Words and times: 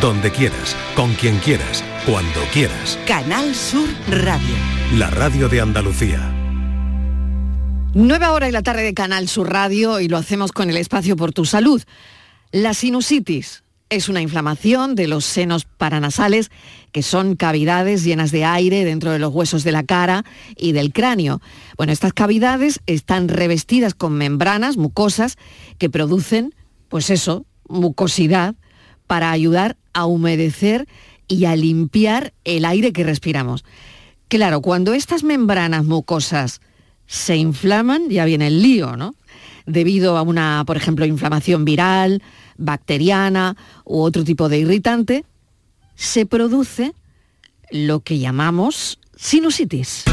donde 0.00 0.30
quieras, 0.30 0.76
con 0.94 1.12
quien 1.14 1.38
quieras, 1.38 1.82
cuando 2.06 2.40
quieras. 2.52 2.98
Canal 3.06 3.54
Sur 3.54 3.88
Radio. 4.08 4.54
La 4.94 5.10
radio 5.10 5.48
de 5.48 5.60
Andalucía. 5.60 6.32
Nueva 7.94 8.32
hora 8.32 8.48
y 8.48 8.52
la 8.52 8.62
tarde 8.62 8.82
de 8.82 8.94
Canal 8.94 9.28
Sur 9.28 9.50
Radio 9.50 9.98
y 9.98 10.08
lo 10.08 10.16
hacemos 10.16 10.52
con 10.52 10.70
el 10.70 10.76
espacio 10.76 11.16
por 11.16 11.32
tu 11.32 11.44
salud. 11.44 11.82
La 12.52 12.74
sinusitis 12.74 13.64
es 13.90 14.08
una 14.08 14.20
inflamación 14.20 14.94
de 14.94 15.08
los 15.08 15.24
senos 15.24 15.64
paranasales, 15.64 16.50
que 16.92 17.02
son 17.02 17.34
cavidades 17.34 18.04
llenas 18.04 18.30
de 18.30 18.44
aire 18.44 18.84
dentro 18.84 19.10
de 19.10 19.18
los 19.18 19.32
huesos 19.32 19.64
de 19.64 19.72
la 19.72 19.82
cara 19.82 20.24
y 20.56 20.72
del 20.72 20.92
cráneo. 20.92 21.40
Bueno, 21.76 21.92
estas 21.92 22.12
cavidades 22.12 22.80
están 22.86 23.28
revestidas 23.28 23.94
con 23.94 24.12
membranas 24.12 24.76
mucosas 24.76 25.36
que 25.78 25.90
producen, 25.90 26.54
pues 26.88 27.10
eso, 27.10 27.46
mucosidad 27.68 28.54
para 29.08 29.32
ayudar 29.32 29.76
a 29.92 30.06
humedecer 30.06 30.86
y 31.26 31.46
a 31.46 31.56
limpiar 31.56 32.32
el 32.44 32.64
aire 32.64 32.92
que 32.92 33.02
respiramos. 33.02 33.64
Claro, 34.28 34.60
cuando 34.60 34.94
estas 34.94 35.24
membranas 35.24 35.84
mucosas 35.84 36.60
se 37.06 37.36
inflaman, 37.36 38.10
ya 38.10 38.24
viene 38.26 38.46
el 38.46 38.62
lío, 38.62 38.96
¿no? 38.96 39.14
Debido 39.66 40.16
a 40.16 40.22
una, 40.22 40.62
por 40.66 40.76
ejemplo, 40.76 41.04
inflamación 41.04 41.64
viral, 41.64 42.22
bacteriana 42.56 43.56
u 43.84 44.00
otro 44.00 44.24
tipo 44.24 44.48
de 44.48 44.58
irritante, 44.58 45.24
se 45.94 46.26
produce 46.26 46.92
lo 47.70 48.00
que 48.00 48.18
llamamos 48.18 48.98
sinusitis. 49.16 50.04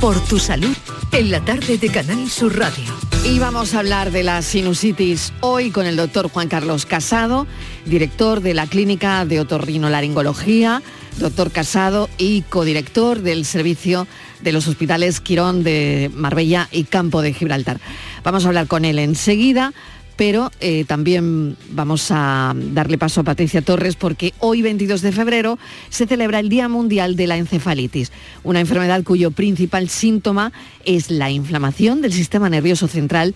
Por 0.00 0.18
tu 0.24 0.38
salud, 0.38 0.76
en 1.12 1.30
la 1.30 1.44
tarde 1.44 1.78
de 1.78 1.88
Canal 1.90 2.28
Sur 2.30 2.56
Radio. 2.56 3.03
Y 3.24 3.38
vamos 3.38 3.72
a 3.72 3.78
hablar 3.78 4.10
de 4.10 4.22
la 4.22 4.42
sinusitis 4.42 5.32
hoy 5.40 5.70
con 5.70 5.86
el 5.86 5.96
doctor 5.96 6.28
Juan 6.28 6.48
Carlos 6.48 6.84
Casado, 6.84 7.46
director 7.86 8.42
de 8.42 8.52
la 8.52 8.66
Clínica 8.66 9.24
de 9.24 9.40
Otorrinolaringología, 9.40 10.82
doctor 11.18 11.50
Casado 11.50 12.10
y 12.18 12.42
codirector 12.42 13.22
del 13.22 13.46
servicio 13.46 14.06
de 14.42 14.52
los 14.52 14.68
hospitales 14.68 15.20
Quirón 15.20 15.64
de 15.64 16.10
Marbella 16.14 16.68
y 16.70 16.84
Campo 16.84 17.22
de 17.22 17.32
Gibraltar. 17.32 17.80
Vamos 18.24 18.44
a 18.44 18.48
hablar 18.48 18.66
con 18.66 18.84
él 18.84 18.98
enseguida 18.98 19.72
pero 20.16 20.50
eh, 20.60 20.84
también 20.86 21.56
vamos 21.70 22.08
a 22.10 22.54
darle 22.56 22.98
paso 22.98 23.20
a 23.20 23.24
Patricia 23.24 23.62
Torres 23.62 23.96
porque 23.96 24.32
hoy 24.38 24.62
22 24.62 25.02
de 25.02 25.12
febrero 25.12 25.58
se 25.90 26.06
celebra 26.06 26.38
el 26.38 26.48
Día 26.48 26.68
Mundial 26.68 27.16
de 27.16 27.26
la 27.26 27.36
Encefalitis, 27.36 28.12
una 28.42 28.60
enfermedad 28.60 29.02
cuyo 29.02 29.30
principal 29.30 29.88
síntoma 29.88 30.52
es 30.84 31.10
la 31.10 31.30
inflamación 31.30 32.00
del 32.00 32.12
sistema 32.12 32.48
nervioso 32.48 32.88
central, 32.88 33.34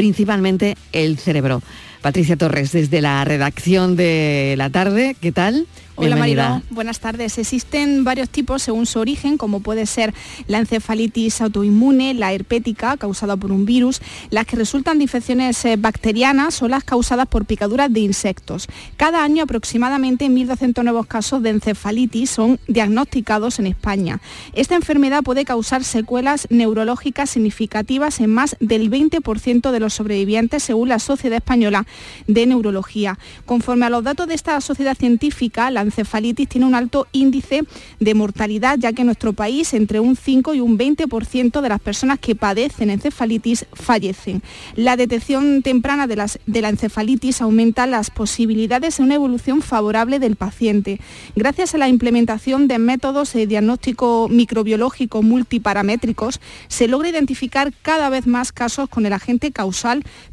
principalmente 0.00 0.78
el 0.92 1.18
cerebro. 1.18 1.62
Patricia 2.00 2.34
Torres, 2.34 2.72
desde 2.72 3.02
la 3.02 3.22
redacción 3.26 3.96
de 3.96 4.54
la 4.56 4.70
tarde, 4.70 5.14
¿qué 5.20 5.30
tal? 5.30 5.66
Hola 6.06 6.16
Marilo, 6.16 6.62
buenas 6.70 6.98
tardes. 6.98 7.36
Existen 7.36 8.04
varios 8.04 8.30
tipos 8.30 8.62
según 8.62 8.86
su 8.86 8.98
origen, 9.00 9.36
como 9.36 9.60
puede 9.60 9.84
ser 9.84 10.14
la 10.46 10.58
encefalitis 10.58 11.42
autoinmune, 11.42 12.14
la 12.14 12.32
herpética, 12.32 12.96
causada 12.96 13.36
por 13.36 13.52
un 13.52 13.66
virus, 13.66 14.00
las 14.30 14.46
que 14.46 14.56
resultan 14.56 14.96
de 14.96 15.04
infecciones 15.04 15.62
eh, 15.66 15.76
bacterianas 15.76 16.62
o 16.62 16.68
las 16.68 16.84
causadas 16.84 17.26
por 17.26 17.44
picaduras 17.44 17.92
de 17.92 18.00
insectos. 18.00 18.66
Cada 18.96 19.22
año 19.22 19.42
aproximadamente 19.42 20.26
1.200 20.26 20.82
nuevos 20.84 21.06
casos 21.06 21.42
de 21.42 21.50
encefalitis 21.50 22.30
son 22.30 22.58
diagnosticados 22.66 23.58
en 23.58 23.66
España. 23.66 24.20
Esta 24.54 24.76
enfermedad 24.76 25.22
puede 25.22 25.44
causar 25.44 25.84
secuelas 25.84 26.46
neurológicas 26.50 27.28
significativas 27.28 28.20
en 28.20 28.30
más 28.32 28.56
del 28.60 28.90
20% 28.90 29.70
de 29.70 29.80
los 29.80 29.89
sobrevivientes 29.94 30.62
según 30.62 30.88
la 30.88 30.98
Sociedad 30.98 31.36
Española 31.36 31.86
de 32.26 32.46
Neurología. 32.46 33.18
Conforme 33.46 33.86
a 33.86 33.90
los 33.90 34.04
datos 34.04 34.26
de 34.28 34.34
esta 34.34 34.60
sociedad 34.60 34.96
científica, 34.96 35.70
la 35.70 35.82
encefalitis 35.82 36.48
tiene 36.48 36.66
un 36.66 36.74
alto 36.74 37.06
índice 37.12 37.62
de 37.98 38.14
mortalidad, 38.14 38.78
ya 38.78 38.92
que 38.92 39.02
en 39.02 39.06
nuestro 39.06 39.32
país 39.32 39.74
entre 39.74 40.00
un 40.00 40.16
5 40.16 40.54
y 40.54 40.60
un 40.60 40.78
20% 40.78 41.60
de 41.60 41.68
las 41.68 41.80
personas 41.80 42.18
que 42.18 42.34
padecen 42.34 42.90
encefalitis 42.90 43.66
fallecen. 43.72 44.42
La 44.76 44.96
detección 44.96 45.62
temprana 45.62 46.06
de, 46.06 46.24
de 46.46 46.60
la 46.60 46.68
encefalitis 46.68 47.40
aumenta 47.40 47.86
las 47.86 48.10
posibilidades 48.10 48.96
de 48.96 49.02
una 49.02 49.14
evolución 49.14 49.62
favorable 49.62 50.18
del 50.18 50.36
paciente. 50.36 51.00
Gracias 51.36 51.74
a 51.74 51.78
la 51.78 51.88
implementación 51.88 52.68
de 52.68 52.78
métodos 52.78 53.32
de 53.32 53.46
diagnóstico 53.46 54.28
microbiológico 54.28 55.22
multiparamétricos, 55.22 56.40
se 56.68 56.88
logra 56.88 57.08
identificar 57.08 57.72
cada 57.82 58.08
vez 58.08 58.26
más 58.26 58.52
casos 58.52 58.88
con 58.88 59.06
el 59.06 59.12
agente 59.12 59.52
causal, 59.52 59.69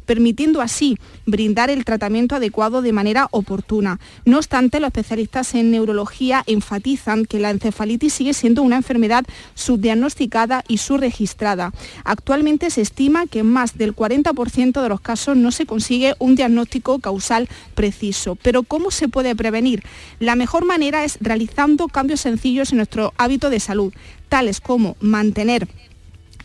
permitiendo 0.06 0.60
así 0.60 0.98
brindar 1.26 1.70
el 1.70 1.84
tratamiento 1.84 2.36
adecuado 2.36 2.82
de 2.82 2.92
manera 2.92 3.28
oportuna. 3.30 4.00
No 4.24 4.38
obstante, 4.38 4.80
los 4.80 4.88
especialistas 4.88 5.54
en 5.54 5.70
neurología 5.70 6.42
enfatizan 6.46 7.24
que 7.24 7.38
la 7.38 7.50
encefalitis 7.50 8.12
sigue 8.12 8.34
siendo 8.34 8.62
una 8.62 8.76
enfermedad 8.76 9.24
subdiagnosticada 9.54 10.64
y 10.68 10.78
subregistrada. 10.78 11.72
Actualmente 12.04 12.70
se 12.70 12.80
estima 12.80 13.26
que 13.26 13.40
en 13.40 13.46
más 13.46 13.76
del 13.76 13.94
40% 13.94 14.82
de 14.82 14.88
los 14.88 15.00
casos 15.00 15.36
no 15.36 15.50
se 15.50 15.66
consigue 15.66 16.14
un 16.18 16.34
diagnóstico 16.34 16.98
causal 16.98 17.48
preciso. 17.74 18.36
Pero 18.36 18.62
¿cómo 18.62 18.90
se 18.90 19.08
puede 19.08 19.34
prevenir? 19.36 19.82
La 20.18 20.36
mejor 20.36 20.64
manera 20.64 21.04
es 21.04 21.18
realizando 21.20 21.88
cambios 21.88 22.20
sencillos 22.20 22.70
en 22.70 22.78
nuestro 22.78 23.12
hábito 23.16 23.50
de 23.50 23.60
salud, 23.60 23.92
tales 24.28 24.60
como 24.60 24.96
mantener 25.00 25.68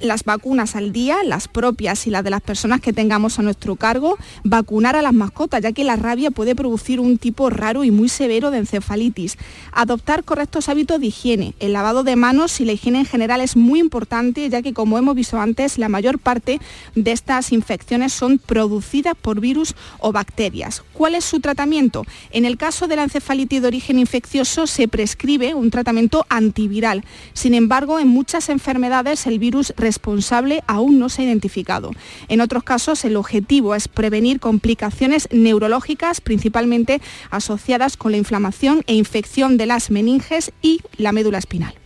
las 0.03 0.23
vacunas 0.23 0.75
al 0.75 0.91
día, 0.91 1.17
las 1.25 1.47
propias 1.47 2.05
y 2.07 2.09
las 2.09 2.23
de 2.23 2.29
las 2.29 2.41
personas 2.41 2.81
que 2.81 2.93
tengamos 2.93 3.39
a 3.39 3.41
nuestro 3.41 3.75
cargo, 3.75 4.17
vacunar 4.43 4.95
a 4.95 5.01
las 5.01 5.13
mascotas, 5.13 5.61
ya 5.61 5.71
que 5.71 5.83
la 5.83 5.95
rabia 5.95 6.31
puede 6.31 6.55
producir 6.55 6.99
un 6.99 7.17
tipo 7.17 7.49
raro 7.49 7.83
y 7.83 7.91
muy 7.91 8.09
severo 8.09 8.51
de 8.51 8.59
encefalitis, 8.59 9.37
adoptar 9.71 10.23
correctos 10.23 10.69
hábitos 10.69 10.99
de 10.99 11.07
higiene, 11.07 11.55
el 11.59 11.73
lavado 11.73 12.03
de 12.03 12.15
manos 12.15 12.59
y 12.59 12.65
la 12.65 12.73
higiene 12.73 12.99
en 12.99 13.05
general 13.05 13.41
es 13.41 13.55
muy 13.55 13.79
importante, 13.79 14.49
ya 14.49 14.61
que 14.61 14.73
como 14.73 14.97
hemos 14.97 15.15
visto 15.15 15.39
antes, 15.39 15.77
la 15.77 15.89
mayor 15.89 16.19
parte 16.19 16.59
de 16.95 17.11
estas 17.11 17.51
infecciones 17.51 18.13
son 18.13 18.37
producidas 18.37 19.15
por 19.19 19.39
virus 19.39 19.75
o 19.99 20.11
bacterias. 20.11 20.83
¿Cuál 20.93 21.15
es 21.15 21.25
su 21.25 21.39
tratamiento? 21.39 22.05
En 22.31 22.45
el 22.45 22.57
caso 22.57 22.87
de 22.87 22.95
la 22.95 23.03
encefalitis 23.03 23.61
de 23.61 23.67
origen 23.67 23.99
infeccioso 23.99 24.67
se 24.67 24.87
prescribe 24.87 25.53
un 25.55 25.71
tratamiento 25.71 26.25
antiviral. 26.29 27.03
Sin 27.33 27.53
embargo, 27.53 27.99
en 27.99 28.07
muchas 28.07 28.49
enfermedades 28.49 29.25
el 29.27 29.39
virus 29.39 29.73
responsable 29.93 30.63
aún 30.65 30.97
no 30.97 31.07
se 31.07 31.21
ha 31.21 31.25
identificado. 31.25 31.91
En 32.27 32.41
otros 32.41 32.63
casos, 32.63 33.05
el 33.05 33.15
objetivo 33.15 33.75
es 33.75 33.87
prevenir 33.87 34.39
complicaciones 34.39 35.27
neurológicas, 35.31 36.19
principalmente 36.19 36.99
asociadas 37.29 37.95
con 37.95 38.11
la 38.11 38.17
inflamación 38.17 38.83
e 38.87 38.95
infección 38.95 39.57
de 39.57 39.67
las 39.67 39.91
meninges 39.91 40.51
y 40.61 40.81
la 40.97 41.11
médula 41.11 41.37
espinal. 41.37 41.82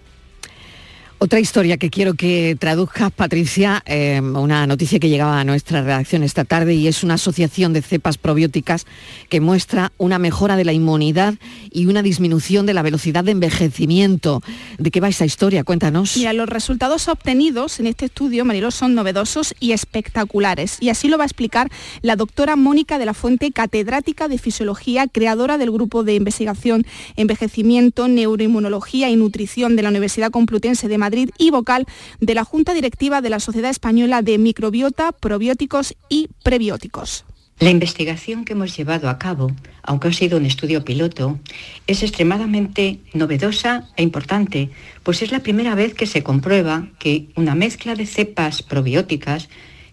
Otra 1.19 1.39
historia 1.39 1.77
que 1.77 1.89
quiero 1.89 2.13
que 2.13 2.55
traduzcas, 2.59 3.11
Patricia, 3.11 3.81
eh, 3.87 4.21
una 4.21 4.67
noticia 4.67 4.99
que 4.99 5.09
llegaba 5.09 5.39
a 5.39 5.43
nuestra 5.43 5.81
redacción 5.81 6.21
esta 6.21 6.45
tarde 6.45 6.75
y 6.75 6.87
es 6.87 7.03
una 7.03 7.15
asociación 7.15 7.73
de 7.73 7.81
cepas 7.81 8.19
probióticas 8.19 8.85
que 9.27 9.41
muestra 9.41 9.91
una 9.97 10.19
mejora 10.19 10.55
de 10.55 10.63
la 10.63 10.73
inmunidad 10.73 11.33
y 11.71 11.87
una 11.87 12.03
disminución 12.03 12.67
de 12.67 12.75
la 12.75 12.83
velocidad 12.83 13.23
de 13.23 13.31
envejecimiento. 13.31 14.43
¿De 14.77 14.91
qué 14.91 14.99
va 14.99 15.09
esa 15.09 15.25
historia? 15.25 15.63
Cuéntanos. 15.63 16.15
Mira, 16.17 16.33
los 16.33 16.47
resultados 16.47 17.07
obtenidos 17.07 17.79
en 17.79 17.87
este 17.87 18.05
estudio, 18.05 18.45
Marilo, 18.45 18.69
son 18.69 18.93
novedosos 18.93 19.55
y 19.59 19.71
espectaculares. 19.71 20.77
Y 20.81 20.89
así 20.89 21.07
lo 21.07 21.17
va 21.17 21.23
a 21.23 21.27
explicar 21.27 21.71
la 22.03 22.15
doctora 22.15 22.55
Mónica 22.55 22.99
de 22.99 23.05
la 23.07 23.15
Fuente, 23.15 23.51
catedrática 23.51 24.27
de 24.27 24.37
Fisiología, 24.37 25.07
creadora 25.07 25.57
del 25.57 25.71
grupo 25.71 26.03
de 26.03 26.13
investigación 26.13 26.85
Envejecimiento, 27.15 28.07
Neuroinmunología 28.07 29.09
y 29.09 29.15
Nutrición 29.15 29.75
de 29.75 29.81
la 29.81 29.89
Universidad 29.89 30.29
Complutense 30.29 30.87
de 30.87 30.97
Madrid 30.99 31.06
Madrid 31.07 31.29
y 31.37 31.51
vocal 31.51 31.85
de 32.19 32.35
la 32.35 32.43
Junta 32.43 32.73
Directiva 32.73 33.21
de 33.21 33.29
la 33.29 33.39
Sociedad 33.39 33.71
Española 33.71 34.21
de 34.21 34.37
Microbiota, 34.37 35.13
Probióticos 35.13 35.95
y 36.09 36.27
Prebióticos. 36.43 37.23
La 37.59 37.69
investigación 37.69 38.43
que 38.43 38.53
hemos 38.53 38.75
llevado 38.75 39.09
a 39.09 39.17
cabo, 39.17 39.51
aunque 39.83 40.09
ha 40.09 40.13
sido 40.13 40.37
un 40.37 40.45
estudio 40.45 40.83
piloto, 40.83 41.39
es 41.87 42.03
extremadamente 42.03 42.99
novedosa 43.13 43.87
e 43.95 44.03
importante, 44.03 44.69
pues 45.03 45.21
es 45.21 45.31
la 45.31 45.39
primera 45.39 45.75
vez 45.75 45.95
que 45.95 46.07
se 46.07 46.23
comprueba 46.23 46.89
que 46.99 47.29
una 47.35 47.55
mezcla 47.55 47.95
de 47.95 48.05
cepas 48.05 48.61
probióticas, 48.61 49.47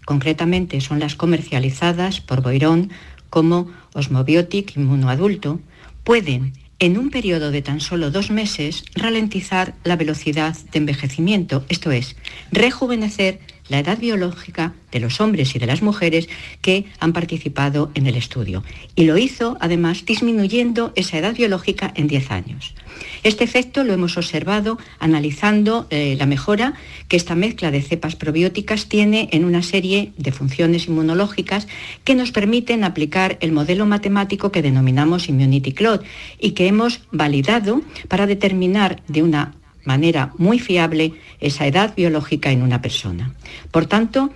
concretamente 0.05 0.81
son 0.81 0.99
las 0.99 1.15
comercializadas 1.15 2.19
por 2.19 2.41
Boirón 2.41 2.91
como 3.29 3.71
Osmobiotic 3.93 4.75
inmunoadulto, 4.75 5.61
pueden 6.03 6.53
en 6.79 6.97
un 6.97 7.09
periodo 7.09 7.51
de 7.51 7.61
tan 7.61 7.79
solo 7.79 8.11
dos 8.11 8.31
meses 8.31 8.83
ralentizar 8.95 9.75
la 9.83 9.95
velocidad 9.95 10.55
de 10.71 10.79
envejecimiento, 10.79 11.63
esto 11.69 11.91
es, 11.91 12.15
rejuvenecer 12.51 13.39
la 13.69 13.79
edad 13.79 13.97
biológica 13.97 14.73
de 14.91 14.99
los 14.99 15.19
hombres 15.19 15.55
y 15.55 15.59
de 15.59 15.65
las 15.65 15.81
mujeres 15.81 16.29
que 16.61 16.85
han 16.99 17.13
participado 17.13 17.91
en 17.95 18.07
el 18.07 18.15
estudio. 18.15 18.63
Y 18.95 19.05
lo 19.05 19.17
hizo, 19.17 19.57
además, 19.59 20.05
disminuyendo 20.05 20.93
esa 20.95 21.17
edad 21.17 21.35
biológica 21.35 21.91
en 21.95 22.07
10 22.07 22.31
años. 22.31 22.75
Este 23.23 23.43
efecto 23.43 23.83
lo 23.83 23.93
hemos 23.93 24.17
observado 24.17 24.77
analizando 24.99 25.87
eh, 25.89 26.15
la 26.17 26.25
mejora 26.25 26.75
que 27.07 27.17
esta 27.17 27.35
mezcla 27.35 27.71
de 27.71 27.81
cepas 27.81 28.15
probióticas 28.15 28.87
tiene 28.87 29.29
en 29.31 29.45
una 29.45 29.63
serie 29.63 30.13
de 30.17 30.31
funciones 30.31 30.87
inmunológicas 30.87 31.67
que 32.03 32.15
nos 32.15 32.31
permiten 32.31 32.83
aplicar 32.83 33.37
el 33.41 33.51
modelo 33.51 33.85
matemático 33.85 34.51
que 34.51 34.61
denominamos 34.61 35.27
Immunity 35.27 35.73
Cloud 35.73 36.01
y 36.39 36.51
que 36.51 36.67
hemos 36.67 37.01
validado 37.11 37.81
para 38.07 38.27
determinar 38.27 39.01
de 39.07 39.23
una 39.23 39.55
manera 39.85 40.33
muy 40.37 40.59
fiable 40.59 41.13
esa 41.39 41.67
edad 41.67 41.95
biológica 41.95 42.51
en 42.51 42.61
una 42.61 42.81
persona. 42.81 43.33
Por 43.71 43.85
tanto, 43.85 44.31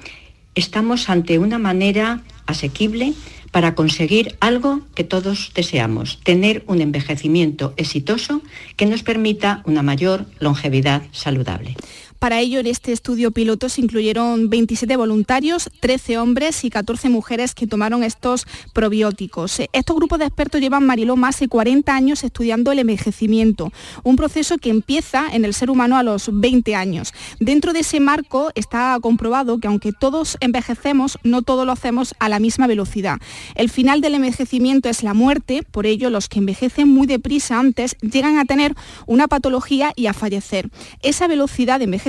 estamos 0.56 1.10
ante 1.10 1.40
una 1.40 1.60
manera 1.60 2.22
asequible 2.46 3.14
para 3.52 3.76
conseguir 3.76 4.38
algo 4.40 4.82
que 4.96 5.04
todos 5.04 5.52
deseamos, 5.56 6.20
tener 6.24 6.64
un 6.68 6.82
envejecimiento 6.82 7.74
exitoso 7.78 8.42
que 8.76 8.86
nos 8.86 9.04
permita 9.04 9.64
una 9.66 9.82
mayor 9.82 10.26
longevidad 10.40 11.04
saludable. 11.12 11.76
Para 12.20 12.42
ello, 12.42 12.60
en 12.60 12.68
este 12.68 12.92
estudio 12.92 13.32
piloto 13.32 13.70
se 13.70 13.80
incluyeron 13.80 14.50
27 14.50 14.98
voluntarios, 14.98 15.70
13 15.80 16.18
hombres 16.18 16.66
y 16.66 16.70
14 16.70 17.08
mujeres 17.08 17.56
que 17.56 17.66
tomaron 17.66 18.04
estos 18.04 18.46
probióticos. 18.74 19.62
Estos 19.72 19.96
grupos 19.96 20.20
de 20.20 20.26
expertos 20.26 20.60
llevan, 20.60 20.86
Mariló, 20.86 21.16
más 21.16 21.40
de 21.40 21.48
40 21.48 21.96
años 21.96 22.26
estudiando 22.26 22.74
el 22.74 22.80
envejecimiento, 22.80 23.72
un 24.04 24.18
proceso 24.18 24.58
que 24.58 24.70
empieza 24.70 25.30
en 25.32 25.46
el 25.46 25.54
ser 25.54 25.70
humano 25.70 25.96
a 25.96 26.04
los 26.04 26.30
20 26.30 26.76
años. 26.76 27.14
Dentro 27.40 27.72
de 27.72 27.80
ese 27.80 28.02
marco 28.02 28.52
está 28.54 28.98
comprobado 29.02 29.60
que 29.60 29.70
aunque 29.70 29.94
todos 29.94 30.36
envejecemos, 30.42 31.18
no 31.24 31.42
todo 31.42 31.64
lo 31.64 31.72
hacemos 31.72 32.16
a 32.20 32.28
la 32.28 32.40
misma 32.40 32.68
velocidad. 32.68 33.20
El 33.56 33.70
final 33.70 34.02
del 34.02 34.16
envejecimiento 34.16 34.90
es 34.90 35.04
la 35.04 35.14
muerte, 35.14 35.64
por 35.72 35.86
ello 35.86 36.10
los 36.10 36.28
que 36.28 36.40
envejecen 36.40 36.90
muy 36.90 37.08
deprisa 37.08 37.60
antes 37.60 37.96
llegan 38.02 38.40
a 38.40 38.44
tener 38.44 38.76
una 39.06 39.30
patología 39.30 39.94
y 39.96 40.08
a 40.08 40.14
fallecer. 40.14 40.70
Esa 41.02 41.28
velocidad 41.28 41.80
de 41.80 41.86
envejecimiento 41.86 42.09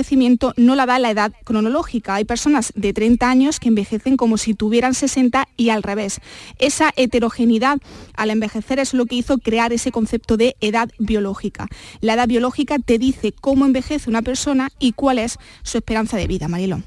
no 0.57 0.75
la 0.75 0.85
da 0.85 0.99
la 0.99 1.11
edad 1.11 1.31
cronológica. 1.43 2.15
Hay 2.15 2.25
personas 2.25 2.73
de 2.75 2.93
30 2.93 3.29
años 3.29 3.59
que 3.59 3.69
envejecen 3.69 4.17
como 4.17 4.37
si 4.37 4.53
tuvieran 4.53 4.93
60 4.93 5.47
y 5.57 5.69
al 5.69 5.83
revés. 5.83 6.19
Esa 6.59 6.91
heterogeneidad 6.95 7.79
al 8.15 8.29
envejecer 8.29 8.79
es 8.79 8.93
lo 8.93 9.05
que 9.05 9.15
hizo 9.15 9.37
crear 9.37 9.73
ese 9.73 9.91
concepto 9.91 10.37
de 10.37 10.55
edad 10.61 10.89
biológica. 10.99 11.67
La 12.01 12.13
edad 12.13 12.27
biológica 12.27 12.77
te 12.79 12.97
dice 12.97 13.33
cómo 13.39 13.65
envejece 13.65 14.09
una 14.09 14.21
persona 14.21 14.69
y 14.79 14.93
cuál 14.93 15.19
es 15.19 15.37
su 15.63 15.77
esperanza 15.77 16.17
de 16.17 16.27
vida, 16.27 16.47
Marilón. 16.47 16.83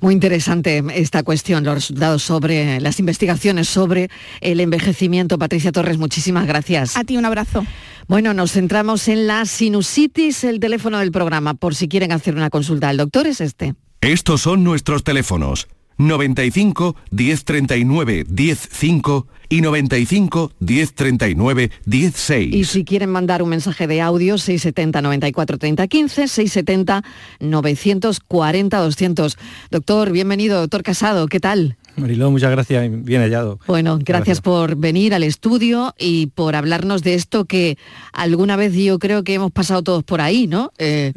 Muy 0.00 0.14
interesante 0.14 0.82
esta 0.94 1.22
cuestión, 1.22 1.64
los 1.64 1.74
resultados 1.74 2.22
sobre 2.22 2.80
las 2.80 2.98
investigaciones 2.98 3.68
sobre 3.68 4.10
el 4.40 4.60
envejecimiento. 4.60 5.38
Patricia 5.38 5.72
Torres, 5.72 5.98
muchísimas 5.98 6.46
gracias. 6.46 6.96
A 6.96 7.04
ti 7.04 7.16
un 7.16 7.24
abrazo. 7.24 7.64
Bueno, 8.08 8.34
nos 8.34 8.52
centramos 8.52 9.08
en 9.08 9.26
la 9.26 9.44
sinusitis, 9.46 10.44
el 10.44 10.60
teléfono 10.60 10.98
del 10.98 11.12
programa, 11.12 11.54
por 11.54 11.74
si 11.74 11.88
quieren 11.88 12.12
hacer 12.12 12.34
una 12.34 12.50
consulta. 12.50 12.90
El 12.90 12.96
doctor 12.96 13.26
es 13.26 13.40
este. 13.40 13.74
Estos 14.00 14.42
son 14.42 14.64
nuestros 14.64 15.04
teléfonos. 15.04 15.68
95 15.98 16.96
1039 17.10 18.24
105 18.26 19.26
y 19.48 19.60
95 19.60 20.52
1039 20.58 21.70
16. 21.84 22.54
Y 22.54 22.64
si 22.64 22.84
quieren 22.84 23.10
mandar 23.10 23.42
un 23.42 23.50
mensaje 23.50 23.86
de 23.86 24.00
audio 24.00 24.38
670 24.38 25.02
94 25.02 25.58
30 25.58 25.88
15 25.88 26.28
670 26.28 27.02
940 27.40 28.78
200. 28.78 29.38
Doctor, 29.70 30.10
bienvenido, 30.10 30.60
doctor 30.60 30.82
Casado, 30.82 31.26
¿qué 31.28 31.38
tal? 31.38 31.76
Mariló, 31.96 32.30
muchas 32.30 32.50
gracias, 32.50 32.88
bien 33.04 33.20
hallado. 33.22 33.58
Bueno, 33.66 33.98
gracias, 34.02 34.40
por 34.40 34.76
venir 34.76 35.14
al 35.14 35.22
estudio 35.22 35.94
y 35.98 36.28
por 36.28 36.56
hablarnos 36.56 37.02
de 37.02 37.14
esto 37.14 37.44
que 37.44 37.76
alguna 38.12 38.56
vez 38.56 38.74
yo 38.74 38.98
creo 38.98 39.24
que 39.24 39.34
hemos 39.34 39.52
pasado 39.52 39.82
todos 39.82 40.02
por 40.04 40.20
ahí, 40.20 40.46
¿no? 40.46 40.72
Eh, 40.78 41.12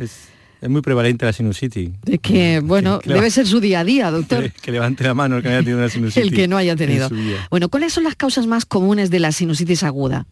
es 0.65 0.69
muy 0.69 0.81
prevalente 0.81 1.25
la 1.25 1.33
sinusitis. 1.33 1.91
De 2.03 2.17
que, 2.17 2.59
bueno, 2.59 2.99
debe 3.05 3.29
ser 3.29 3.45
su 3.45 3.59
día 3.59 3.81
a 3.81 3.83
día, 3.83 4.09
doctor. 4.11 4.51
Que, 4.51 4.71
levante 4.71 5.03
la 5.03 5.13
mano 5.13 5.37
el 5.37 5.43
que 5.43 5.49
haya 5.49 5.59
tenido 5.59 5.77
una 5.77 5.89
sinusitis. 5.89 6.23
el 6.31 6.35
que 6.35 6.47
no 6.47 6.57
haya 6.57 6.75
tenido. 6.75 7.09
Bueno, 7.51 7.69
¿cuáles 7.69 7.93
son 7.93 8.03
las 8.03 8.15
causas 8.15 8.47
más 8.47 8.65
comunes 8.65 9.11
de 9.11 9.19
la 9.19 9.31
sinusitis 9.31 9.83
aguda? 9.83 10.25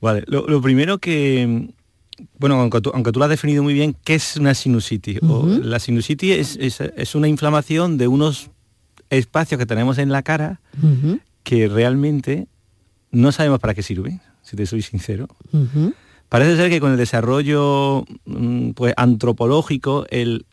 Vale, 0.00 0.24
lo, 0.26 0.60
primero 0.60 0.98
que, 0.98 1.68
bueno, 2.38 2.60
aunque 2.60 2.80
tú, 2.80 2.90
aunque 2.94 3.12
tú, 3.12 3.18
lo 3.18 3.24
has 3.24 3.30
definido 3.30 3.62
muy 3.62 3.72
bien, 3.72 3.96
¿qué 4.04 4.14
es 4.14 4.36
una 4.36 4.54
sinusitis? 4.54 5.20
la 5.22 5.78
sinusitis 5.78 6.58
es, 6.60 7.14
una 7.14 7.28
inflamación 7.28 7.98
de 7.98 8.08
unos 8.08 8.50
espacios 9.12 9.58
que 9.58 9.66
tenemos 9.66 9.98
en 9.98 10.10
la 10.10 10.22
cara 10.22 10.60
que 11.42 11.68
realmente 11.68 12.48
no 13.10 13.30
sabemos 13.32 13.60
para 13.60 13.74
qué 13.74 13.82
sirven, 13.82 14.20
si 14.42 14.56
te 14.56 14.66
soy 14.66 14.82
sincero. 14.82 15.28
Parece 16.28 16.56
ser 16.56 16.70
que 16.70 16.80
con 16.80 16.92
el 16.92 16.96
desarrollo 16.96 18.04
mm, 18.24 18.70
pues, 18.70 18.94
antropológico, 18.96 20.06
el, 20.08 20.46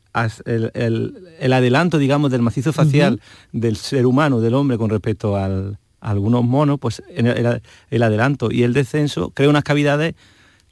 el, 0.45 1.53
adelanto, 1.53 1.97
digamos, 1.97 2.31
del 2.31 2.41
macizo 2.41 2.73
facial 2.73 3.21
del 3.53 3.77
ser 3.77 4.06
humano, 4.06 4.41
del 4.41 4.56
hombre, 4.56 4.77
con 4.77 4.89
respecto 4.89 5.38
al, 5.38 5.79
a 6.01 6.11
algunos 6.11 6.44
monos, 6.44 6.79
pues 6.79 7.01
el, 7.09 7.61
el, 7.89 8.03
adelanto 8.03 8.51
y 8.51 8.63
el 8.63 8.73
descenso 8.73 9.29
crea 9.29 9.50
unas 9.50 9.63
cavidades 9.63 10.15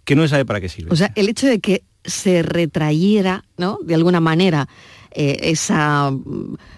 que 0.03 0.15
no 0.15 0.23
se 0.23 0.29
sabe 0.29 0.45
para 0.45 0.59
qué 0.59 0.67
sirven. 0.67 0.91
O 0.91 0.95
sea, 0.97 1.13
el 1.15 1.29
hecho 1.29 1.47
de 1.47 1.59
que 1.59 1.83
se 2.03 2.41
retrayera, 2.41 3.45
¿no? 3.57 3.79
De 3.83 3.95
alguna 3.95 4.19
manera, 4.19 4.67
eh, 5.19 5.49
esa, 5.49 6.11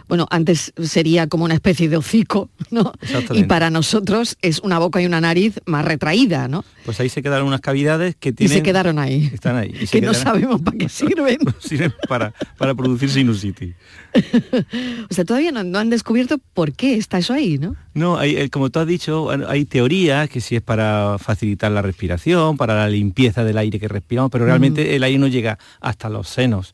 bueno, 0.07 0.25
antes 0.29 0.71
sería 0.81 1.27
como 1.27 1.43
una 1.43 1.55
especie 1.55 1.89
de 1.89 1.97
hocico, 1.97 2.49
¿no? 2.71 2.93
Y 3.33 3.43
para 3.43 3.69
nosotros 3.69 4.37
es 4.41 4.59
una 4.59 4.79
boca 4.79 5.01
y 5.01 5.05
una 5.05 5.19
nariz 5.19 5.59
más 5.65 5.83
retraída, 5.83 6.47
¿no? 6.47 6.63
Pues 6.85 7.01
ahí 7.01 7.09
se 7.09 7.21
quedaron 7.21 7.47
unas 7.47 7.59
cavidades 7.59 8.15
que 8.15 8.31
tienen... 8.31 8.55
Y 8.55 8.59
se 8.59 8.63
quedaron 8.63 8.97
ahí. 8.97 9.29
Están 9.33 9.57
ahí. 9.57 9.73
que 9.91 9.99
no 9.99 10.13
sabemos 10.13 10.61
para 10.61 10.77
qué 10.77 10.87
sirven. 10.89 11.37
sirven 11.59 11.93
para, 12.07 12.33
para 12.57 12.73
producir 12.75 13.09
sinusitis. 13.09 13.75
o 15.09 15.13
sea, 15.13 15.25
todavía 15.25 15.51
no, 15.51 15.77
han 15.77 15.89
descubierto 15.89 16.37
por 16.53 16.71
qué 16.71 16.95
está 16.95 17.17
eso 17.17 17.33
ahí, 17.33 17.57
¿no? 17.57 17.75
No, 17.93 18.17
hay, 18.17 18.37
eh, 18.37 18.49
como 18.49 18.69
tú 18.69 18.79
has 18.79 18.87
dicho, 18.87 19.31
hay 19.49 19.65
teorías 19.65 20.29
que 20.29 20.39
si 20.39 20.55
es 20.55 20.61
para 20.61 21.17
facilitar 21.19 21.73
la 21.73 21.81
respiración, 21.81 22.55
para 22.55 22.75
la 22.75 22.87
limpieza 22.87 23.43
del 23.43 23.57
aire 23.57 23.81
que 23.81 23.89
respiramos, 23.89 24.31
pero 24.31 24.45
realmente 24.45 24.95
el 24.95 25.03
aire 25.03 25.19
no 25.19 25.27
llega 25.27 25.59
hasta 25.81 26.07
los 26.07 26.29
senos. 26.29 26.73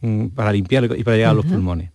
Mm, 0.00 0.26
para 0.28 0.52
limpiar 0.52 0.84
y 0.84 1.02
para 1.04 1.16
llegar 1.16 1.30
a 1.32 1.34
los 1.34 1.46
pulmones. 1.46 1.90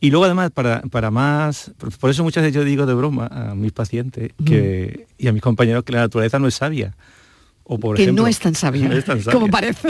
Y 0.00 0.10
luego 0.10 0.24
además, 0.24 0.50
para, 0.50 0.82
para, 0.82 1.10
más, 1.10 1.72
por 1.98 2.10
eso 2.10 2.22
muchas 2.24 2.42
veces 2.42 2.54
yo 2.54 2.64
digo 2.64 2.84
de 2.84 2.94
broma 2.94 3.26
a 3.26 3.54
mis 3.54 3.72
pacientes 3.72 4.32
que, 4.44 5.06
y 5.16 5.28
a 5.28 5.32
mis 5.32 5.40
compañeros 5.40 5.84
que 5.84 5.92
la 5.92 6.00
naturaleza 6.00 6.38
no 6.38 6.46
es 6.46 6.54
sabia. 6.54 6.94
O 7.62 7.78
por 7.78 7.96
que 7.96 8.12
no 8.12 8.26
es 8.26 8.38
tan 8.38 8.54
sabia, 8.54 8.90
como 9.32 9.48
parece. 9.48 9.88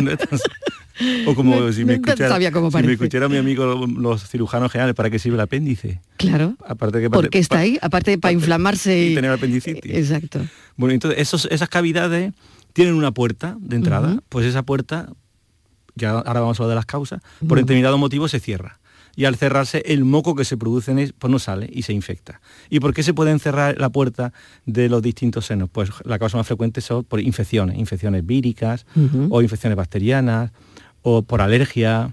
o 1.26 1.34
como 1.34 1.72
si, 1.72 1.84
me 1.84 1.94
escuchara, 1.94 2.38
si 2.38 2.86
me 2.86 2.92
escuchara 2.92 3.28
mi 3.28 3.36
amigo 3.36 3.86
los 3.88 4.28
cirujanos 4.28 4.70
generales, 4.70 4.94
¿para 4.94 5.10
qué 5.10 5.18
sirve 5.18 5.34
el 5.34 5.40
apéndice? 5.40 6.00
Claro. 6.16 6.54
Aparte 6.64 7.00
que 7.00 7.10
¿Por 7.10 7.30
qué 7.30 7.40
está 7.40 7.58
ahí? 7.58 7.78
Aparte 7.82 8.16
para 8.16 8.30
inflamarse 8.30 9.06
y, 9.10 9.14
tener 9.16 9.32
apendicitis. 9.32 9.92
Exacto. 9.92 10.46
Bueno, 10.76 10.94
entonces 10.94 11.20
esos, 11.20 11.48
esas 11.50 11.68
cavidades 11.68 12.32
tienen 12.72 12.94
una 12.94 13.10
puerta 13.10 13.56
de 13.58 13.74
entrada, 13.74 14.20
pues 14.28 14.46
esa 14.46 14.62
puerta 14.62 15.08
ya 15.94 16.10
ahora 16.10 16.40
vamos 16.40 16.58
a 16.58 16.62
hablar 16.62 16.74
de 16.74 16.76
las 16.76 16.86
causas, 16.86 17.22
por 17.46 17.58
determinado 17.58 17.98
motivo 17.98 18.28
se 18.28 18.40
cierra. 18.40 18.78
Y 19.16 19.26
al 19.26 19.36
cerrarse, 19.36 19.82
el 19.86 20.04
moco 20.04 20.34
que 20.34 20.44
se 20.44 20.56
produce 20.56 21.12
pues 21.18 21.30
no 21.30 21.38
sale 21.38 21.70
y 21.72 21.82
se 21.82 21.92
infecta. 21.92 22.40
¿Y 22.68 22.80
por 22.80 22.92
qué 22.92 23.02
se 23.02 23.14
puede 23.14 23.38
cerrar 23.38 23.78
la 23.78 23.90
puerta 23.90 24.32
de 24.66 24.88
los 24.88 25.02
distintos 25.02 25.46
senos? 25.46 25.70
Pues 25.70 25.90
la 26.04 26.18
causa 26.18 26.36
más 26.36 26.46
frecuente 26.46 26.80
son 26.80 27.04
por 27.04 27.20
infecciones, 27.20 27.78
infecciones 27.78 28.26
víricas 28.26 28.86
o 29.30 29.40
infecciones 29.40 29.76
bacterianas, 29.76 30.50
o 31.02 31.22
por 31.22 31.42
alergia, 31.42 32.12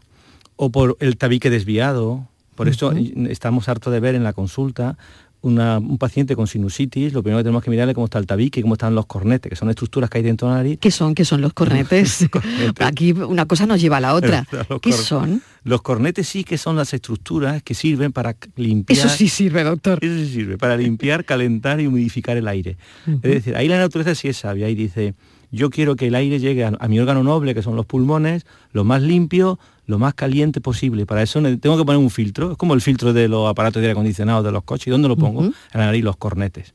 o 0.58 0.70
por 0.70 0.98
el 1.00 1.18
tabique 1.18 1.50
desviado. 1.50 2.28
Por 2.54 2.70
eso 2.70 2.92
estamos 2.92 3.68
hartos 3.68 3.92
de 3.92 4.00
ver 4.00 4.14
en 4.14 4.24
la 4.24 4.34
consulta 4.34 4.98
un 5.42 5.98
paciente 5.98 6.36
con 6.36 6.48
sinusitis, 6.48 7.14
lo 7.14 7.24
primero 7.24 7.40
que 7.40 7.44
tenemos 7.44 7.64
que 7.64 7.72
mirarle 7.72 7.94
cómo 7.94 8.06
está 8.06 8.20
el 8.20 8.28
tabique, 8.28 8.62
cómo 8.62 8.76
están 8.76 8.94
los 8.94 9.08
cornetes, 9.08 9.50
que 9.50 9.56
son 9.56 9.70
estructuras 9.70 10.10
que 10.10 10.20
hay 10.20 10.24
dentro 10.24 10.48
de 10.48 10.54
la 10.54 10.58
nariz. 10.58 10.80
¿Qué 10.80 10.92
son? 10.92 11.16
¿Qué 11.16 11.26
son 11.26 11.42
los 11.42 11.54
cornetes? 11.54 12.28
Aquí 12.80 13.12
una 13.12 13.46
cosa 13.46 13.66
nos 13.66 13.82
lleva 13.82 13.98
a 13.98 14.02
la 14.02 14.14
otra. 14.16 14.46
¿Qué 14.82 14.92
son? 14.92 15.42
Los 15.64 15.82
cornetes 15.82 16.28
sí 16.28 16.44
que 16.44 16.58
son 16.58 16.76
las 16.76 16.94
estructuras 16.94 17.64
que 17.64 17.74
sirven 17.74 18.12
para 18.12 18.36
limpiar... 18.56 19.00
Eso 19.00 19.10
sí 19.10 19.28
sirve, 19.28 19.64
doctor. 19.64 20.00
Eso 20.02 20.16
sí 20.16 20.32
sirve, 20.32 20.58
para 20.58 20.78
limpiar, 20.78 21.26
calentar 21.26 21.80
y 21.82 21.88
humidificar 21.88 22.38
el 22.38 22.48
aire. 22.48 22.78
Es 23.08 23.22
decir, 23.22 23.56
ahí 23.56 23.68
la 23.68 23.80
naturaleza 23.80 24.20
sí 24.20 24.28
es 24.28 24.38
sabia 24.38 24.70
y 24.70 24.76
dice, 24.76 25.16
yo 25.52 25.70
quiero 25.70 25.96
que 25.96 26.08
el 26.08 26.16
aire 26.16 26.40
llegue 26.40 26.64
a, 26.66 26.88
mi 26.88 27.00
órgano 27.00 27.24
noble, 27.24 27.54
que 27.54 27.62
son 27.62 27.76
los 27.76 27.86
pulmones, 27.86 28.46
lo 28.72 28.84
más 28.84 29.02
limpio, 29.02 29.60
lo 29.92 30.00
más 30.00 30.16
caliente 30.16 30.62
posible. 30.62 31.06
Para 31.06 31.22
eso 31.22 31.40
tengo 31.60 31.78
que 31.78 31.86
poner 31.86 31.98
un 31.98 32.10
filtro, 32.10 32.54
es 32.54 32.58
como 32.58 32.74
el 32.74 32.82
filtro 32.82 33.14
de 33.14 33.28
los 33.28 33.48
aparatos 33.48 33.82
de 33.82 33.88
aire 33.88 33.92
acondicionado 33.92 34.42
de 34.42 34.52
los 34.52 34.64
coches. 34.64 34.88
¿Y 34.88 34.90
dónde 34.90 35.08
lo 35.08 35.18
pongo? 35.18 35.44
En 35.44 35.54
la 35.74 35.86
nariz, 35.86 36.04
los 36.04 36.18
cornetes. 36.18 36.74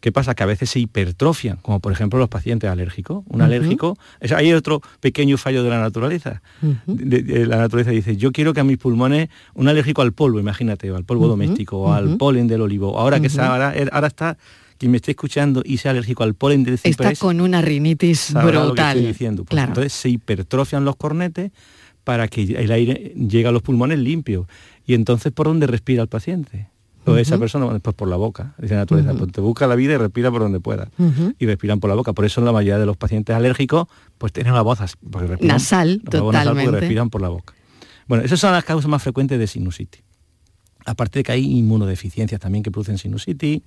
¿Qué 0.00 0.12
pasa? 0.12 0.34
Que 0.34 0.44
a 0.44 0.46
veces 0.46 0.70
se 0.70 0.78
hipertrofian, 0.78 1.56
como 1.56 1.80
por 1.80 1.92
ejemplo 1.92 2.18
los 2.18 2.28
pacientes 2.28 2.70
alérgicos. 2.70 3.24
Un 3.28 3.42
alérgico, 3.42 3.98
es, 4.20 4.30
hay 4.30 4.52
otro 4.52 4.80
pequeño 5.00 5.36
fallo 5.38 5.64
de 5.64 5.70
la 5.70 5.80
naturaleza. 5.80 6.42
la 6.86 7.56
naturaleza 7.56 7.90
dice, 7.90 8.16
yo 8.16 8.30
quiero 8.30 8.54
que 8.54 8.60
a 8.60 8.64
mis 8.64 8.78
pulmones, 8.78 9.28
un 9.54 9.66
alérgico 9.66 10.02
al 10.02 10.12
polvo, 10.12 10.38
imagínate, 10.38 10.88
al 10.90 11.04
polvo 11.04 11.26
doméstico, 11.26 11.78
o 11.78 11.92
al 11.92 12.16
polen 12.16 12.46
del 12.46 12.60
olivo, 12.60 12.98
ahora 12.98 13.18
que 13.20 13.28
ahora, 13.40 13.74
ahora 13.90 14.06
está 14.06 14.36
quien 14.78 14.92
me 14.92 14.98
esté 14.98 15.10
escuchando 15.10 15.62
y 15.64 15.78
sea 15.78 15.90
alérgico 15.90 16.22
al 16.22 16.34
polen 16.34 16.62
del 16.62 16.78
ciprés... 16.78 17.12
Está 17.12 17.26
con 17.26 17.40
una 17.40 17.60
rinitis 17.60 18.32
brutal. 18.32 19.04
diciendo. 19.04 19.44
Pues 19.44 19.60
entonces 19.62 19.92
se 19.92 20.08
hipertrofian 20.08 20.84
los 20.84 20.94
cornetes 20.94 21.50
para 22.08 22.26
que 22.26 22.40
el 22.40 22.72
aire 22.72 23.12
llegue 23.16 23.48
a 23.48 23.52
los 23.52 23.60
pulmones 23.60 23.98
limpios. 23.98 24.46
Y 24.86 24.94
entonces, 24.94 25.30
¿por 25.30 25.46
dónde 25.46 25.66
respira 25.66 26.00
el 26.00 26.08
paciente? 26.08 26.70
O 27.04 27.14
esa 27.18 27.36
persona, 27.36 27.78
pues 27.80 27.94
por 27.94 28.08
la 28.08 28.16
boca, 28.16 28.54
dice 28.56 28.72
la 28.72 28.80
naturaleza, 28.80 29.12
pues 29.12 29.30
te 29.30 29.42
busca 29.42 29.66
la 29.66 29.74
vida 29.74 29.92
y 29.92 29.96
respira 29.98 30.30
por 30.30 30.40
donde 30.40 30.58
pueda. 30.58 30.88
Y 31.38 31.44
respiran 31.44 31.80
por 31.80 31.90
la 31.90 31.96
boca. 31.96 32.14
Por 32.14 32.24
eso 32.24 32.40
la 32.40 32.50
mayoría 32.50 32.78
de 32.78 32.86
los 32.86 32.96
pacientes 32.96 33.36
alérgicos, 33.36 33.88
pues 34.16 34.32
tienen 34.32 34.54
la 34.54 34.62
voz 34.62 34.78
nasal, 35.42 36.00
totalmente. 36.10 36.70
respiran 36.70 37.10
por 37.10 37.20
la 37.20 37.28
boca. 37.28 37.52
Bueno, 38.06 38.24
esas 38.24 38.40
son 38.40 38.52
las 38.52 38.64
causas 38.64 38.88
más 38.88 39.02
frecuentes 39.02 39.38
de 39.38 39.46
sinusitis. 39.46 40.02
Aparte 40.86 41.18
de 41.18 41.24
que 41.24 41.32
hay 41.32 41.58
inmunodeficiencias 41.58 42.40
también 42.40 42.62
que 42.62 42.70
producen 42.70 42.96
sinusitis. 42.96 43.60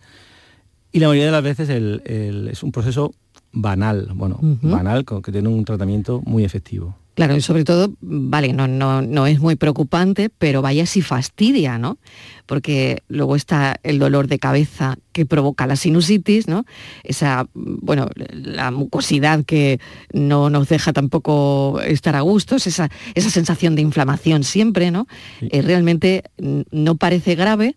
Y 0.92 1.00
la 1.00 1.10
mayoría 1.10 1.28
de 1.28 1.32
las 1.32 1.44
veces 1.44 1.70
es 1.70 2.64
un 2.64 2.72
proceso 2.72 3.14
banal, 3.52 4.10
bueno, 4.16 4.40
banal, 4.64 5.06
que 5.06 5.32
tiene 5.32 5.48
un 5.48 5.64
tratamiento 5.64 6.24
muy 6.26 6.44
efectivo. 6.44 6.96
Claro, 7.14 7.36
y 7.36 7.42
sobre 7.42 7.66
todo, 7.66 7.94
vale, 8.00 8.54
no, 8.54 8.68
no, 8.68 9.02
no 9.02 9.28
es 9.28 9.42
muy 9.42 9.58
preocupante, 9.58 10.30
pero 10.30 10.62
vaya 10.62 10.86
si 10.86 11.02
fastidia, 11.02 11.78
¿no? 11.78 11.98
Porque 12.46 13.04
luego 13.10 13.36
está 13.36 13.80
el 13.84 14.00
dolor 14.00 14.28
de 14.28 14.40
cabeza 14.40 14.98
que 15.12 15.26
provoca 15.26 15.68
la 15.68 15.76
sinusitis, 15.76 16.48
¿no? 16.48 16.66
Esa, 17.04 17.48
bueno, 17.54 18.08
la 18.32 18.72
mucosidad 18.72 19.44
que 19.44 19.82
no 20.14 20.50
nos 20.50 20.70
deja 20.70 20.94
tampoco 20.94 21.82
estar 21.82 22.16
a 22.16 22.22
gustos, 22.22 22.66
esa, 22.66 22.90
esa 23.14 23.30
sensación 23.30 23.76
de 23.76 23.82
inflamación 23.82 24.46
siempre, 24.46 24.90
¿no? 24.90 25.08
Eh, 25.42 25.62
realmente 25.62 26.24
no 26.38 26.96
parece 26.96 27.36
grave, 27.36 27.76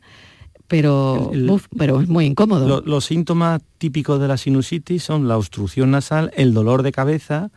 pero, 0.69 1.33
pero 1.77 2.01
es 2.01 2.09
muy 2.09 2.25
incómodo. 2.25 2.83
los 2.87 3.05
síntomas 3.05 3.63
típicos 3.79 4.21
de 4.21 4.29
la 4.29 4.37
sinusitis 4.37 5.03
son 5.03 5.27
la 5.27 5.37
obstrucción 5.37 5.91
nasal, 5.91 6.31
el 6.37 6.55
dolor 6.55 6.83
de 6.83 6.93
cabeza, 6.93 7.51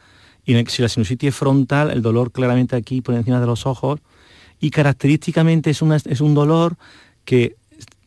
y 0.47 0.65
si 0.67 0.81
la 0.81 0.89
sinusitis 0.89 1.29
es 1.29 1.35
frontal, 1.35 1.91
el 1.91 2.01
dolor 2.01 2.31
claramente 2.31 2.75
aquí 2.75 3.01
por 3.01 3.13
encima 3.13 3.39
de 3.39 3.45
los 3.45 3.65
ojos, 3.65 3.99
y 4.59 4.71
característicamente 4.71 5.69
es, 5.69 5.81
es 6.05 6.21
un 6.21 6.33
dolor 6.33 6.77
que 7.25 7.55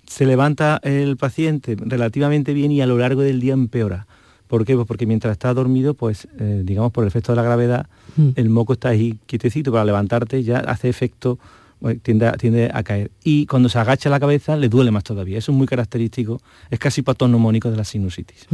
se 0.07 0.27
levanta 0.27 0.81
el 0.83 1.17
paciente 1.17 1.77
relativamente 1.79 2.55
bien 2.55 2.73
y 2.73 2.81
a 2.81 2.87
lo 2.87 2.99
largo 2.99 3.21
del 3.21 3.41
día 3.41 3.53
empeora. 3.53 4.07
¿Por 4.49 4.65
qué? 4.65 4.75
Pues 4.75 4.89
porque 4.89 5.07
mientras 5.07 5.31
está 5.33 5.55
dormido, 5.55 5.95
pues 5.95 6.27
eh, 6.41 6.63
digamos 6.65 6.91
por 6.91 7.05
el 7.05 7.09
efecto 7.09 7.31
de 7.31 7.37
la 7.37 7.43
gravedad, 7.43 7.87
mm. 8.17 8.31
el 8.35 8.49
moco 8.49 8.73
está 8.73 8.89
ahí 8.89 9.19
quietecito, 9.27 9.71
para 9.71 9.85
levantarte 9.85 10.43
ya 10.43 10.59
hace 10.59 10.89
efecto 10.89 11.39
tiende, 12.03 12.71
a, 12.73 12.83
caer. 12.83 13.11
Y 13.25 13.47
cuando 13.47 13.69
se 13.69 13.79
agacha 13.79 14.11
la 14.11 14.21
cabeza 14.21 14.57
le 14.57 14.69
duele 14.69 14.91
más 14.91 15.05
todavía. 15.05 15.39
Eso 15.39 15.53
es 15.53 15.59
muy 15.59 15.67
característico, 15.67 16.41
es 16.71 16.79
casi 16.79 17.03
patognomónico 17.03 17.71
de 17.71 17.77
la 17.77 17.85
sinusitis. 17.85 18.47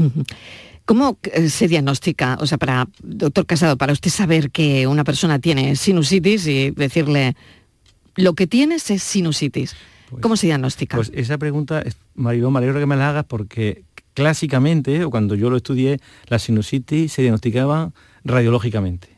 ¿Cómo 0.86 1.18
eh, 1.24 1.50
se 1.50 1.68
diagnostica, 1.68 2.38
o 2.40 2.46
sea, 2.46 2.58
para, 2.58 2.88
doctor 3.02 3.44
Casado, 3.44 3.76
para 3.76 3.92
usted 3.92 4.10
saber 4.10 4.50
que 4.50 4.86
una 4.86 5.04
persona 5.04 5.38
tiene 5.38 5.76
sinusitis 5.76 6.46
y 6.46 6.70
decirle, 6.70 7.36
lo 8.14 8.34
que 8.34 8.46
tienes 8.46 8.90
es 8.90 9.02
sinusitis? 9.02 9.74
Pues 10.08 10.22
¿Cómo 10.22 10.36
se 10.36 10.46
diagnostica? 10.46 10.96
Pues 10.96 11.10
esa 11.14 11.36
pregunta, 11.36 11.84
Mariló, 12.14 12.50
me 12.50 12.58
alegro 12.58 12.80
que 12.80 12.86
me 12.86 12.96
la 12.96 13.10
hagas 13.10 13.24
porque 13.24 13.82
clásicamente, 14.14 15.04
cuando 15.06 15.34
yo 15.34 15.50
lo 15.50 15.58
estudié, 15.58 15.98
la 16.28 16.38
sinusitis 16.38 17.12
se 17.12 17.22
diagnosticaba 17.22 17.92
radiológicamente 18.24 19.08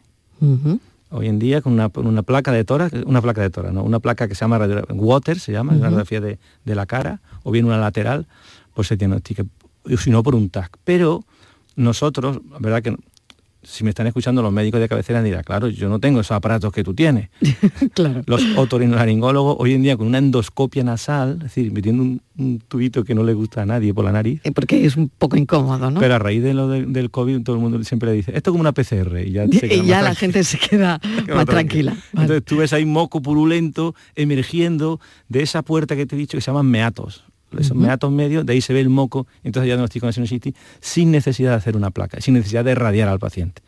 hoy 1.11 1.29
en 1.29 1.39
día 1.39 1.61
con 1.63 1.73
una, 1.73 2.23
placa 2.23 2.53
de 2.53 2.65
tora, 2.65 2.91
una 3.07 3.23
placa 3.23 3.41
de 3.41 3.51
tora, 3.51 3.73
¿no? 3.73 3.83
una 3.83 4.01
placa 4.01 4.29
que 4.29 4.35
se 4.35 4.41
llama 4.41 4.59
water, 4.91 5.39
se 5.39 5.53
llama, 5.53 5.73
una 5.73 5.85
radiografía 5.85 6.21
de, 6.21 6.39
de, 6.65 6.75
la 6.75 6.87
cara, 6.87 7.21
o 7.43 7.51
bien 7.51 7.65
una 7.65 7.79
lateral, 7.79 8.27
pues 8.75 8.89
se 8.89 8.97
diagnostica, 8.97 9.45
si 9.99 10.11
no 10.11 10.23
por 10.23 10.35
un 10.35 10.51
TAC. 10.51 10.77
Pero 10.85 11.25
nosotros, 11.79 12.41
la 12.51 12.59
verdad 12.59 12.83
que 12.83 12.97
si 13.63 13.85
me 13.85 13.91
están 13.91 14.07
escuchando 14.07 14.41
los 14.41 14.53
médicos 14.53 14.81
de 14.81 14.89
cabecera 14.89 15.23
dirán, 15.23 15.43
claro, 15.43 15.69
yo 15.69 15.89
no 15.89 15.99
tengo 15.99 16.21
esos 16.21 16.33
aparatos 16.33 16.73
que 16.73 16.85
tú 16.85 16.95
tienes. 16.95 17.29
claro. 17.93 18.23
Los 18.27 18.43
otorrinolaringólogos 18.57 19.57
hoy 19.59 19.75
en 19.75 19.83
día 19.83 19.97
con 19.97 20.07
una 20.07 20.19
endoscopia 20.19 20.85
nasal, 20.85 21.35
es 21.39 21.45
decir, 21.45 21.73
metiendo 21.73 22.03
un, 22.03 22.21
tubito 22.69 23.05
que 23.05 23.15
no 23.15 23.25
le 23.25 23.35
gusta 23.35 23.63
a 23.63 23.67
nadie 23.67 23.93
por 23.93 24.05
la 24.05 24.13
nariz. 24.13 24.41
Eh, 24.45 24.53
porque 24.53 24.87
es 24.87 24.97
un 24.97 25.09
poco 25.09 25.37
incómodo, 25.37 25.91
¿no? 25.91 26.01
Pero 26.01 26.15
a 26.15 26.19
raíz 26.19 26.43
de 26.43 26.55
lo 26.55 26.69
del 26.69 27.11
COVID 27.11 27.43
todo 27.43 27.57
el 27.57 27.63
mundo 27.63 27.83
siempre 27.83 28.11
le 28.11 28.17
dice, 28.17 28.33
esto 28.35 28.51
es 28.51 28.53
como 28.53 28.61
una 28.61 28.73
PCR 28.73 29.19
y 29.27 29.33
ya, 29.33 29.45
y 29.51 29.85
ya 29.85 30.03
la 30.03 30.15
gente 30.15 30.45
se 30.45 30.59
queda 30.59 31.01
más 31.35 31.47
tranquila. 31.47 31.97
Entonces 32.13 32.45
tú 32.45 32.59
ves 32.59 32.73
ahí 32.73 32.85
moco 32.85 33.21
purulento 33.21 33.95
emergiendo 34.15 35.01
de 35.29 35.43
esa 35.43 35.63
puerta 35.63 35.97
que 35.97 36.07
te 36.07 36.15
he 36.15 36.19
dicho 36.19 36.39
que 36.39 36.43
se 36.43 36.51
llaman 36.51 36.67
meatos 36.67 37.25
esos 37.59 37.77
meatos 37.77 38.13
medios, 38.13 38.45
de 38.45 38.53
ahí 38.53 38.61
se 38.61 38.73
ve 38.73 38.81
el 38.81 38.89
moco, 38.89 39.27
entonces 39.43 39.69
ya 39.69 39.75
diagnostico 39.75 40.07
una 40.07 40.13
sinusitis 40.13 40.55
sin 40.81 41.11
necesidad 41.11 41.51
de 41.51 41.57
hacer 41.57 41.77
una 41.77 41.91
placa, 41.91 42.21
sin 42.21 42.35
necesidad 42.35 42.65
de 42.65 42.73
irradiar 42.73 43.09
al 43.09 43.19
paciente. 43.19 43.63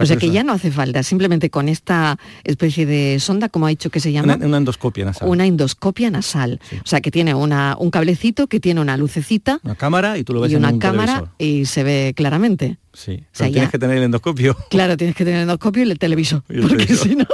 O 0.00 0.06
sea, 0.06 0.16
que, 0.16 0.30
ya 0.30 0.42
no 0.42 0.52
hace 0.52 0.70
falta, 0.70 1.02
simplemente 1.02 1.50
con 1.50 1.68
esta 1.68 2.18
especie 2.44 2.86
de 2.86 3.20
sonda, 3.20 3.48
como 3.48 3.66
ha 3.66 3.68
dicho 3.68 3.90
que 3.90 4.00
se 4.00 4.10
llama. 4.10 4.38
Una, 4.40 4.56
endoscopia 4.56 5.04
nasal. 5.04 5.28
Una 5.28 5.46
endoscopia 5.46 6.10
nasal. 6.10 6.60
O 6.82 6.86
sea, 6.86 7.00
que 7.00 7.10
tiene 7.10 7.34
una, 7.34 7.76
un 7.78 7.90
cablecito, 7.90 8.46
que 8.46 8.58
tiene 8.58 8.80
una 8.80 8.96
lucecita. 8.96 9.60
Una 9.62 9.74
cámara 9.74 10.16
y 10.16 10.24
tú 10.24 10.32
lo 10.32 10.40
ves 10.40 10.52
y 10.52 10.54
en 10.54 10.60
una 10.64 10.78
cámara 10.78 11.32
y 11.38 11.66
se 11.66 11.82
ve 11.82 12.14
claramente. 12.16 12.78
Sí, 12.94 13.22
o 13.22 13.26
sea, 13.32 13.50
tienes 13.50 13.70
que 13.70 13.78
tener 13.78 13.96
el 13.98 14.04
endoscopio. 14.04 14.56
Claro, 14.70 14.96
tienes 14.96 15.16
que 15.16 15.24
tener 15.24 15.38
el 15.38 15.42
endoscopio 15.42 15.84
y 15.84 15.90
el 15.90 15.98
televisor, 15.98 16.42
porque, 16.42 16.86
Si 16.94 17.16
no, 17.16 17.26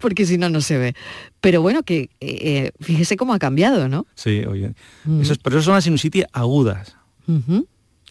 porque 0.00 0.26
si 0.26 0.38
no, 0.38 0.48
no 0.48 0.60
se 0.60 0.78
ve. 0.78 0.94
Pero 1.40 1.62
bueno, 1.62 1.82
que 1.82 2.10
eh, 2.20 2.72
fíjese 2.80 3.16
cómo 3.16 3.34
ha 3.34 3.38
cambiado, 3.38 3.88
¿no? 3.88 4.06
Sí, 4.14 4.42
oye. 4.46 4.74
Mm. 5.04 5.22
Eso 5.22 5.34
pero 5.42 5.56
eso 5.56 5.66
son 5.66 5.74
las 5.74 5.84
sinusitis 5.84 6.24
agudas. 6.32 6.96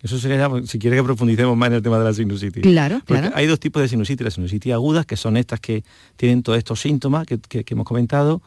Eso 0.02 0.18
sería, 0.18 0.50
si 0.66 0.80
quiere 0.80 0.98
que 0.98 1.04
profundicemos 1.04 1.56
más 1.56 1.68
en 1.68 1.74
el 1.76 1.82
tema 1.82 2.00
de 2.00 2.06
la 2.06 2.14
sinusitis. 2.14 2.64
Claro, 2.64 3.02
claro. 3.06 3.32
Hay 3.36 3.46
dos 3.46 3.60
tipos 3.60 3.82
de 3.82 3.88
sinusitis, 3.88 4.24
las 4.24 4.34
sinusitis 4.34 4.74
agudas, 4.74 5.06
que 5.06 5.16
son 5.16 5.38
estas 5.38 5.60
que 5.60 5.84
tienen 6.16 6.42
todos 6.42 6.58
estos 6.58 6.80
síntomas 6.82 7.28
que, 7.28 7.40
hemos 7.70 7.86
comentado, 7.86 8.42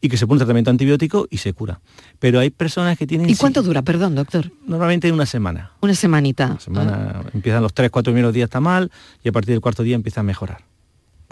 y 0.00 0.08
que 0.08 0.16
se 0.16 0.26
pone 0.26 0.34
un 0.34 0.38
tratamiento 0.40 0.70
antibiótico 0.70 1.26
y 1.30 1.38
se 1.38 1.52
cura. 1.54 1.80
Pero 2.18 2.38
hay 2.38 2.50
personas 2.50 2.96
que 2.98 3.06
tienen... 3.06 3.28
¿Y 3.28 3.34
cuánto 3.36 3.62
dura, 3.62 3.82
perdón, 3.82 4.14
doctor? 4.14 4.52
Normalmente 4.66 5.10
una 5.10 5.26
semana. 5.26 5.72
Una 5.80 5.94
semanita. 5.94 6.46
Una 6.50 6.60
semana, 6.60 7.12
ah. 7.16 7.30
empiezan 7.32 7.62
los 7.62 7.74
tres, 7.74 7.90
cuatro 7.90 8.12
primeros 8.12 8.32
días 8.32 8.46
está 8.46 8.60
mal 8.60 8.92
y 9.24 9.28
a 9.28 9.32
partir 9.32 9.54
del 9.54 9.60
cuarto 9.60 9.82
día 9.82 9.96
empieza 9.96 10.20
a 10.20 10.24
mejorar 10.24 10.62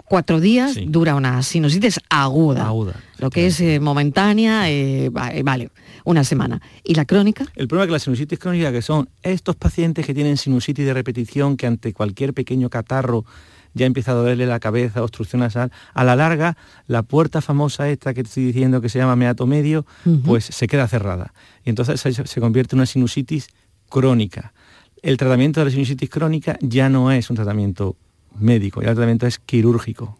cuatro 0.07 0.39
días 0.39 0.77
dura 0.87 1.15
una 1.15 1.43
sinusitis 1.43 1.99
aguda. 2.09 2.65
Aguda. 2.65 2.93
Lo 3.19 3.29
que 3.29 3.47
es 3.47 3.59
eh, 3.59 3.79
momentánea, 3.79 4.69
eh, 4.69 5.09
vale, 5.11 5.69
una 6.07 6.23
semana. 6.23 6.61
¿Y 6.85 6.95
la 6.95 7.03
crónica? 7.03 7.45
El 7.55 7.67
problema 7.67 7.83
es 7.83 7.87
que 7.89 7.91
la 7.91 7.99
sinusitis 7.99 8.39
crónica, 8.39 8.71
que 8.71 8.81
son 8.81 9.09
estos 9.23 9.57
pacientes 9.57 10.05
que 10.05 10.13
tienen 10.13 10.37
sinusitis 10.37 10.85
de 10.85 10.93
repetición, 10.93 11.57
que 11.57 11.67
ante 11.67 11.91
cualquier 11.91 12.33
pequeño 12.33 12.69
catarro 12.69 13.25
ya 13.73 13.85
empieza 13.85 14.11
a 14.11 14.15
dolerle 14.15 14.45
la 14.45 14.61
cabeza, 14.61 15.03
obstrucción 15.03 15.41
nasal, 15.41 15.69
a 15.93 16.05
la 16.05 16.15
larga, 16.15 16.55
la 16.87 17.03
puerta 17.03 17.41
famosa 17.41 17.89
esta 17.89 18.13
que 18.13 18.23
te 18.23 18.29
estoy 18.29 18.45
diciendo 18.45 18.79
que 18.79 18.87
se 18.87 18.99
llama 18.99 19.17
meato 19.17 19.45
medio, 19.47 19.85
pues 20.23 20.45
se 20.45 20.67
queda 20.67 20.87
cerrada. 20.87 21.33
Y 21.65 21.71
entonces 21.71 21.99
se, 21.99 22.13
se 22.13 22.39
convierte 22.39 22.75
en 22.75 22.79
una 22.79 22.85
sinusitis 22.85 23.49
crónica. 23.89 24.53
El 25.01 25.17
tratamiento 25.17 25.59
de 25.59 25.65
la 25.65 25.71
sinusitis 25.71 26.09
crónica 26.09 26.57
ya 26.61 26.87
no 26.87 27.11
es 27.11 27.29
un 27.29 27.35
tratamiento 27.35 27.97
médico, 28.39 28.81
y 28.81 28.85
el 28.85 28.95
tratamiento 28.95 29.27
es 29.27 29.39
quirúrgico. 29.39 30.17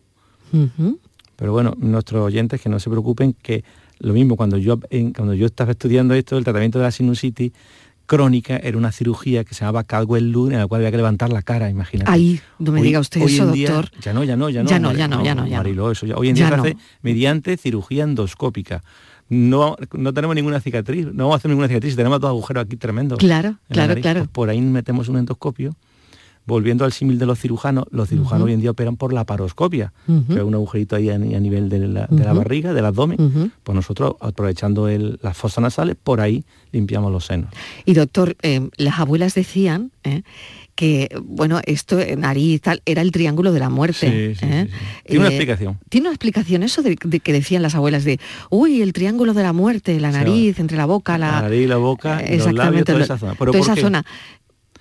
Pero 1.38 1.51
bueno, 1.53 1.75
nuestros 1.77 2.25
oyentes 2.25 2.60
que 2.60 2.67
no 2.67 2.77
se 2.79 2.89
preocupen 2.89 3.34
que 3.34 3.63
lo 4.00 4.13
mismo 4.13 4.36
cuando 4.36 4.58
yo, 4.58 4.80
cuando 5.16 5.34
yo 5.34 5.46
estaba 5.46 5.72
estudiando 5.72 6.13
esto, 6.13 6.38
el 6.38 6.44
tratamiento 6.44 6.80
de 6.80 6.86
la 6.86 6.92
sinusitis 6.92 7.51
crónica 8.08 8.58
era 8.58 8.77
una 8.77 8.92
cirugía 8.92 9.44
que 9.44 9.54
se 9.54 9.62
llamaba 9.62 9.84
Caldwell 9.84 10.32
Lune, 10.32 10.56
en 10.56 10.62
la 10.62 10.68
cual 10.68 10.82
había 10.82 10.92
que 10.92 10.98
levantar 10.98 11.32
la 11.32 11.42
cara, 11.42 11.70
imagínate. 11.70 12.10
Ahí, 12.10 12.39
no 12.58 12.72
me 12.72 12.82
diga 12.82 13.00
usted 13.00 13.22
eso, 13.22 13.46
doctor. 13.46 13.92
Ya 14.01 14.13
no, 14.13 14.24
ya 14.24 14.36
no, 14.36 14.50
ya 14.50 14.63
no. 14.63 14.70
Ya 14.70 14.80
no, 14.80 14.94
ya 14.94 15.08
no, 15.08 15.24
ya 15.24 15.36
no. 15.36 15.46
Ya 15.46 15.92
eso 15.92 16.08
hoy 16.16 16.30
en 16.30 16.36
día 16.36 16.48
se 16.48 16.56
hace 16.56 16.77
mediante 17.01 17.58
cirugía 17.58 18.06
endoscópica. 18.06 18.84
No, 19.30 19.75
no 19.92 20.13
tenemos 20.13 20.36
ninguna 20.38 20.62
cicatriz, 20.62 21.06
no 21.08 21.25
vamos 21.25 21.34
a 21.34 21.38
hacer 21.38 21.50
ninguna 21.50 21.68
cicatriz, 21.68 21.98
tenemos 21.98 22.22
dos 22.22 22.30
agujeros 22.30 22.63
aquí 22.63 22.77
tremendos. 22.77 23.20
Claro, 23.20 23.58
claro, 23.70 23.96
claro. 23.96 24.22
Pues 24.22 24.30
por 24.30 24.50
ahí 24.50 24.62
metemos 24.62 25.10
un 25.10 25.18
endoscopio 25.18 25.75
volviendo 26.48 26.86
al 26.86 26.94
símil 26.94 27.20
de 27.20 27.25
los 27.25 27.39
cirujanos, 27.39 27.86
los 27.92 28.08
cirujanos 28.10 28.46
hoy 28.46 28.54
en 28.54 28.62
día 28.62 28.72
operan 28.72 28.96
por 28.96 29.12
la 29.12 29.25
paroscopia, 29.25 29.94
que 30.06 30.36
es 30.36 30.44
un 30.44 30.56
agujerito 30.56 30.96
ahí 30.96 31.10
a, 31.10 31.18
nivel 31.18 31.70
de 31.70 31.80
la, 31.88 32.34
barriga, 32.34 32.74
del 32.74 32.86
abdomen. 32.86 33.51
Pues 33.63 33.75
nosotros, 33.75 34.16
aprovechando 34.22 34.88
las 34.88 35.38
fosas 35.38 35.62
nasales, 35.62 35.98
por 36.01 36.22
ahí 36.22 36.46
limpiamos 36.72 37.12
los 37.12 37.25
senos. 37.25 37.50
Y 37.86 37.94
doctor, 37.94 38.38
eh, 38.42 38.70
las 38.77 39.00
abuelas 39.00 39.36
decían 39.36 39.92
¿eh? 40.06 40.22
que, 40.75 41.10
bueno, 41.22 41.60
esto, 41.66 42.00
eh, 42.00 42.16
nariz, 42.16 42.62
tal, 42.62 42.82
era 42.86 43.01
el 43.01 43.12
triángulo 43.12 43.51
de 43.51 43.60
la 43.60 43.70
muerte. 43.70 44.36
Tiene 44.39 44.70
una 45.20 45.27
explicación. 45.27 45.80
Tiene 45.89 46.08
una 46.08 46.13
explicación 46.13 46.63
eso 46.63 46.82
de, 46.82 46.96
que 46.96 47.34
decían 47.34 47.62
las 47.62 47.75
abuelas 47.75 48.06
de, 48.06 48.22
uy, 48.50 48.82
el 48.82 48.94
triángulo 48.94 49.34
de 49.34 49.44
la 49.44 49.51
muerte, 49.51 50.00
la 50.00 50.12
nariz, 50.12 50.60
entre 50.60 50.77
la 50.77 50.86
boca, 50.86 51.18
la... 51.18 51.32
La 51.32 51.42
nariz, 51.42 51.68
la 51.68 51.77
boca, 51.77 52.22
los 52.22 52.54
labios, 52.54 52.86
toda 52.86 53.04
esa 53.04 53.18
zona. 53.18 53.36
toda 53.36 53.60
esa 53.60 53.75
zona 53.75 54.06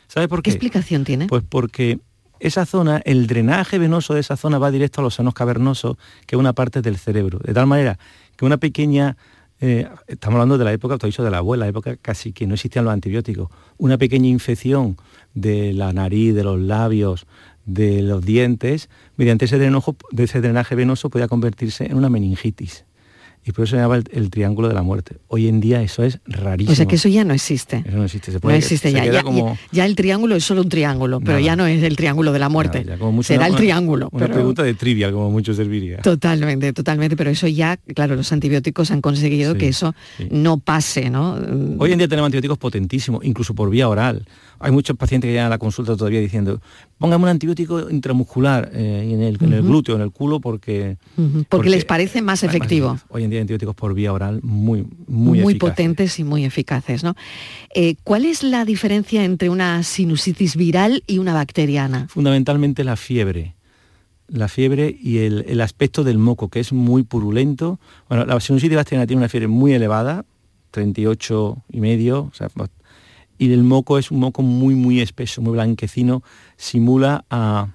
¿Sabe 0.08 0.28
por 0.28 0.42
qué? 0.42 0.50
¿Qué 0.50 0.54
explicación 0.54 1.04
tiene? 1.04 1.26
Pues 1.26 1.42
porque 1.48 1.98
esa 2.40 2.66
zona, 2.66 3.00
el 3.04 3.26
drenaje 3.26 3.78
venoso 3.78 4.14
de 4.14 4.20
esa 4.20 4.36
zona 4.36 4.58
va 4.58 4.70
directo 4.70 5.00
a 5.00 5.04
los 5.04 5.14
senos 5.14 5.34
cavernosos, 5.34 5.96
que 6.26 6.36
es 6.36 6.40
una 6.40 6.52
parte 6.52 6.82
del 6.82 6.98
cerebro. 6.98 7.38
De 7.42 7.54
tal 7.54 7.66
manera 7.66 7.98
que 8.36 8.44
una 8.44 8.58
pequeña, 8.58 9.16
eh, 9.60 9.88
estamos 10.06 10.36
hablando 10.36 10.58
de 10.58 10.64
la 10.64 10.72
época, 10.72 10.98
te 10.98 11.06
he 11.06 11.10
dicho 11.10 11.24
de 11.24 11.30
la 11.30 11.38
abuela, 11.38 11.64
la 11.64 11.70
época 11.70 11.96
casi 11.96 12.32
que 12.32 12.46
no 12.46 12.54
existían 12.54 12.84
los 12.84 12.92
antibióticos, 12.92 13.48
una 13.78 13.98
pequeña 13.98 14.28
infección 14.28 14.96
de 15.34 15.72
la 15.72 15.92
nariz, 15.92 16.34
de 16.34 16.44
los 16.44 16.60
labios, 16.60 17.26
de 17.64 18.02
los 18.02 18.24
dientes, 18.24 18.88
mediante 19.16 19.46
ese, 19.46 19.58
de 19.58 20.24
ese 20.24 20.40
drenaje 20.40 20.74
venoso 20.74 21.10
podía 21.10 21.28
convertirse 21.28 21.86
en 21.86 21.96
una 21.96 22.08
meningitis 22.08 22.84
y 23.46 23.52
por 23.52 23.64
eso 23.64 23.76
se 23.76 23.82
llama 23.82 24.02
el, 24.10 24.30
triángulo 24.30 24.66
de 24.66 24.74
la 24.74 24.82
muerte. 24.82 25.18
Hoy 25.28 25.46
en 25.46 25.60
día 25.60 25.80
eso 25.80 26.02
es 26.02 26.18
rarísimo. 26.26 26.72
O 26.72 26.74
sea 26.74 26.86
que 26.86 26.96
eso 26.96 27.08
ya 27.08 27.22
no 27.22 27.32
existe. 27.32 27.84
Eso 27.86 27.96
no 27.96 28.04
existe. 28.04 28.32
no 28.42 28.50
existe 28.50 28.90
ya. 28.90 29.04
Ya, 29.70 29.86
el 29.86 29.94
triángulo 29.94 30.34
es 30.34 30.44
solo 30.44 30.62
un 30.62 30.68
triángulo, 30.68 31.20
pero 31.20 31.38
ya 31.38 31.54
no 31.54 31.64
es 31.64 31.80
el 31.84 31.94
triángulo 31.94 32.32
de 32.32 32.40
la 32.40 32.48
muerte. 32.48 32.84
Será 33.22 33.46
el 33.46 33.54
triángulo. 33.54 34.08
Una 34.10 34.26
pregunta 34.26 34.64
de 34.64 34.74
trivia, 34.74 35.12
como 35.12 35.30
mucho 35.30 35.54
serviría. 35.54 35.98
Totalmente, 35.98 36.72
totalmente. 36.72 37.16
Pero 37.16 37.30
eso 37.30 37.46
ya, 37.46 37.76
claro, 37.76 38.16
los 38.16 38.32
antibióticos 38.32 38.90
han 38.90 39.00
conseguido 39.00 39.54
que 39.54 39.68
eso 39.68 39.94
no 40.28 40.58
pase, 40.58 41.08
¿no? 41.08 41.38
Hoy 41.78 41.92
en 41.92 41.98
día 41.98 42.08
tenemos 42.08 42.26
antibióticos 42.26 42.58
potentísimos, 42.58 43.24
incluso 43.24 43.54
por 43.54 43.70
vía 43.70 43.88
oral. 43.88 44.26
Hay 44.58 44.72
muchos 44.72 44.96
pacientes 44.96 45.28
que 45.28 45.32
llegan 45.32 45.46
a 45.46 45.50
la 45.50 45.58
consulta 45.58 45.96
todavía 45.96 46.18
diciendo, 46.18 46.60
póngame 46.98 47.24
un 47.24 47.30
antibiótico 47.30 47.90
intramuscular 47.90 48.70
eh, 48.72 49.10
en, 49.12 49.22
el, 49.22 49.36
glúteo, 49.38 49.96
en 49.96 50.02
el 50.02 50.10
culo, 50.10 50.40
porque, 50.40 50.96
porque... 51.48 51.70
les 51.70 51.84
parece 51.84 52.22
más 52.22 52.42
efectivo. 52.42 52.98
Hoy 53.08 53.24
en 53.24 53.30
día 53.30 53.38
hay 53.38 53.42
antibióticos 53.42 53.74
por 53.74 53.94
vía 53.94 54.12
oral 54.12 54.40
muy, 54.42 54.86
muy, 55.06 55.40
muy 55.40 55.54
potentes 55.56 56.18
y 56.18 56.24
muy 56.24 56.44
eficaces. 56.44 57.04
¿no? 57.04 57.14
Eh, 57.74 57.96
¿Cuál 58.02 58.24
es 58.24 58.42
la 58.42 58.64
diferencia 58.64 59.24
entre 59.24 59.50
una 59.50 59.82
sinusitis 59.82 60.56
viral 60.56 61.02
y 61.06 61.18
una 61.18 61.34
bacteriana? 61.34 62.06
Fundamentalmente 62.08 62.84
la 62.84 62.96
fiebre 62.96 63.54
la 64.28 64.48
fiebre 64.48 64.96
y 65.00 65.18
el, 65.18 65.60
aspecto 65.60 66.02
del 66.02 66.18
moco, 66.18 66.48
que 66.48 66.58
es 66.60 66.72
muy 66.72 67.04
purulento. 67.04 67.78
Bueno, 68.08 68.24
la 68.24 68.40
sinusitis 68.40 68.76
bacteriana 68.76 69.06
tiene 69.06 69.20
una 69.20 69.28
fiebre 69.28 69.46
muy 69.46 69.72
elevada, 69.72 70.24
38 70.72 71.62
y 71.70 71.80
medio, 71.80 72.24
o 72.24 72.32
sea, 72.34 72.48
y 73.38 73.52
el 73.52 73.62
moco 73.62 73.98
es 73.98 74.10
un 74.10 74.20
moco 74.20 74.42
muy, 74.42 74.74
muy 74.74 75.00
espeso, 75.00 75.42
muy 75.42 75.52
blanquecino, 75.52 76.22
simula 76.56 77.24
a, 77.30 77.68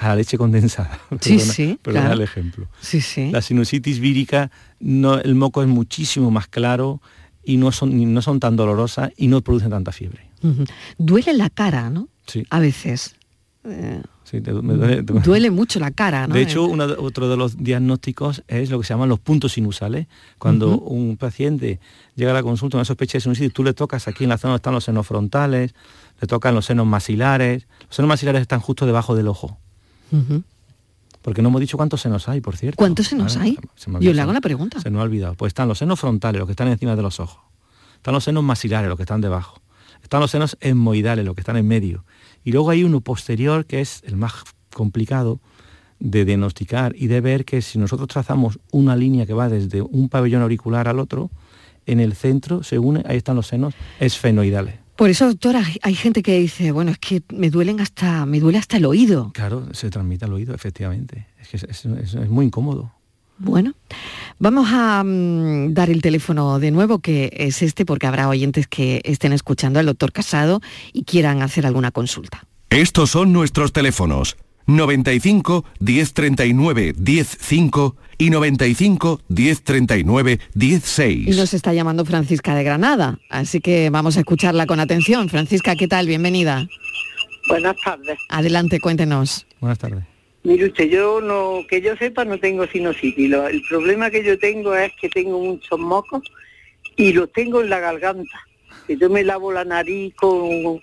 la 0.00 0.16
leche 0.16 0.38
condensada. 0.38 0.98
Sí, 1.20 1.40
sí, 1.40 1.78
perdona 1.82 2.12
el 2.12 2.22
ejemplo. 2.22 2.68
Sí, 2.80 3.00
sí. 3.00 3.30
La 3.30 3.42
sinusitis 3.42 4.00
vírica, 4.00 4.50
no, 4.80 5.18
el 5.18 5.34
moco 5.34 5.62
es 5.62 5.68
muchísimo 5.68 6.30
más 6.30 6.48
claro 6.48 7.00
y 7.44 7.56
no 7.56 7.72
son, 7.72 8.12
no 8.12 8.22
son 8.22 8.40
tan 8.40 8.56
dolorosas 8.56 9.10
y 9.16 9.28
no 9.28 9.40
producen 9.40 9.70
tanta 9.70 9.92
fiebre. 9.92 10.28
Duele 10.98 11.34
la 11.34 11.50
cara, 11.50 11.90
¿no? 11.90 12.08
Sí. 12.26 12.44
A 12.50 12.60
veces. 12.60 13.16
Eh, 13.64 14.02
duele, 15.24 15.50
mucho 15.50 15.80
la 15.80 15.90
cara, 15.90 16.26
¿no? 16.26 16.34
De 16.34 16.42
hecho, 16.42 16.64
otro 16.98 17.28
de 17.28 17.36
los 17.36 17.56
diagnósticos 17.62 18.42
es 18.46 18.70
lo 18.70 18.78
que 18.78 18.86
se 18.86 18.94
llaman 18.94 19.08
los 19.08 19.18
puntos 19.18 19.52
sinusales. 19.52 20.06
Cuando 20.38 20.78
un 20.78 21.16
paciente 21.16 21.80
llega 22.14 22.30
a 22.30 22.34
la 22.34 22.42
consulta 22.42 22.72
con 22.72 22.78
una 22.80 22.84
sospecha 22.84 23.18
de 23.18 23.22
sinusitis, 23.22 23.52
tú 23.52 23.64
le 23.64 23.74
tocas 23.74 24.08
aquí 24.08 24.24
en 24.24 24.30
la 24.30 24.38
zona 24.38 24.52
donde 24.52 24.58
están 24.58 24.74
los 24.74 24.84
senos 24.84 25.06
frontales, 25.06 25.74
le 26.20 26.26
tocan 26.26 26.54
los 26.54 26.66
senos 26.66 26.86
maxilares. 26.86 27.66
Los 27.86 27.96
senos 27.96 28.08
maxilares 28.08 28.42
están 28.42 28.60
justo 28.60 28.86
debajo 28.86 29.14
del 29.14 29.28
ojo. 29.28 29.58
Porque 31.22 31.42
no 31.42 31.48
hemos 31.48 31.60
dicho 31.60 31.76
cuántos 31.76 32.00
senos 32.00 32.28
hay, 32.28 32.40
por 32.40 32.56
cierto. 32.56 32.76
¿Cuántos 32.76 33.08
senos 33.08 33.36
hay? 33.36 33.58
Yo 34.00 34.12
le 34.12 34.20
hago 34.20 34.32
la 34.32 34.40
pregunta. 34.40 34.80
Se 34.80 34.90
nos 34.90 35.00
ha 35.00 35.04
olvidado. 35.04 35.34
Pues 35.34 35.50
están 35.50 35.68
los 35.68 35.78
senos 35.78 35.98
frontales, 36.00 36.38
los 36.38 36.46
que 36.46 36.52
están 36.52 36.68
encima 36.68 36.96
de 36.96 37.02
los 37.02 37.20
ojos. 37.20 37.40
Están 37.96 38.14
los 38.14 38.24
senos 38.24 38.44
maxilares, 38.44 38.88
los 38.88 38.96
que 38.96 39.02
están 39.02 39.20
debajo. 39.20 39.60
Están 40.02 40.20
los 40.20 40.30
senos 40.30 40.56
esmoidales, 40.60 41.24
los 41.24 41.34
que 41.34 41.40
están 41.40 41.56
en 41.56 41.66
medio. 41.66 42.04
Y 42.44 42.52
luego 42.52 42.70
hay 42.70 42.84
uno 42.84 43.00
posterior, 43.00 43.66
que 43.66 43.80
es 43.80 44.02
el 44.06 44.16
más 44.16 44.32
complicado 44.72 45.40
de 46.00 46.24
diagnosticar 46.24 46.94
y 46.96 47.08
de 47.08 47.20
ver 47.20 47.44
que 47.44 47.60
si 47.62 47.78
nosotros 47.78 48.08
trazamos 48.08 48.58
una 48.70 48.96
línea 48.96 49.26
que 49.26 49.34
va 49.34 49.48
desde 49.48 49.82
un 49.82 50.08
pabellón 50.08 50.42
auricular 50.42 50.88
al 50.88 51.00
otro, 51.00 51.30
en 51.86 52.00
el 52.00 52.14
centro 52.14 52.62
se 52.62 52.78
une, 52.78 53.02
ahí 53.06 53.16
están 53.16 53.36
los 53.36 53.48
senos 53.48 53.74
esfenoidales. 53.98 54.74
Por 54.98 55.10
eso, 55.10 55.26
doctora, 55.26 55.64
hay 55.82 55.94
gente 55.94 56.22
que 56.24 56.40
dice, 56.40 56.72
bueno, 56.72 56.90
es 56.90 56.98
que 56.98 57.22
me 57.32 57.50
duelen 57.50 57.80
hasta, 57.80 58.26
me 58.26 58.40
duele 58.40 58.58
hasta 58.58 58.78
el 58.78 58.84
oído. 58.84 59.30
Claro, 59.32 59.72
se 59.72 59.90
transmite 59.90 60.24
al 60.24 60.32
oído, 60.32 60.54
efectivamente. 60.54 61.28
Es 61.40 61.48
que 61.48 61.56
es, 61.56 62.28
muy 62.28 62.46
incómodo. 62.46 62.92
Bueno, 63.38 63.74
vamos 64.38 64.68
a 64.72 65.02
mm, 65.04 65.74
dar 65.74 65.90
el 65.90 66.02
teléfono 66.02 66.58
de 66.58 66.70
nuevo, 66.70 66.98
que 67.00 67.30
es 67.34 67.62
este, 67.62 67.84
porque 67.84 68.06
habrá 68.06 68.28
oyentes 68.28 68.66
que 68.66 69.00
estén 69.04 69.32
escuchando 69.32 69.78
al 69.78 69.86
doctor 69.86 70.12
Casado 70.12 70.60
y 70.92 71.04
quieran 71.04 71.42
hacer 71.42 71.66
alguna 71.66 71.90
consulta. 71.90 72.44
Estos 72.70 73.10
son 73.10 73.32
nuestros 73.32 73.72
teléfonos. 73.72 74.36
95 74.66 75.64
1039 75.80 76.94
105 77.02 77.96
y 78.18 78.30
95 78.30 79.20
1039 79.28 80.40
16. 80.54 81.28
Y 81.28 81.30
nos 81.30 81.54
está 81.54 81.72
llamando 81.72 82.04
Francisca 82.04 82.54
de 82.54 82.64
Granada, 82.64 83.18
así 83.30 83.60
que 83.60 83.88
vamos 83.88 84.18
a 84.18 84.20
escucharla 84.20 84.66
con 84.66 84.78
atención. 84.78 85.30
Francisca, 85.30 85.74
¿qué 85.74 85.88
tal? 85.88 86.06
Bienvenida. 86.06 86.68
Buenas 87.48 87.76
tardes. 87.82 88.18
Adelante, 88.28 88.78
cuéntenos. 88.78 89.46
Buenas 89.60 89.78
tardes. 89.78 90.17
Mire 90.44 90.66
usted, 90.66 90.88
yo 90.88 91.20
no, 91.20 91.60
que 91.68 91.80
yo 91.80 91.96
sepa 91.96 92.24
no 92.24 92.38
tengo 92.38 92.66
sinusitis. 92.66 93.32
el 93.32 93.62
problema 93.68 94.10
que 94.10 94.24
yo 94.24 94.38
tengo 94.38 94.74
es 94.74 94.92
que 95.00 95.08
tengo 95.08 95.38
muchos 95.40 95.78
mocos 95.78 96.22
y 96.96 97.12
los 97.12 97.32
tengo 97.32 97.60
en 97.60 97.70
la 97.70 97.80
garganta. 97.80 98.46
Que 98.86 98.96
yo 98.96 99.10
me 99.10 99.24
lavo 99.24 99.52
la 99.52 99.64
nariz 99.64 100.14
con 100.14 100.80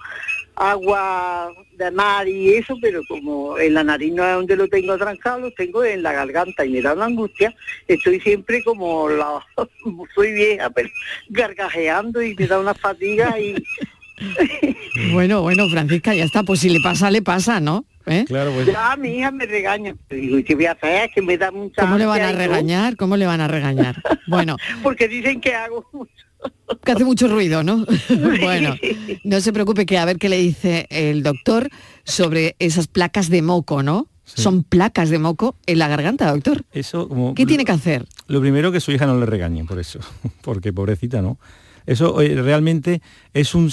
agua 0.55 1.51
de 1.77 1.91
mar 1.91 2.27
y 2.27 2.53
eso, 2.53 2.75
pero 2.81 3.01
como 3.07 3.57
en 3.59 3.73
la 3.73 3.83
nariz 3.83 4.13
no 4.13 4.25
es 4.25 4.35
donde 4.35 4.55
lo 4.55 4.67
tengo 4.67 4.97
trancado, 4.97 5.39
lo 5.39 5.51
tengo 5.51 5.83
en 5.83 6.03
la 6.03 6.13
garganta 6.13 6.65
y 6.65 6.69
me 6.69 6.81
da 6.81 6.93
una 6.93 7.05
angustia, 7.05 7.53
estoy 7.87 8.19
siempre 8.21 8.63
como 8.63 9.09
la, 9.09 9.45
soy 10.15 10.31
vieja, 10.31 10.69
pero 10.69 10.89
gargajeando 11.29 12.21
y 12.21 12.35
me 12.35 12.47
da 12.47 12.59
una 12.59 12.73
fatiga 12.73 13.37
y... 13.39 13.55
bueno, 15.11 15.41
bueno, 15.41 15.67
Francisca, 15.67 16.13
ya 16.15 16.23
está, 16.23 16.43
pues 16.43 16.61
si 16.61 16.69
le 16.69 16.79
pasa, 16.79 17.11
le 17.11 17.21
pasa, 17.21 17.59
¿no? 17.59 17.85
¿Eh? 18.07 18.25
Claro, 18.27 18.51
pues... 18.53 18.67
Ya 18.67 18.95
mi 18.97 19.17
hija 19.17 19.31
me 19.31 19.45
regaña. 19.45 19.95
Digo, 20.09 20.37
¿qué 20.45 20.55
voy 20.55 20.65
a 20.65 20.73
hacer? 20.73 21.09
Que 21.13 21.21
me 21.21 21.37
da 21.37 21.51
mucha... 21.51 21.81
¿Cómo 21.81 21.97
le 21.97 22.05
van 22.05 22.21
a 22.21 22.31
regañar? 22.31 22.95
¿Cómo 22.95 23.17
le 23.17 23.25
van 23.25 23.41
a 23.41 23.47
regañar? 23.47 24.01
Bueno. 24.27 24.57
Porque 24.81 25.07
dicen 25.07 25.39
que 25.39 25.53
hago 25.53 25.87
mucho. 25.93 26.11
Que 26.83 26.91
hace 26.93 27.05
mucho 27.05 27.27
ruido, 27.27 27.63
¿no? 27.63 27.85
bueno, 28.41 28.75
no 29.23 29.39
se 29.39 29.53
preocupe 29.53 29.85
que 29.85 29.99
a 29.99 30.05
ver 30.05 30.17
qué 30.17 30.29
le 30.29 30.37
dice 30.37 30.87
el 30.89 31.21
doctor 31.21 31.69
sobre 32.03 32.55
esas 32.57 32.87
placas 32.87 33.29
de 33.29 33.43
moco, 33.43 33.83
¿no? 33.83 34.07
Son 34.23 34.63
placas 34.63 35.09
de 35.09 35.19
moco 35.19 35.55
en 35.67 35.79
la 35.79 35.87
garganta, 35.87 36.31
doctor. 36.31 36.63
Eso 36.71 37.07
como 37.07 37.35
¿Qué 37.35 37.45
tiene 37.45 37.65
que 37.65 37.71
hacer? 37.71 38.07
Lo 38.27 38.41
primero 38.41 38.71
que 38.71 38.79
su 38.79 38.91
hija 38.91 39.05
no 39.05 39.19
le 39.19 39.27
regañe 39.27 39.63
por 39.63 39.79
eso, 39.79 39.99
porque 40.41 40.73
pobrecita, 40.73 41.21
¿no? 41.21 41.37
Eso 41.85 42.17
realmente 42.17 43.01
es 43.33 43.53
un 43.53 43.69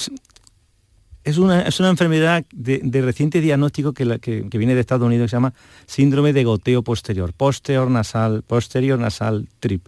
es 1.25 1.39
una, 1.39 1.63
es 1.63 1.79
una 1.81 1.91
enfermedad 1.91 2.45
de, 2.53 3.03
reciente 3.03 3.41
diagnóstico 3.41 3.93
que, 3.93 4.19
que, 4.19 4.59
viene 4.59 4.75
de 4.75 4.81
Estados 4.81 5.07
Unidos, 5.07 5.27
que 5.27 5.31
se 5.31 5.37
llama 5.37 5.55
síndrome 5.87 6.33
de 6.33 6.45
goteo 6.45 6.83
posterior, 6.83 7.33
posterior 7.33 7.91
nasal, 7.91 8.43
posterior 8.43 8.99
nasal 8.99 9.49
trip. 9.61 9.87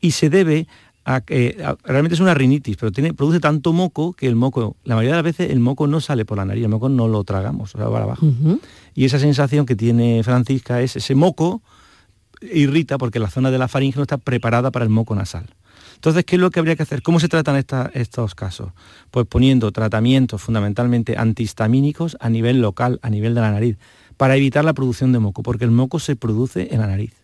Y 0.00 0.12
se 0.12 0.30
debe 0.30 0.66
realmente 1.84 2.14
es 2.14 2.20
una 2.20 2.34
rinitis, 2.34 2.76
pero 2.76 2.92
tiene, 2.92 3.14
produce 3.14 3.40
tanto 3.40 3.72
moco 3.72 4.12
que 4.12 4.26
el 4.26 4.36
moco, 4.36 4.76
la 4.84 4.94
mayoría 4.94 5.16
de 5.16 5.22
las 5.22 5.24
veces 5.24 5.50
el 5.50 5.60
moco 5.60 5.86
no 5.86 6.00
sale 6.00 6.24
por 6.24 6.36
la 6.36 6.44
nariz, 6.44 6.64
el 6.64 6.68
moco 6.68 6.88
no 6.88 7.08
lo 7.08 7.24
tragamos, 7.24 7.74
o 7.74 7.78
sea, 7.78 7.88
va 7.88 8.02
abajo. 8.02 8.26
Y 8.94 9.06
esa 9.06 9.18
sensación 9.18 9.64
que 9.64 9.74
tiene 9.74 10.22
Francisca 10.22 10.82
es 10.82 10.96
ese 10.96 11.14
moco 11.14 11.62
irrita 12.40 12.98
porque 12.98 13.18
la 13.18 13.30
zona 13.30 13.50
de 13.50 13.58
la 13.58 13.68
faringe 13.68 13.96
no 13.96 14.02
está 14.02 14.18
preparada 14.18 14.70
para 14.70 14.84
el 14.84 14.90
moco 14.90 15.14
nasal. 15.14 15.46
Entonces, 15.98 16.24
¿qué 16.24 16.36
es 16.36 16.40
lo 16.40 16.52
que 16.52 16.60
habría 16.60 16.76
que 16.76 16.84
hacer? 16.84 17.02
¿Cómo 17.02 17.18
se 17.18 17.26
tratan 17.26 17.56
estos 17.92 18.36
casos? 18.36 18.70
Pues 19.10 19.26
poniendo 19.26 19.72
tratamientos 19.72 20.40
fundamentalmente 20.40 21.16
antihistamínicos 21.18 22.16
a 22.20 22.30
nivel 22.30 22.62
local, 22.62 23.00
a 23.02 23.10
nivel 23.10 23.34
de 23.34 23.40
la 23.40 23.50
nariz, 23.50 23.78
para 24.16 24.36
evitar 24.36 24.64
la 24.64 24.74
producción 24.74 25.10
de 25.10 25.18
moco, 25.18 25.42
porque 25.42 25.64
el 25.64 25.72
moco 25.72 25.98
se 25.98 26.14
produce 26.14 26.68
en 26.70 26.82
la 26.82 26.86
nariz. 26.86 27.14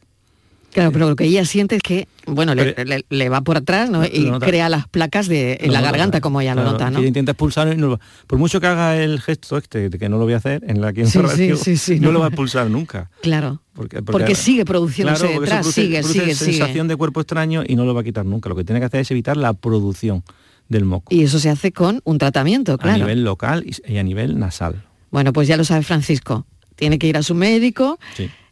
Claro, 0.74 0.90
pero 0.90 1.08
lo 1.08 1.14
que 1.14 1.22
ella 1.22 1.44
siente 1.44 1.76
es 1.76 1.82
que, 1.82 2.08
bueno, 2.26 2.52
le, 2.54 3.28
va 3.28 3.42
por 3.42 3.56
atrás 3.56 3.90
¿no? 3.90 4.04
y 4.04 4.28
crea 4.40 4.68
las 4.68 4.88
placas 4.88 5.28
de, 5.28 5.58
en 5.60 5.72
la 5.72 5.80
garganta, 5.80 6.20
como 6.20 6.40
ella 6.40 6.56
lo 6.56 6.64
nota, 6.64 6.90
¿no? 6.90 6.98
Ella 6.98 7.06
intenta 7.06 7.30
expulsar, 7.30 7.72
y 7.72 7.76
no, 7.76 8.00
por 8.26 8.40
mucho 8.40 8.60
que 8.60 8.66
haga 8.66 8.96
el 8.96 9.20
gesto 9.20 9.56
este, 9.56 9.88
de 9.88 9.98
que 10.00 10.08
no 10.08 10.18
lo 10.18 10.24
voy 10.24 10.34
a 10.34 10.38
hacer, 10.38 10.64
en 10.66 10.80
la 10.80 10.92
que 10.92 11.06
sí, 11.06 11.18
no, 12.00 12.10
lo 12.10 12.18
va 12.18 12.26
a 12.26 12.28
expulsar 12.28 12.68
nunca. 12.70 13.08
Claro, 13.22 13.62
porque, 13.72 14.34
sigue 14.34 14.64
produciéndose 14.64 15.28
detrás, 15.28 15.64
sigue, 15.68 16.02
sigue, 16.02 16.34
sensación 16.34 16.88
de 16.88 16.96
cuerpo 16.96 17.20
extraño 17.20 17.62
y 17.64 17.76
no 17.76 17.84
lo 17.84 17.94
va 17.94 18.00
a 18.00 18.04
quitar 18.04 18.26
nunca. 18.26 18.48
Lo 18.48 18.56
que 18.56 18.64
tiene 18.64 18.80
que 18.80 18.86
hacer 18.86 19.00
es 19.00 19.10
evitar 19.12 19.36
la 19.36 19.52
producción 19.52 20.24
del 20.68 20.84
moco. 20.84 21.14
Y 21.14 21.22
eso 21.22 21.38
se 21.38 21.50
hace 21.50 21.70
con 21.70 22.00
un 22.02 22.18
tratamiento, 22.18 22.78
claro. 22.78 22.96
A 22.96 22.98
nivel 22.98 23.22
local 23.22 23.64
y, 23.64 23.96
a 23.96 24.02
nivel 24.02 24.40
nasal. 24.40 24.82
Bueno, 25.12 25.32
pues 25.32 25.46
ya 25.46 25.56
lo 25.56 25.62
sabe 25.62 25.84
Francisco. 25.84 26.46
Tiene 26.74 26.98
que 26.98 27.06
ir 27.06 27.16
a 27.16 27.22
su 27.22 27.36
médico. 27.36 28.00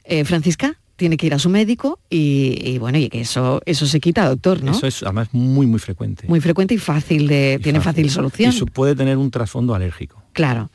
Eh, 0.05 0.25
Francisca, 0.25 0.79
tiene 1.03 1.17
que 1.17 1.27
ir 1.27 1.35
a 1.35 1.41
su 1.41 1.49
médico 1.49 1.99
y, 2.09 2.79
bueno, 2.79 2.97
y 2.97 3.09
que 3.09 3.23
eso, 3.23 3.61
eso 3.67 3.87
se 3.87 3.99
quita, 3.99 4.29
doctor, 4.29 4.63
¿no? 4.63 4.71
Eso 4.71 4.87
es 4.87 5.03
además 5.03 5.31
muy, 5.33 5.67
muy 5.67 5.81
frecuente. 5.81 6.29
Muy 6.29 6.41
frecuente 6.41 6.75
y 6.75 6.79
fácil 6.79 7.27
de, 7.27 7.59
tiene 7.61 7.81
fácil, 7.81 8.09
solución. 8.09 8.55
Y 8.55 8.65
puede 8.67 8.95
tener 8.95 9.17
un 9.17 9.29
trasfondo 9.29 9.75
alérgico. 9.75 10.23
Claro. 10.33 10.71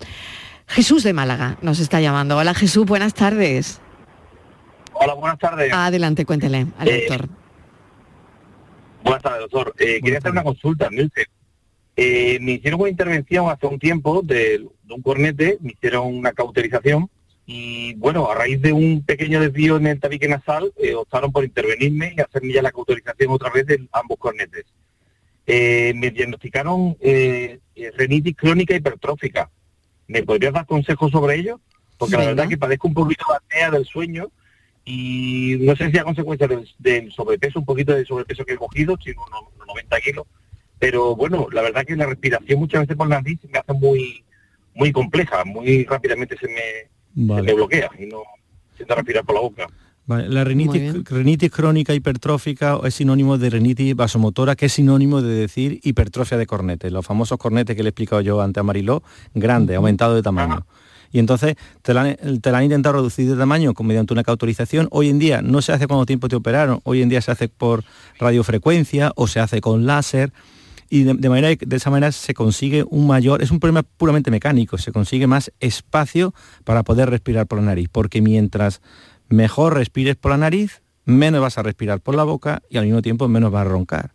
Jesús 0.67 1.03
de 1.03 1.13
Málaga 1.13 1.57
nos 1.61 1.79
está 1.79 2.01
llamando. 2.01 2.35
Hola 2.35 2.53
Jesús, 2.53 2.85
buenas 2.85 3.13
tardes. 3.13 3.79
Hola, 4.91 5.13
buenas 5.13 5.39
tardes. 5.39 5.71
Adelante, 5.71 6.25
cuéntele 6.25 6.67
al 6.77 6.87
Eh, 6.89 7.05
doctor. 7.07 7.29
Buenas 9.05 9.23
tardes, 9.23 9.39
doctor. 9.49 9.73
Eh, 9.79 10.01
quería 10.03 10.17
hacer 10.17 10.31
una 10.31 10.43
consulta, 10.43 10.89
Milce. 10.89 11.27
Eh, 11.95 12.37
me 12.41 12.51
hicieron 12.51 12.81
una 12.81 12.89
intervención 12.89 13.49
hace 13.49 13.65
un 13.65 13.79
tiempo 13.79 14.21
de, 14.25 14.59
de 14.83 14.93
un 14.93 15.01
cornete, 15.01 15.57
me 15.61 15.71
hicieron 15.71 16.13
una 16.13 16.33
cauterización 16.33 17.09
y 17.49 17.93
bueno, 17.95 18.29
a 18.29 18.35
raíz 18.35 18.61
de 18.61 18.73
un 18.73 19.03
pequeño 19.05 19.39
desvío 19.39 19.77
en 19.77 19.87
el 19.87 20.01
tabique 20.01 20.27
nasal, 20.27 20.73
eh, 20.75 20.93
optaron 20.93 21.31
por 21.31 21.45
intervenirme 21.45 22.13
y 22.15 22.19
hacerme 22.19 22.51
ya 22.51 22.61
la 22.61 22.73
cauterización 22.73 23.31
otra 23.31 23.49
vez 23.49 23.65
de 23.65 23.87
ambos 23.93 24.17
cornetes. 24.19 24.65
Eh, 25.45 25.93
me 25.95 26.11
diagnosticaron 26.11 26.97
eh, 26.99 27.59
eh, 27.73 27.91
renitis 27.95 28.35
crónica 28.35 28.75
hipertrófica. 28.75 29.49
¿Me 30.07 30.23
podrías 30.23 30.53
dar 30.53 30.65
consejos 30.65 31.09
sobre 31.09 31.35
ello? 31.35 31.61
Porque 31.97 32.17
la 32.17 32.25
verdad 32.25 32.49
que 32.49 32.57
padezco 32.57 32.89
un 32.89 32.93
poquito 32.93 33.25
de 33.29 33.37
apnea 33.37 33.71
del 33.71 33.85
sueño 33.85 34.29
y 34.83 35.55
no 35.61 35.73
sé 35.77 35.89
si 35.89 35.97
a 35.97 36.03
consecuencia 36.03 36.47
del, 36.49 36.67
del 36.79 37.13
sobrepeso, 37.13 37.59
un 37.59 37.65
poquito 37.65 37.93
de 37.93 38.05
sobrepeso 38.05 38.43
que 38.43 38.53
he 38.53 38.57
cogido, 38.57 38.97
sino 39.01 39.23
unos, 39.25 39.53
unos 39.55 39.67
90 39.67 40.01
kilos, 40.01 40.27
pero 40.79 41.15
bueno, 41.15 41.47
la 41.51 41.61
verdad 41.61 41.85
que 41.85 41.95
la 41.95 42.05
respiración 42.05 42.59
muchas 42.59 42.81
veces 42.81 42.97
por 42.97 43.07
la 43.07 43.21
nariz 43.21 43.39
me 43.49 43.57
hace 43.57 43.73
muy 43.73 44.23
muy 44.73 44.91
compleja, 44.91 45.43
muy 45.43 45.85
rápidamente 45.85 46.37
se 46.37 46.47
me, 46.47 46.96
se 47.17 47.33
Vale. 47.33 47.53
bloquea 47.53 47.89
y 47.97 48.05
no 48.05 48.21
siento 48.75 48.95
respirar 48.95 49.25
por 49.25 49.35
la 49.35 49.41
boca. 49.41 49.67
Vale, 50.05 50.29
La 50.29 50.45
rinitis, 50.45 51.51
crónica 51.51 51.93
hipertrófica 51.93 52.79
es 52.85 52.95
sinónimo 52.95 53.37
de 53.37 53.49
rinitis 53.49 53.93
vasomotora, 53.93 54.55
que 54.55 54.67
es 54.67 54.73
sinónimo 54.73 55.21
de 55.21 55.35
decir 55.35 55.81
hipertrofia 55.83 56.37
de 56.37 56.45
cornetes. 56.45 56.91
Los 56.93 57.05
famosos 57.05 57.37
cornetes 57.37 57.75
que 57.75 57.83
le 57.83 57.89
he 57.89 57.91
explicado 57.91 58.21
yo 58.21 58.41
antes 58.41 58.61
a 58.61 58.63
Mariló, 58.63 59.03
grande, 59.33 59.75
aumentado 59.75 60.15
de 60.15 60.21
tamaño. 60.21 60.65
Y 61.11 61.19
entonces 61.19 61.55
te 61.81 61.93
la, 61.93 62.01
han, 62.01 62.39
te 62.39 62.51
la 62.51 62.59
han 62.59 62.65
intentado 62.65 62.97
reducir 62.97 63.29
de 63.29 63.35
tamaño 63.35 63.73
con, 63.73 63.87
mediante 63.87 64.13
una 64.13 64.23
cauterización. 64.23 64.87
Hoy 64.91 65.09
en 65.09 65.19
día 65.19 65.41
no 65.41 65.61
se 65.61 65.73
hace 65.73 65.87
cuando 65.87 66.05
tiempo 66.05 66.29
te 66.29 66.35
operaron, 66.37 66.79
hoy 66.83 67.01
en 67.01 67.09
día 67.09 67.21
se 67.21 67.31
hace 67.31 67.49
por 67.49 67.83
radiofrecuencia 68.19 69.11
o 69.15 69.27
se 69.27 69.39
hace 69.39 69.59
con 69.59 69.85
láser. 69.85 70.31
Y 70.89 71.03
de, 71.03 71.13
de 71.15 71.29
manera 71.29 71.49
de 71.49 71.75
esa 71.75 71.89
manera 71.89 72.11
se 72.11 72.33
consigue 72.33 72.85
un 72.89 73.07
mayor, 73.07 73.41
es 73.41 73.51
un 73.51 73.59
problema 73.59 73.83
puramente 73.83 74.31
mecánico, 74.31 74.77
se 74.77 74.91
consigue 74.91 75.27
más 75.27 75.51
espacio 75.59 76.33
para 76.63 76.83
poder 76.83 77.09
respirar 77.09 77.45
por 77.47 77.59
la 77.59 77.65
nariz, 77.65 77.89
porque 77.91 78.21
mientras 78.21 78.81
mejor 79.29 79.73
respires 79.75 80.15
por 80.15 80.31
la 80.31 80.37
nariz, 80.37 80.81
menos 81.05 81.41
vas 81.41 81.57
a 81.57 81.63
respirar 81.63 81.99
por 81.99 82.15
la 82.15 82.23
boca 82.23 82.61
y 82.69 82.77
al 82.77 82.85
mismo 82.85 83.01
tiempo 83.01 83.27
menos 83.27 83.51
vas 83.51 83.65
a 83.65 83.69
roncar. 83.69 84.11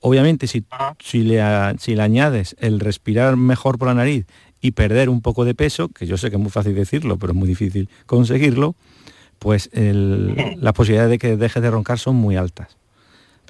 Obviamente, 0.00 0.46
si, 0.46 0.64
Ajá. 0.70 0.96
si, 0.98 1.22
le, 1.22 1.40
si 1.78 1.94
le 1.94 2.02
añades 2.02 2.56
el 2.58 2.80
respirar 2.80 3.36
mejor 3.36 3.78
por 3.78 3.88
la 3.88 3.94
nariz 3.94 4.26
y 4.60 4.70
perder 4.72 5.08
un 5.10 5.20
poco 5.20 5.44
de 5.44 5.54
peso, 5.54 5.88
que 5.90 6.06
yo 6.06 6.16
sé 6.16 6.30
que 6.30 6.36
es 6.36 6.42
muy 6.42 6.50
fácil 6.50 6.74
decirlo, 6.74 7.18
pero 7.18 7.32
es 7.32 7.38
muy 7.38 7.48
difícil 7.48 7.88
conseguirlo, 8.06 8.74
pues 9.38 9.68
el- 9.72 10.34
las 10.56 10.72
posibilidades 10.72 11.10
de 11.10 11.18
que 11.18 11.36
dejes 11.36 11.62
de 11.62 11.70
roncar 11.70 11.98
son 11.98 12.16
muy 12.16 12.36
altas. 12.36 12.76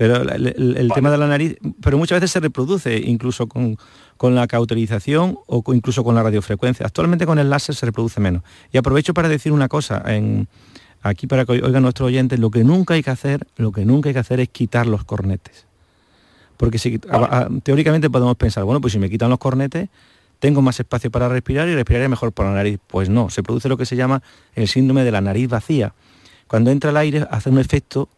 Pero 0.00 0.16
el, 0.22 0.46
el- 0.56 0.76
el 0.78 0.92
tema 0.94 1.10
de 1.10 1.18
la 1.18 1.26
nariz, 1.26 1.58
pero 1.82 1.98
muchas 1.98 2.16
veces 2.16 2.30
se 2.30 2.40
reproduce 2.40 2.96
incluso 2.96 3.46
con, 3.48 3.76
con 4.16 4.34
la 4.34 4.46
cauterización 4.46 5.38
o 5.46 5.62
incluso 5.74 6.02
con 6.02 6.14
la 6.14 6.22
radiofrecuencia. 6.22 6.86
Actualmente 6.86 7.26
con 7.26 7.38
el 7.38 7.50
láser 7.50 7.74
se 7.74 7.84
reproduce 7.84 8.18
menos. 8.18 8.42
Y 8.72 8.78
aprovecho 8.78 9.12
para 9.12 9.28
decir 9.28 9.52
una 9.52 9.68
cosa, 9.68 10.02
en, 10.06 10.48
aquí 11.02 11.26
para 11.26 11.44
que 11.44 11.52
oigan 11.52 11.82
nuestros 11.82 12.06
oyentes, 12.06 12.38
lo 12.38 12.50
que 12.50 12.64
nunca 12.64 12.94
hay 12.94 13.02
que 13.02 13.10
hacer, 13.10 13.46
lo 13.56 13.72
que 13.72 13.84
nunca 13.84 14.08
hay 14.08 14.14
que 14.14 14.20
hacer 14.20 14.40
es 14.40 14.48
quitar 14.48 14.86
los 14.86 15.04
cornetes. 15.04 15.66
Porque 16.56 16.78
si, 16.78 16.98
a- 17.10 17.16
a- 17.40 17.48
teóricamente 17.62 18.08
podemos 18.08 18.36
pensar, 18.36 18.64
bueno, 18.64 18.80
pues 18.80 18.94
si 18.94 18.98
me 18.98 19.10
quitan 19.10 19.28
los 19.28 19.38
cornetes, 19.38 19.90
tengo 20.38 20.62
más 20.62 20.80
espacio 20.80 21.10
para 21.10 21.28
respirar 21.28 21.68
y 21.68 21.74
respiraré 21.74 22.08
mejor 22.08 22.32
por 22.32 22.46
la 22.46 22.52
nariz. 22.52 22.78
Pues 22.86 23.10
no, 23.10 23.28
se 23.28 23.42
produce 23.42 23.68
lo 23.68 23.76
que 23.76 23.84
se 23.84 23.96
llama 23.96 24.22
el 24.54 24.66
síndrome 24.66 25.04
de 25.04 25.12
la 25.12 25.20
nariz 25.20 25.46
vacía. 25.50 25.92
Cuando 26.46 26.70
entra 26.70 26.88
el 26.88 26.96
aire 26.96 27.26
hace 27.30 27.50
un 27.50 27.58
efecto, 27.58 28.08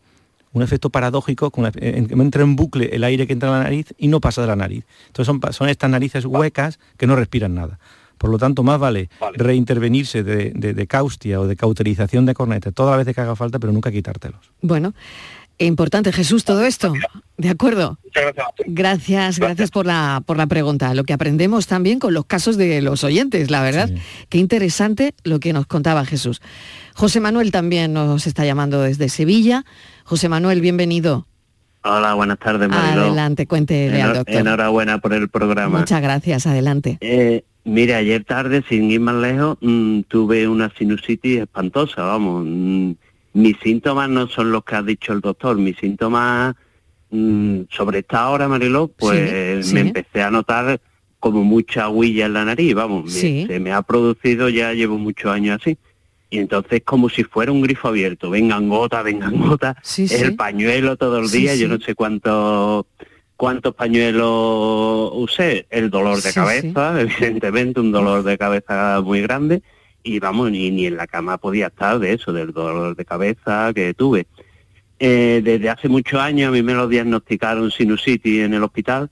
un 0.53 0.63
efecto 0.63 0.91
paradójico, 0.91 1.51
con 1.51 1.67
en- 1.75 2.11
en- 2.13 2.21
entra 2.21 2.43
en 2.43 2.57
bucle 2.57 2.91
el 2.93 3.05
aire 3.05 3.27
que 3.27 3.33
entra 3.33 3.49
a 3.49 3.59
la 3.59 3.65
nariz 3.65 3.95
y 3.99 4.09
no 4.09 4.21
pasa 4.21 4.41
de 4.43 4.47
la 4.49 4.57
nariz. 4.57 4.85
Entonces 5.09 5.35
son, 5.57 5.69
estas 5.69 5.91
narices 5.91 6.25
huecas 6.25 6.79
que 6.99 7.07
no 7.07 7.17
respiran 7.17 7.55
nada. 7.55 7.79
Por 8.19 8.31
lo 8.31 8.39
tanto, 8.39 8.63
más 8.63 8.79
vale, 8.79 9.09
Vale. 9.21 9.37
reintervenirse 9.39 10.23
de, 10.23 10.53
de- 10.55 10.75
de 10.75 10.87
caustia 10.87 11.41
o 11.41 11.47
de 11.47 11.57
cauterización 11.57 12.25
de 12.27 12.35
cornetes 12.35 12.73
todas 12.73 12.93
las 12.93 12.99
veces 13.05 13.15
que 13.17 13.21
haga 13.21 13.35
falta, 13.35 13.59
pero 13.59 13.73
nunca 13.73 13.91
quitártelos. 13.91 14.41
Bueno, 14.61 14.95
importante 15.59 16.13
Jesús 16.13 16.45
todo 16.45 16.65
esto. 16.65 16.93
¿De 17.37 17.49
acuerdo? 17.49 17.99
Muchas 18.05 18.23
gracias. 18.35 18.47
Gracias, 18.67 19.39
gracias 19.39 19.71
por 19.71 19.87
la, 19.87 20.23
por 20.25 20.37
la 20.37 20.47
pregunta. 20.47 20.95
Lo 20.95 21.05
que 21.05 21.13
aprendemos 21.13 21.67
también 21.67 21.99
con 21.99 22.15
los 22.15 22.25
casos 22.27 22.57
de 22.57 22.81
los 22.83 23.03
oyentes, 23.05 23.51
la 23.51 23.63
verdad. 23.63 23.89
Sí. 23.89 23.95
Qué 24.29 24.39
interesante 24.39 25.15
lo 25.25 25.41
que 25.41 25.53
nos 25.53 25.67
contaba 25.67 26.05
Jesús. 26.05 26.41
José 26.95 27.21
Manuel 27.21 27.51
también 27.51 27.93
nos 27.93 28.27
está 28.27 28.45
llamando 28.45 28.83
desde 28.83 29.09
Sevilla. 29.09 29.65
José 30.13 30.29
Manuel, 30.29 30.61
bienvenido. 30.61 31.27
Hola, 31.85 32.13
buenas 32.13 32.39
tardes, 32.39 32.69
Mariló. 32.69 33.05
Adelante, 33.05 33.47
cuéntele 33.47 34.03
al 34.03 34.13
doctor. 34.17 34.35
Enhorabuena 34.37 34.99
por 34.99 35.15
el 35.15 35.31
programa. 35.31 35.79
Muchas 35.79 36.03
gracias, 36.03 36.47
adelante. 36.47 36.99
Eh, 37.01 37.45
mire, 37.65 37.95
ayer 37.95 38.23
tarde, 38.23 38.63
sin 38.69 38.91
ir 38.91 39.01
más 39.01 39.15
lejos, 39.15 39.57
mm, 39.63 40.01
tuve 40.09 40.47
una 40.47 40.69
sinusitis 40.77 41.39
espantosa, 41.41 42.03
vamos. 42.03 42.45
mm, 42.47 42.91
mis 43.33 43.57
síntomas 43.63 44.11
no 44.11 44.27
son 44.29 44.53
los 44.53 44.65
que 44.65 44.75
ha 44.77 44.83
dicho 44.83 45.15
el 45.15 45.23
doctor, 45.23 45.57
mis 45.57 45.79
síntomas 45.79 46.57
mm, 47.11 47.61
sobre 47.71 48.01
esta 48.01 48.29
hora, 48.29 48.49
Mariló, 48.49 48.89
pues 48.89 49.65
Sí, 49.65 49.69
sí. 49.71 49.75
me 49.75 49.81
empecé 49.81 50.23
a 50.23 50.31
notar 50.31 50.79
como 51.21 51.43
mucha 51.43 51.89
huilla 51.89 52.27
en 52.27 52.35
la 52.35 52.45
nariz, 52.45 52.75
vamos. 52.75 53.05
me- 53.05 53.11
Sí. 53.13 53.47
se 53.47 53.59
me 53.61 53.73
ha 53.73 53.81
producido, 53.81 54.51
ya 54.51 54.75
llevo 54.75 54.99
muchos 54.99 55.33
años 55.33 55.59
así. 55.59 55.79
Y 56.33 56.39
entonces 56.39 56.81
como 56.83 57.11
si 57.11 57.25
fuera 57.25 57.53
un 57.53 57.61
grifo 57.61 57.89
abierto, 57.89 58.31
vengan 58.31 58.71
gotas, 58.71 59.05
vengan 59.05 59.37
gotas, 59.49 59.77
Sí, 59.83 60.09
sí. 60.09 60.15
el 60.17 60.35
pañuelo 60.35 60.97
todo 60.97 61.19
el 61.19 61.31
día, 61.31 61.53
sí. 61.53 61.61
yo 61.61 61.69
no 61.69 61.79
sé 61.79 61.95
cuántos 61.95 62.87
cuántos 63.37 63.75
pañuelos 63.75 65.11
usé, 65.15 65.67
el 65.69 65.91
dolor 65.91 66.23
de 66.23 66.33
cabeza, 66.33 67.01
evidentemente 67.01 67.81
un 67.81 67.93
dolor 67.93 68.23
de 68.23 68.39
cabeza 68.39 69.01
muy 69.05 69.21
grande 69.21 69.63
y 70.03 70.21
vamos, 70.21 70.51
ni, 70.51 70.71
ni 70.71 70.87
en 70.87 70.97
la 70.97 71.07
cama 71.07 71.37
podía 71.39 71.67
estar 71.67 71.99
de 71.99 72.15
eso, 72.15 72.33
del 72.33 72.53
dolor 72.53 72.97
de 72.97 73.05
cabeza 73.05 73.71
que 73.75 73.93
tuve. 73.95 74.27
Eh, 74.99 75.43
desde 75.45 75.69
hace 75.69 75.89
muchos 75.89 76.19
años 76.21 76.49
a 76.49 76.53
mí 76.53 76.63
me 76.63 76.75
lo 76.75 76.89
diagnosticaron 76.89 77.71
sinusitis 77.73 78.41
en 78.43 78.55
el 78.55 78.63
hospital 78.63 79.11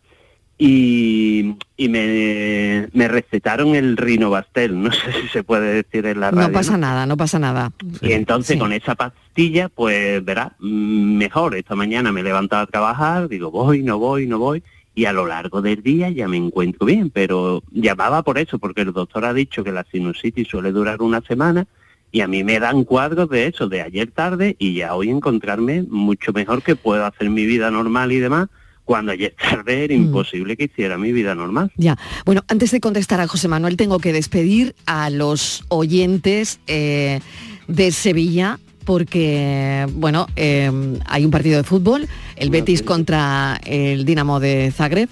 y, 0.63 1.57
y 1.79 1.89
me, 1.89 2.89
me 2.93 3.09
recetaron 3.09 3.75
el 3.75 3.97
rinovastel, 3.97 4.81
no 4.81 4.93
sé 4.93 5.13
si 5.23 5.29
se 5.29 5.43
puede 5.43 5.73
decir 5.83 6.05
en 6.05 6.21
la 6.21 6.31
radio. 6.31 6.49
No 6.49 6.53
pasa 6.53 6.77
nada, 6.77 7.07
no 7.07 7.17
pasa 7.17 7.39
nada. 7.39 7.73
Y 8.03 8.13
entonces 8.13 8.55
Sí. 8.55 8.59
con 8.59 8.73
esa 8.75 8.95
pastilla, 8.95 9.71
pues 9.71 10.23
verá, 10.23 10.53
mm, 10.59 11.17
mejor. 11.17 11.57
Esta 11.57 11.75
mañana 11.75 12.13
me 12.13 12.21
he 12.21 12.25
levantado 12.25 12.63
a 12.63 12.67
trabajar, 12.67 13.29
digo, 13.29 13.51
voy, 13.51 13.83
no 13.83 13.99
voy, 13.99 14.27
no 14.27 14.39
voy. 14.39 14.63
Y 14.95 15.07
a 15.07 15.13
lo 15.15 15.25
largo 15.27 15.63
del 15.63 15.83
día 15.83 16.11
ya 16.11 16.29
me 16.29 16.37
encuentro 16.37 16.85
bien, 16.87 17.09
pero 17.11 17.63
llamaba 17.71 18.23
por 18.23 18.37
eso, 18.39 18.59
porque 18.59 18.83
el 18.83 18.93
doctor 18.93 19.25
ha 19.25 19.33
dicho 19.33 19.65
que 19.65 19.73
la 19.73 19.85
sinusitis 19.91 20.47
suele 20.49 20.73
durar 20.73 21.01
una 21.01 21.23
semana 21.23 21.67
y 22.13 22.21
a 22.21 22.29
mí 22.29 22.45
me 22.45 22.59
dan 22.61 22.85
cuadros 22.85 23.31
de 23.31 23.47
eso, 23.47 23.69
de 23.69 23.81
ayer 23.81 24.11
tarde 24.11 24.57
y 24.59 24.75
ya 24.75 24.95
hoy 24.95 25.09
encontrarme 25.09 25.85
mucho 25.89 26.33
mejor 26.33 26.63
que 26.63 26.77
puedo 26.77 27.07
hacer 27.07 27.31
mi 27.31 27.47
vida 27.47 27.71
normal 27.71 28.11
y 28.13 28.19
demás, 28.19 28.49
cuando 28.85 29.13
ayer 29.13 29.35
tarde 29.41 29.85
era 29.85 29.95
Mm. 29.95 30.03
imposible 30.03 30.57
que 30.57 30.65
hiciera 30.65 30.99
mi 30.99 31.13
vida 31.13 31.35
normal. 31.35 31.71
Ya, 31.77 31.97
bueno, 32.25 32.45
antes 32.49 32.71
de 32.71 32.81
contestar 32.81 33.21
a 33.21 33.29
José 33.29 33.49
Manuel, 33.49 33.77
tengo 33.77 33.99
que 33.99 34.13
despedir 34.13 34.75
a 34.87 35.11
los 35.11 35.65
oyentes 35.69 36.61
eh, 36.67 37.21
de 37.69 37.93
Sevilla 37.93 38.59
porque, 38.85 39.87
bueno, 39.95 40.27
eh, 40.37 40.71
hay 41.07 41.25
un 41.25 41.31
partido 41.31 41.59
de 41.59 41.65
fútbol, 41.65 42.09
el 42.35 42.51
Betis 42.51 42.83
contra 42.83 43.61
el 43.65 44.05
Dinamo 44.05 44.41
de 44.41 44.73
Zagreb, 44.73 45.09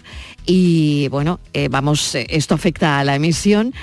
y 0.46 1.07
bueno, 1.09 1.38
eh, 1.52 1.68
vamos, 1.70 2.14
esto 2.14 2.54
afecta 2.54 2.98
a 2.98 3.04
la 3.04 3.14
emisión 3.14 3.74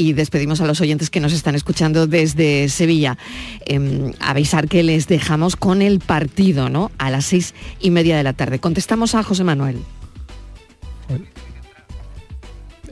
y 0.00 0.14
despedimos 0.14 0.62
a 0.62 0.66
los 0.66 0.80
oyentes 0.80 1.10
que 1.10 1.20
nos 1.20 1.34
están 1.34 1.54
escuchando 1.54 2.06
desde 2.06 2.70
Sevilla. 2.70 3.18
Eh, 3.66 4.12
avisar 4.18 4.66
que 4.66 4.82
les 4.82 5.08
dejamos 5.08 5.56
con 5.56 5.82
el 5.82 6.00
partido, 6.00 6.70
¿no? 6.70 6.90
A 6.96 7.10
las 7.10 7.26
seis 7.26 7.54
y 7.80 7.90
media 7.90 8.16
de 8.16 8.22
la 8.22 8.32
tarde. 8.32 8.60
Contestamos 8.60 9.14
a 9.14 9.22
José 9.22 9.44
Manuel. 9.44 9.76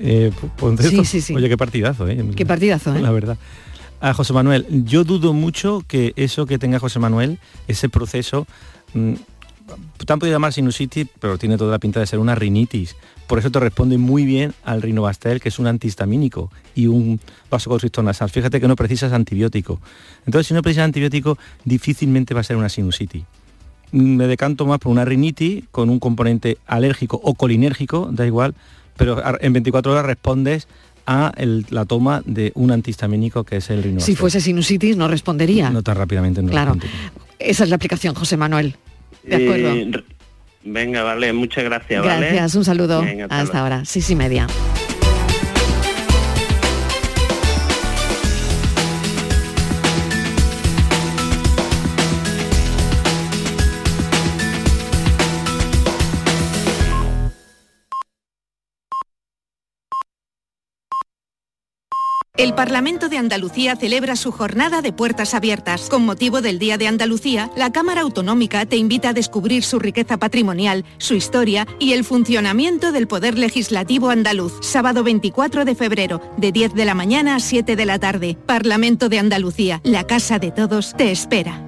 Eh, 0.01 0.31
Sí, 0.83 1.05
sí, 1.07 1.21
sí. 1.23 1.35
Oye, 1.35 1.49
qué 1.49 1.57
partidazo, 1.57 2.07
¿eh? 2.07 2.23
Qué 2.37 2.45
partidazo, 2.45 2.95
¿eh? 2.95 3.01
La 3.01 3.11
verdad. 3.11 3.39
A 4.01 4.13
José 4.13 4.35
Manuel, 4.35 4.67
yo 4.85 5.03
dudo 5.03 5.33
mucho 5.33 5.83
que 5.89 6.13
eso 6.17 6.45
que 6.45 6.59
tenga 6.59 6.79
José 6.79 6.99
Manuel, 6.99 7.39
ese 7.69 7.89
proceso, 7.89 8.47
mm, 9.77 10.05
tan 10.05 10.19
podido 10.19 10.35
llamar 10.37 10.53
sinusitis, 10.53 11.07
pero 11.21 11.39
tiene 11.39 11.57
toda 11.57 11.71
la 11.71 11.79
pinta 11.79 12.01
de 12.01 12.07
ser 12.07 12.19
una 12.19 12.35
rinitis. 12.35 12.97
Por 13.27 13.39
eso 13.39 13.51
te 13.51 13.61
responde 13.61 13.99
muy 13.99 14.25
bien 14.25 14.55
al 14.65 14.81
rinovastel, 14.81 15.41
que 15.41 15.51
es 15.51 15.59
un 15.59 15.67
antihistamínico 15.67 16.51
y 16.75 16.87
un 16.87 17.21
vasoconstrictor 17.51 18.03
nasal. 18.05 18.31
Fíjate 18.31 18.61
que 18.61 18.69
no 18.69 18.75
precisas 18.77 19.13
antibiótico. 19.13 19.81
Entonces, 20.25 20.47
si 20.49 20.55
no 20.55 20.63
precisas 20.63 20.85
antibiótico, 20.87 21.37
difícilmente 21.65 22.33
va 22.35 22.41
a 22.41 22.45
ser 22.45 22.57
una 22.57 22.69
sinusitis. 22.71 23.25
Mm, 23.93 24.17
Me 24.17 24.27
decanto 24.27 24.65
más 24.67 24.79
por 24.79 24.93
una 24.93 25.05
rinitis 25.05 25.65
con 25.71 25.91
un 25.91 25.99
componente 25.99 26.57
alérgico 26.67 27.21
o 27.23 27.35
colinérgico, 27.35 28.09
da 28.13 28.27
igual, 28.27 28.55
pero 28.97 29.23
en 29.41 29.53
24 29.53 29.93
horas 29.93 30.07
respondes 30.07 30.67
a 31.07 31.33
el- 31.37 31.65
la 31.71 31.85
toma 31.87 32.23
de 32.27 32.53
un 32.55 32.71
antihistamínico 32.71 33.45
que 33.45 33.57
es 33.59 33.71
el 33.71 33.83
rinosol. 33.83 34.07
Si 34.07 34.15
fuese 34.15 34.41
sinusitis 34.41 34.97
no 34.97 35.09
respondería. 35.09 35.71
No 35.71 35.83
tan 35.83 35.97
rápidamente. 35.97 36.43
No 36.43 36.51
Claro. 36.51 36.77
Esa 37.39 37.65
es 37.65 37.71
la 37.71 37.77
aplicación, 37.77 38.15
José 38.15 38.37
Manuel. 38.37 38.77
De 39.29 39.37
acuerdo. 39.37 39.73
Eh, 39.73 40.05
venga, 40.65 41.03
vale, 41.03 41.33
muchas 41.33 41.65
gracias, 41.65 42.05
¿vale? 42.05 42.27
Gracias, 42.27 42.55
un 42.55 42.65
saludo. 42.65 43.03
Venga, 43.03 43.25
hasta 43.25 43.41
Hasta 43.41 43.61
ahora, 43.61 43.85
seis 43.85 44.09
y 44.11 44.17
media. 44.17 44.47
El 62.39 62.55
Parlamento 62.55 63.09
de 63.09 63.19
Andalucía 63.19 63.75
celebra 63.75 64.15
su 64.15 64.31
jornada 64.31 64.81
de 64.81 64.93
puertas 64.93 65.35
abiertas. 65.35 65.89
Con 65.91 66.05
motivo 66.05 66.41
del 66.41 66.61
Día 66.61 66.79
de 66.79 66.87
Andalucía, 66.87 67.51
la 67.57 67.73
Cámara 67.73 68.03
Autonómica 68.03 68.65
te 68.65 68.77
invita 68.77 69.09
a 69.09 69.13
descubrir 69.13 69.65
su 69.65 69.81
riqueza 69.81 70.19
patrimonial, 70.19 70.85
su 70.99 71.15
historia 71.15 71.67
y 71.81 71.95
el 71.95 72.05
funcionamiento 72.05 72.93
del 72.93 73.09
Poder 73.09 73.37
Legislativo 73.37 74.11
andaluz. 74.11 74.53
Sábado 74.61 75.03
24 75.03 75.65
de 75.65 75.75
febrero, 75.75 76.23
de 76.37 76.53
10 76.53 76.75
de 76.75 76.85
la 76.85 76.95
mañana 76.95 77.35
a 77.35 77.41
7 77.41 77.75
de 77.75 77.85
la 77.85 77.99
tarde. 77.99 78.39
Parlamento 78.47 79.09
de 79.09 79.19
Andalucía, 79.19 79.81
la 79.83 80.07
casa 80.07 80.39
de 80.39 80.53
todos, 80.53 80.95
te 80.97 81.11
espera. 81.11 81.65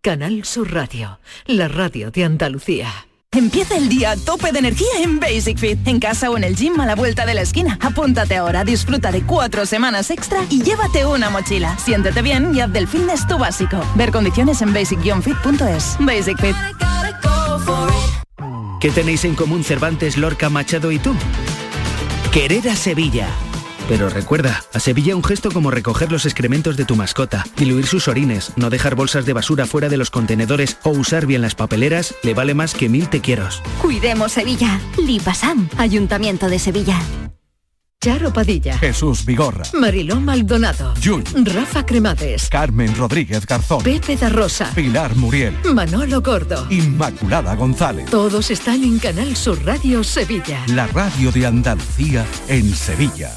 Canal 0.00 0.44
Sur 0.44 0.72
Radio, 0.72 1.18
la 1.46 1.66
radio 1.66 2.12
de 2.12 2.22
Andalucía. 2.22 2.88
Empieza 3.34 3.78
el 3.78 3.88
día 3.88 4.10
a 4.10 4.16
tope 4.18 4.52
de 4.52 4.58
energía 4.58 4.90
en 4.98 5.18
Basic 5.18 5.56
Fit, 5.56 5.88
en 5.88 6.00
casa 6.00 6.28
o 6.28 6.36
en 6.36 6.44
el 6.44 6.54
gym 6.54 6.78
a 6.80 6.84
la 6.84 6.94
vuelta 6.94 7.24
de 7.24 7.32
la 7.32 7.40
esquina. 7.40 7.78
Apúntate 7.80 8.36
ahora, 8.36 8.62
disfruta 8.62 9.10
de 9.10 9.22
cuatro 9.22 9.64
semanas 9.64 10.10
extra 10.10 10.44
y 10.50 10.62
llévate 10.62 11.06
una 11.06 11.30
mochila. 11.30 11.78
Siéntete 11.78 12.20
bien 12.20 12.54
y 12.54 12.60
haz 12.60 12.70
del 12.70 12.86
fitness 12.86 13.26
tu 13.26 13.38
básico. 13.38 13.80
Ver 13.94 14.12
condiciones 14.12 14.60
en 14.60 14.74
basic-fit.es. 14.74 15.96
Basic 16.00 16.38
Fit. 16.42 16.56
¿Qué 18.80 18.90
tenéis 18.90 19.24
en 19.24 19.34
común 19.34 19.64
Cervantes, 19.64 20.18
Lorca, 20.18 20.50
Machado 20.50 20.92
y 20.92 20.98
tú? 20.98 21.14
Querer 22.32 22.68
a 22.68 22.76
Sevilla. 22.76 23.28
Pero 23.92 24.08
recuerda, 24.08 24.64
a 24.72 24.80
Sevilla 24.80 25.14
un 25.14 25.22
gesto 25.22 25.50
como 25.50 25.70
recoger 25.70 26.10
los 26.10 26.24
excrementos 26.24 26.78
de 26.78 26.86
tu 26.86 26.96
mascota, 26.96 27.44
diluir 27.58 27.86
sus 27.86 28.08
orines, 28.08 28.50
no 28.56 28.70
dejar 28.70 28.94
bolsas 28.94 29.26
de 29.26 29.34
basura 29.34 29.66
fuera 29.66 29.90
de 29.90 29.98
los 29.98 30.08
contenedores 30.08 30.78
o 30.82 30.92
usar 30.92 31.26
bien 31.26 31.42
las 31.42 31.54
papeleras 31.54 32.14
le 32.22 32.32
vale 32.32 32.54
más 32.54 32.72
que 32.72 32.88
mil 32.88 33.10
te 33.10 33.20
quieros. 33.20 33.62
Cuidemos 33.82 34.32
Sevilla. 34.32 34.80
Lipasam, 34.96 35.68
Ayuntamiento 35.76 36.48
de 36.48 36.58
Sevilla. 36.58 36.98
Charo 38.02 38.32
Padilla, 38.32 38.78
Jesús 38.78 39.26
Vigorra, 39.26 39.64
Mariló 39.74 40.18
Maldonado, 40.18 40.94
Jun, 41.04 41.22
Rafa 41.44 41.84
Cremades, 41.84 42.48
Carmen 42.48 42.96
Rodríguez 42.96 43.44
Garzón, 43.44 43.82
Pepe 43.82 44.16
da 44.16 44.30
Rosa, 44.30 44.72
Pilar 44.74 45.14
Muriel, 45.16 45.54
Manolo 45.74 46.22
Gordo. 46.22 46.66
Inmaculada 46.70 47.54
González. 47.56 48.08
Todos 48.08 48.50
están 48.50 48.82
en 48.82 48.98
Canal 48.98 49.36
Sur 49.36 49.62
Radio 49.66 50.02
Sevilla. 50.02 50.64
La 50.68 50.86
radio 50.86 51.30
de 51.30 51.46
Andalucía 51.46 52.24
en 52.48 52.74
Sevilla. 52.74 53.36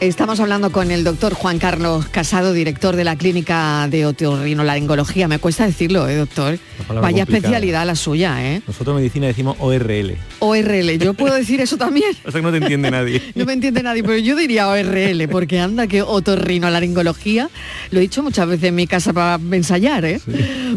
Estamos 0.00 0.38
hablando 0.38 0.70
con 0.70 0.92
el 0.92 1.02
doctor 1.02 1.34
Juan 1.34 1.58
Carlos 1.58 2.06
Casado, 2.06 2.52
director 2.52 2.94
de 2.94 3.02
la 3.02 3.16
Clínica 3.16 3.88
de 3.90 4.06
Otorrinolaringología. 4.06 5.26
Me 5.26 5.40
cuesta 5.40 5.66
decirlo, 5.66 6.06
¿eh, 6.06 6.14
doctor? 6.14 6.60
Vaya 6.86 7.00
complicada. 7.00 7.22
especialidad 7.22 7.84
la 7.84 7.96
suya, 7.96 8.36
¿eh? 8.46 8.62
Nosotros 8.64 8.94
en 8.94 9.00
medicina 9.00 9.26
decimos 9.26 9.56
ORL. 9.58 10.16
ORL, 10.38 10.98
¿yo 11.00 11.14
puedo 11.14 11.34
decir 11.42 11.60
eso 11.60 11.76
también? 11.76 12.12
O 12.24 12.30
sea 12.30 12.40
que 12.40 12.42
no 12.42 12.52
te 12.52 12.58
entiende 12.58 12.92
nadie. 12.92 13.20
No 13.34 13.44
me 13.44 13.52
entiende 13.52 13.82
nadie, 13.82 14.04
pero 14.04 14.18
yo 14.18 14.36
diría 14.36 14.68
ORL, 14.68 15.28
porque 15.28 15.58
anda 15.58 15.88
que 15.88 16.02
otorrinolaringología, 16.02 17.50
lo 17.90 17.98
he 17.98 18.02
dicho 18.02 18.22
muchas 18.22 18.46
veces 18.46 18.68
en 18.68 18.76
mi 18.76 18.86
casa 18.86 19.12
para 19.12 19.40
ensayar, 19.50 20.04
¿eh? 20.04 20.20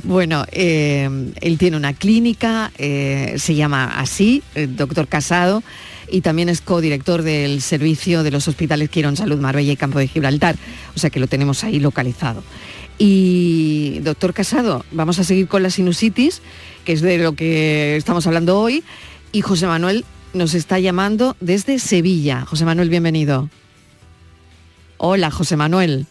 Bueno, 0.04 0.46
eh, 0.52 1.32
él 1.42 1.58
tiene 1.60 1.78
una 1.78 1.94
clínica, 1.94 2.72
eh, 2.80 3.36
se 3.38 3.54
llama 3.54 4.00
así, 4.00 4.42
el 4.56 4.76
doctor 4.76 5.08
Casado, 5.08 5.62
y 6.12 6.22
también 6.22 6.50
es 6.50 6.62
codirector 6.62 7.22
del 7.24 7.62
servicio 7.62 8.22
de 8.24 8.32
los 8.32 8.48
hospitales 8.48 8.90
Quirón 8.90 9.16
Salud 9.18 9.40
Marbella 9.40 9.72
y 9.72 9.78
Campo 9.78 9.98
de 10.00 10.08
Gibraltar, 10.08 10.56
o 10.96 11.00
sea 11.00 11.10
que 11.10 11.20
lo 11.20 11.28
tenemos 11.28 11.64
ahí 11.64 11.80
localizado. 11.80 12.44
Y 12.98 14.00
doctor 14.04 14.34
Casado, 14.34 14.86
vamos 14.92 15.18
a 15.20 15.24
seguir 15.24 15.48
con 15.48 15.64
la 15.64 15.70
sinusitis, 15.72 16.42
que 16.86 16.94
es 16.94 17.02
de 17.02 17.18
lo 17.18 17.34
que 17.34 17.96
estamos 17.96 18.28
hablando 18.28 18.60
hoy, 18.60 18.84
y 19.32 19.42
José 19.42 19.66
Manuel 19.68 20.06
nos 20.34 20.54
está 20.54 20.78
llamando 20.80 21.36
desde 21.40 21.80
Sevilla. 21.80 22.46
José 22.46 22.66
Manuel, 22.66 22.90
bienvenido. 22.90 23.50
Hola, 24.98 25.32
José 25.32 25.58
Manuel. 25.58 26.06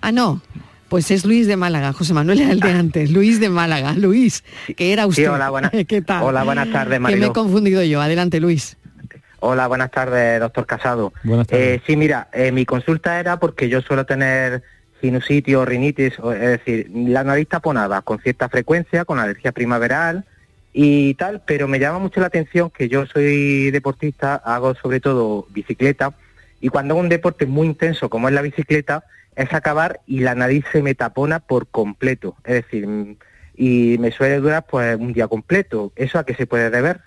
Ah, 0.00 0.12
no. 0.12 0.42
Pues 0.88 1.10
es 1.10 1.24
Luis 1.24 1.46
de 1.46 1.56
Málaga. 1.56 1.92
José 1.92 2.14
Manuel 2.14 2.40
era 2.40 2.52
el 2.52 2.60
de 2.60 2.70
antes. 2.70 3.10
Luis 3.10 3.40
de 3.40 3.48
Málaga. 3.48 3.94
Luis, 3.94 4.44
que 4.76 4.92
era 4.92 5.06
usted. 5.06 5.22
Sí, 5.24 5.26
hola, 5.28 5.50
buena- 5.50 5.70
¿Qué 5.88 6.02
tal? 6.02 6.22
hola, 6.24 6.44
buenas 6.44 6.70
tardes, 6.70 6.94
Que 6.94 7.00
me 7.00 7.10
Mariló. 7.10 7.26
he 7.28 7.32
confundido 7.32 7.82
yo. 7.84 8.00
Adelante, 8.00 8.40
Luis. 8.40 8.76
Hola, 9.46 9.66
buenas 9.66 9.90
tardes, 9.90 10.40
doctor 10.40 10.64
Casado. 10.64 11.12
Buenas 11.22 11.46
Eh, 11.50 11.78
sí, 11.86 11.98
mira, 11.98 12.28
eh, 12.32 12.50
mi 12.50 12.64
consulta 12.64 13.20
era 13.20 13.38
porque 13.38 13.68
yo 13.68 13.82
suelo 13.82 14.06
tener 14.06 14.62
sinusitis 15.02 15.54
o 15.54 15.66
rinitis, 15.66 16.14
es 16.18 16.40
decir, 16.40 16.90
la 16.94 17.24
nariz 17.24 17.48
taponada 17.48 18.00
con 18.00 18.18
cierta 18.20 18.48
frecuencia, 18.48 19.04
con 19.04 19.18
alergia 19.18 19.52
primaveral 19.52 20.24
y 20.72 21.12
tal, 21.16 21.42
pero 21.44 21.68
me 21.68 21.78
llama 21.78 21.98
mucho 21.98 22.20
la 22.20 22.28
atención 22.28 22.70
que 22.70 22.88
yo 22.88 23.04
soy 23.04 23.70
deportista, 23.70 24.36
hago 24.36 24.74
sobre 24.76 25.00
todo 25.00 25.46
bicicleta, 25.50 26.14
y 26.62 26.70
cuando 26.70 26.94
hago 26.94 27.02
un 27.02 27.10
deporte 27.10 27.44
muy 27.44 27.66
intenso 27.66 28.08
como 28.08 28.28
es 28.28 28.34
la 28.34 28.40
bicicleta, 28.40 29.04
es 29.36 29.52
acabar 29.52 30.00
y 30.06 30.20
la 30.20 30.34
nariz 30.34 30.64
se 30.72 30.80
me 30.80 30.94
tapona 30.94 31.40
por 31.40 31.66
completo, 31.66 32.34
es 32.44 32.64
decir, 32.64 32.86
mm, 32.86 33.16
y 33.56 33.98
me 33.98 34.10
suele 34.10 34.40
durar 34.40 34.64
pues 34.64 34.96
un 34.96 35.12
día 35.12 35.28
completo. 35.28 35.92
¿Eso 35.96 36.18
a 36.18 36.24
qué 36.24 36.34
se 36.34 36.46
puede 36.46 36.70
deber? 36.70 37.02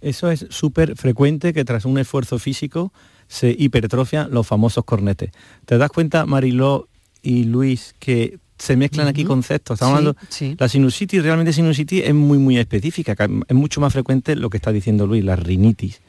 Eso 0.00 0.30
es 0.30 0.46
súper 0.50 0.96
frecuente 0.96 1.52
que 1.52 1.64
tras 1.64 1.84
un 1.84 1.98
esfuerzo 1.98 2.38
físico 2.38 2.92
se 3.28 3.54
hipertrofian 3.58 4.30
los 4.30 4.46
famosos 4.46 4.84
cornetes. 4.84 5.30
¿Te 5.64 5.78
das 5.78 5.90
cuenta, 5.90 6.26
Mariló 6.26 6.88
y 7.22 7.44
Luis, 7.44 7.94
que 7.98 8.38
se 8.58 8.76
mezclan 8.76 9.08
aquí 9.08 9.24
conceptos? 9.24 9.76
Estamos 9.76 9.94
Sí, 9.94 9.98
hablando, 9.98 10.20
sí. 10.28 10.56
la 10.58 10.68
sinusitis, 10.68 11.22
realmente 11.22 11.52
sinusitis 11.52 12.04
es 12.04 12.14
muy, 12.14 12.38
muy 12.38 12.56
específica, 12.58 13.16
es 13.48 13.56
mucho 13.56 13.80
más 13.80 13.92
frecuente 13.92 14.36
lo 14.36 14.48
que 14.50 14.58
está 14.58 14.70
diciendo 14.72 15.06
Luis, 15.06 15.24
la 15.24 15.34
rinitis, 15.36 16.00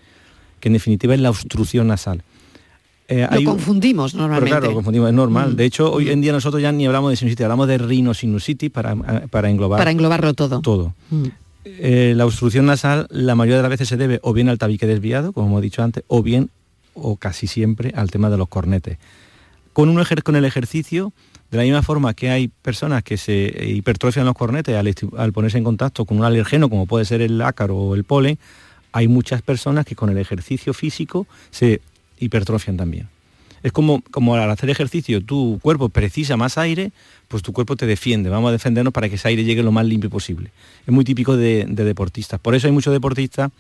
que 0.60 0.70
en 0.70 0.74
definitiva 0.74 1.14
es 1.16 1.20
la 1.22 1.30
obstrucción 1.30 1.88
nasal. 1.88 2.24
Eh, 3.10 3.26
Lo 3.32 3.38
hay 3.38 3.46
un- 3.46 3.54
confundimos 3.54 4.12
pero 4.12 4.24
normalmente. 4.24 4.50
claro, 4.52 4.68
lo 4.68 4.74
confundimos, 4.76 5.08
es 5.10 5.16
normal. 5.16 5.54
Mm. 5.54 5.56
De 5.56 5.66
hecho, 5.66 5.92
hoy 5.94 6.10
en 6.10 6.20
día 6.22 6.34
nosotros 6.34 6.62
ya 6.62 6.72
ni 6.74 6.86
hablamos 6.86 7.10
de 7.10 7.16
sinusitis, 7.16 7.44
hablamos 7.46 7.68
de 7.70 7.78
rinosinusitis 7.78 8.70
para, 8.70 8.96
para 9.30 9.50
englobar 9.50 9.78
Para 9.80 9.92
englobarlo 9.92 10.34
todo. 10.34 10.62
todo. 10.62 10.94
Mm. 11.10 11.24
Eh, 11.80 12.14
la 12.16 12.26
obstrucción 12.26 12.66
nasal 12.66 13.08
la 13.10 13.36
mayoría 13.36 13.58
de 13.58 13.64
las 13.64 13.70
veces 13.72 13.88
se 13.88 13.98
debe 13.98 14.20
o 14.24 14.34
bien 14.34 14.50
al 14.50 14.58
tabique 14.58 14.88
desviado, 14.88 15.34
como 15.34 15.48
hemos 15.48 15.62
dicho 15.62 15.84
antes, 15.84 16.04
o 16.08 16.24
bien, 16.24 16.50
o 16.94 17.18
casi 17.18 17.48
siempre, 17.48 17.94
al 17.96 18.10
tema 18.12 18.30
de 18.30 18.38
los 18.38 18.48
cornetes. 18.48 18.98
Con, 19.74 19.90
un 19.90 19.98
ejer- 20.00 20.24
con 20.24 20.36
el 20.36 20.46
ejercicio, 20.46 21.14
de 21.52 21.58
la 21.58 21.64
misma 21.64 21.84
forma 21.84 22.14
que 22.14 22.30
hay 22.30 22.48
personas 22.48 23.04
que 23.04 23.18
se 23.18 23.54
hipertrofian 23.68 24.26
los 24.26 24.36
cornetes 24.36 24.76
al, 24.76 24.94
al 25.18 25.34
ponerse 25.34 25.58
en 25.58 25.64
contacto 25.64 26.06
con 26.06 26.18
un 26.18 26.26
alergeno, 26.26 26.70
como 26.70 26.86
puede 26.88 27.06
ser 27.06 27.22
el 27.22 27.42
ácaro 27.42 27.78
o 27.78 27.96
el 27.96 28.04
polen, 28.04 28.38
hay 28.92 29.08
muchas 29.08 29.42
personas 29.42 29.86
que 29.86 29.96
con 29.96 30.10
el 30.10 30.18
ejercicio 30.18 30.74
físico 30.74 31.28
se 31.52 31.82
hipertrofian 32.20 32.78
también. 32.78 33.10
Es 33.68 33.74
como, 33.74 34.02
como 34.12 34.34
al 34.36 34.50
hacer 34.50 34.70
ejercicio 34.70 35.22
tu 35.22 35.60
cuerpo 35.62 35.90
precisa 35.90 36.38
más 36.38 36.58
aire, 36.58 36.94
pues 37.28 37.44
tu 37.44 37.52
cuerpo 37.52 37.76
te 37.76 37.86
defiende. 37.86 38.30
Vamos 38.30 38.48
a 38.48 38.52
defendernos 38.54 38.94
para 38.94 39.10
que 39.10 39.16
ese 39.16 39.28
aire 39.28 39.44
llegue 39.44 39.62
lo 39.62 39.74
más 39.74 39.86
limpio 39.86 40.10
posible. 40.10 40.52
Es 40.86 40.94
muy 40.94 41.04
típico 41.04 41.36
de, 41.36 41.66
de 41.68 41.84
deportistas. 41.84 42.40
Por 42.40 42.56
eso 42.56 42.68
hay 42.68 42.72
muchos 42.72 42.94
deportistas 42.94 43.52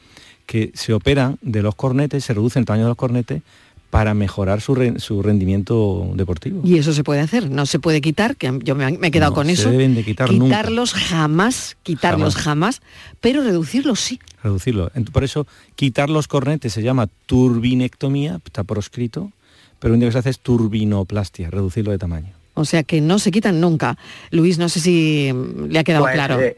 que 0.45 0.71
se 0.75 0.93
operan 0.93 1.37
de 1.41 1.61
los 1.61 1.75
cornetes, 1.75 2.23
se 2.23 2.33
reducen 2.33 2.61
el 2.61 2.65
tamaño 2.65 2.85
de 2.85 2.91
los 2.91 2.97
cornetes 2.97 3.41
para 3.89 4.13
mejorar 4.13 4.61
su, 4.61 4.75
rendimiento 5.23 6.11
deportivo. 6.13 6.61
Y 6.63 6.77
eso 6.77 6.93
se 6.93 7.03
puede 7.03 7.21
hacer, 7.21 7.49
no 7.49 7.65
se 7.65 7.79
puede 7.79 8.01
quitar, 8.01 8.35
que 8.35 8.59
yo 8.63 8.75
me, 8.75 8.87
he 9.01 9.11
quedado 9.11 9.33
con 9.33 9.49
eso. 9.49 9.69
Deben 9.69 9.95
de 9.95 10.03
quitar 10.03 10.29
Quitarlos 10.29 10.93
jamás, 10.93 11.77
quitarlos 11.83 12.35
jamás. 12.35 12.81
pero 13.21 13.43
reducirlos 13.43 13.99
sí. 13.99 14.19
Reducirlo. 14.43 14.91
Por 15.11 15.23
eso 15.23 15.47
quitar 15.75 16.09
los 16.09 16.27
cornetes 16.27 16.73
se 16.73 16.81
llama 16.81 17.07
turbinectomía, 17.25 18.39
está 18.45 18.63
proscrito, 18.63 19.31
pero 19.79 19.93
un 19.93 19.99
día 19.99 20.09
que 20.09 20.13
se 20.13 20.19
hace 20.19 20.29
es 20.29 20.39
turbinoplastia, 20.39 21.49
reducirlo 21.49 21.91
de 21.91 21.97
tamaño. 21.97 22.33
O 22.53 22.65
sea 22.65 22.83
que 22.83 23.01
no 23.01 23.19
se 23.19 23.31
quitan 23.31 23.61
nunca. 23.61 23.97
Luis, 24.31 24.57
no 24.57 24.67
sé 24.69 24.79
si 24.79 25.31
le 25.69 25.79
ha 25.79 25.83
quedado 25.83 26.05
pues, 26.05 26.15
claro. 26.15 26.41
Eh, 26.41 26.55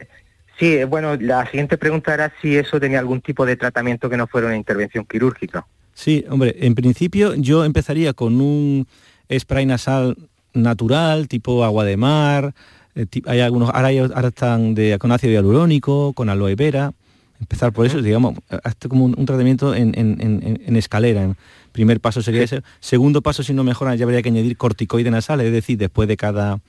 sí, 0.58 0.84
bueno, 0.84 1.16
la 1.16 1.44
siguiente 1.46 1.76
pregunta 1.76 2.14
era 2.14 2.32
si 2.40 2.56
eso 2.56 2.80
tenía 2.80 2.98
algún 2.98 3.20
tipo 3.20 3.44
de 3.44 3.56
tratamiento 3.56 4.08
que 4.08 4.16
no 4.16 4.26
fuera 4.26 4.46
una 4.46 4.56
intervención 4.56 5.04
quirúrgica. 5.04 5.66
Sí, 5.92 6.24
hombre, 6.30 6.56
en 6.60 6.74
principio 6.74 7.34
yo 7.34 7.64
empezaría 7.64 8.14
con 8.14 8.40
un 8.40 8.86
spray 9.30 9.66
nasal 9.66 10.16
natural, 10.54 11.28
tipo 11.28 11.64
agua 11.64 11.84
de 11.84 11.96
mar, 11.96 12.54
eh, 12.94 13.06
hay 13.26 13.40
algunos, 13.40 13.70
ahora, 13.72 13.90
están 14.28 14.74
de, 14.74 14.98
con 14.98 15.12
ácido 15.12 15.32
hialurónico, 15.32 16.12
con 16.12 16.28
aloe 16.28 16.54
vera, 16.56 16.92
empezar 17.40 17.72
por 17.72 17.86
eso, 17.86 18.02
digamos, 18.02 18.34
hasta 18.64 18.88
como 18.88 19.04
un, 19.04 19.26
tratamiento 19.26 19.74
en, 19.74 20.76
escalera. 20.76 21.34
Primer 21.72 22.00
paso 22.00 22.22
sería 22.22 22.42
ese. 22.42 22.62
Segundo 22.80 23.22
paso, 23.22 23.42
si 23.42 23.54
no 23.54 23.64
mejora, 23.64 23.94
ya 23.94 24.04
habría 24.04 24.22
que 24.22 24.28
añadir 24.28 24.56
corticoide 24.56 25.10
nasal, 25.10 25.40
es 25.40 25.52
decir, 25.52 25.78
después 25.78 26.08
de 26.08 26.16
cada 26.16 26.60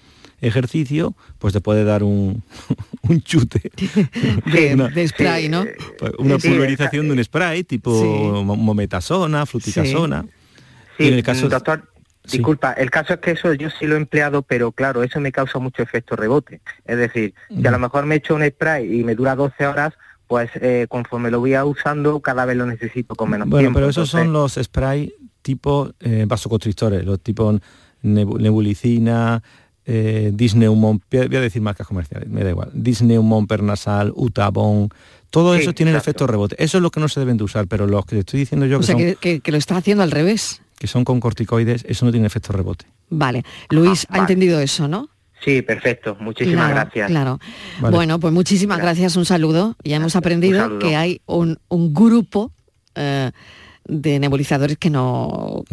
ejercicio, 0.42 1.16
pues 1.40 1.54
te 1.54 1.62
puede 1.62 1.84
dar 1.84 2.04
un, 2.04 2.44
un 3.04 3.22
chute. 3.22 3.72
de, 4.46 5.08
spray, 5.08 5.50
¿no? 5.50 5.66
Pues 6.00 6.12
una 6.18 6.38
pulverización 6.38 7.08
de 7.08 7.14
un 7.14 7.24
spray, 7.24 7.64
tipo 7.64 8.44
mometasona, 8.44 9.46
fluticasona. 9.46 10.26
Sí, 10.98 11.08
en 11.08 11.14
el 11.14 11.24
caso... 11.24 11.48
doctor, 11.48 11.92
disculpa, 12.24 12.74
el 12.74 12.90
caso 12.90 13.14
es 13.14 13.20
que 13.20 13.32
eso 13.32 13.54
yo 13.54 13.70
sí 13.70 13.86
lo 13.86 13.96
he 13.96 13.98
empleado, 13.98 14.42
pero 14.42 14.72
claro, 14.72 15.04
eso 15.04 15.20
me 15.20 15.32
causa 15.32 15.60
mucho 15.60 15.82
efecto 15.84 16.16
rebote. 16.16 16.62
Es 16.86 16.98
decir, 16.98 17.34
que 17.62 17.68
a 17.68 17.72
lo 17.72 17.80
mejor 17.80 18.06
me 18.06 18.16
echo 18.16 18.36
un 18.36 18.46
spray 18.46 19.00
y 19.00 19.04
me 19.04 19.16
dura 19.16 19.36
12 19.36 19.66
horas, 19.66 19.94
pues 20.32 20.50
eh, 20.62 20.86
conforme 20.88 21.30
lo 21.30 21.42
voy 21.42 21.58
usando, 21.58 22.22
cada 22.22 22.46
vez 22.46 22.56
lo 22.56 22.66
necesito 22.66 23.16
con 23.16 23.32
menos 23.32 23.50
bueno, 23.50 23.64
tiempo. 23.64 23.80
pero 23.80 23.90
esos 23.90 24.08
son 24.08 24.32
los 24.32 24.54
spray 24.54 25.14
tipo 25.42 25.92
eh, 26.00 26.24
vasoconstrictores, 26.26 27.04
los 27.04 27.20
tipo 27.20 27.60
nebulicina, 28.02 29.44
eh, 29.86 30.32
Disneumon, 30.34 31.02
voy 31.12 31.36
a 31.36 31.42
decir 31.42 31.62
marcas 31.62 31.86
comerciales, 31.86 32.30
me 32.30 32.46
da 32.46 32.52
igual, 32.52 32.70
Disneumon 32.74 33.46
pernasal, 33.46 34.14
Utabon, 34.16 34.88
todo 35.32 35.54
eso 35.54 35.74
tiene 35.74 35.94
efecto 35.98 36.28
rebote. 36.28 36.56
Eso 36.64 36.78
es 36.78 36.82
lo 36.82 36.92
que 36.92 37.02
no 37.02 37.10
se 37.10 37.20
deben 37.20 37.36
de 37.36 37.44
usar, 37.44 37.68
pero 37.68 37.86
los 37.86 38.06
que 38.06 38.20
estoy 38.20 38.40
diciendo 38.40 38.66
yo... 38.66 38.80
O 38.80 38.84
sea, 38.84 38.96
que, 38.96 39.42
lo 39.44 39.58
está 39.58 39.76
haciendo 39.76 40.02
al 40.02 40.12
revés. 40.12 40.62
Que 40.80 40.88
son 40.88 41.04
con 41.04 41.20
corticoides, 41.20 41.84
eso 41.90 42.06
no 42.06 42.12
tiene 42.14 42.28
efecto 42.28 42.54
rebote. 42.54 42.86
Vale, 43.10 43.44
Luis 43.70 44.08
ha 44.08 44.20
entendido 44.20 44.62
eso, 44.62 44.88
¿no? 44.88 45.10
Sí, 45.44 45.62
perfecto. 45.62 46.16
Muchísimas 46.20 46.70
gracias. 46.70 47.08
Claro. 47.10 47.40
Bueno, 47.80 48.20
pues 48.20 48.34
muchísimas 48.34 48.80
gracias. 48.80 49.16
Un 49.16 49.26
saludo. 49.26 49.76
Ya 49.84 49.98
hemos 49.98 50.16
aprendido 50.16 50.80
que 50.80 50.96
hay 50.96 51.22
un, 51.26 51.58
grupo 51.70 52.52
eh, 52.96 53.32
de 53.86 54.20
nebulizadores 54.20 54.78
que 54.78 54.90
no, 54.90 55.64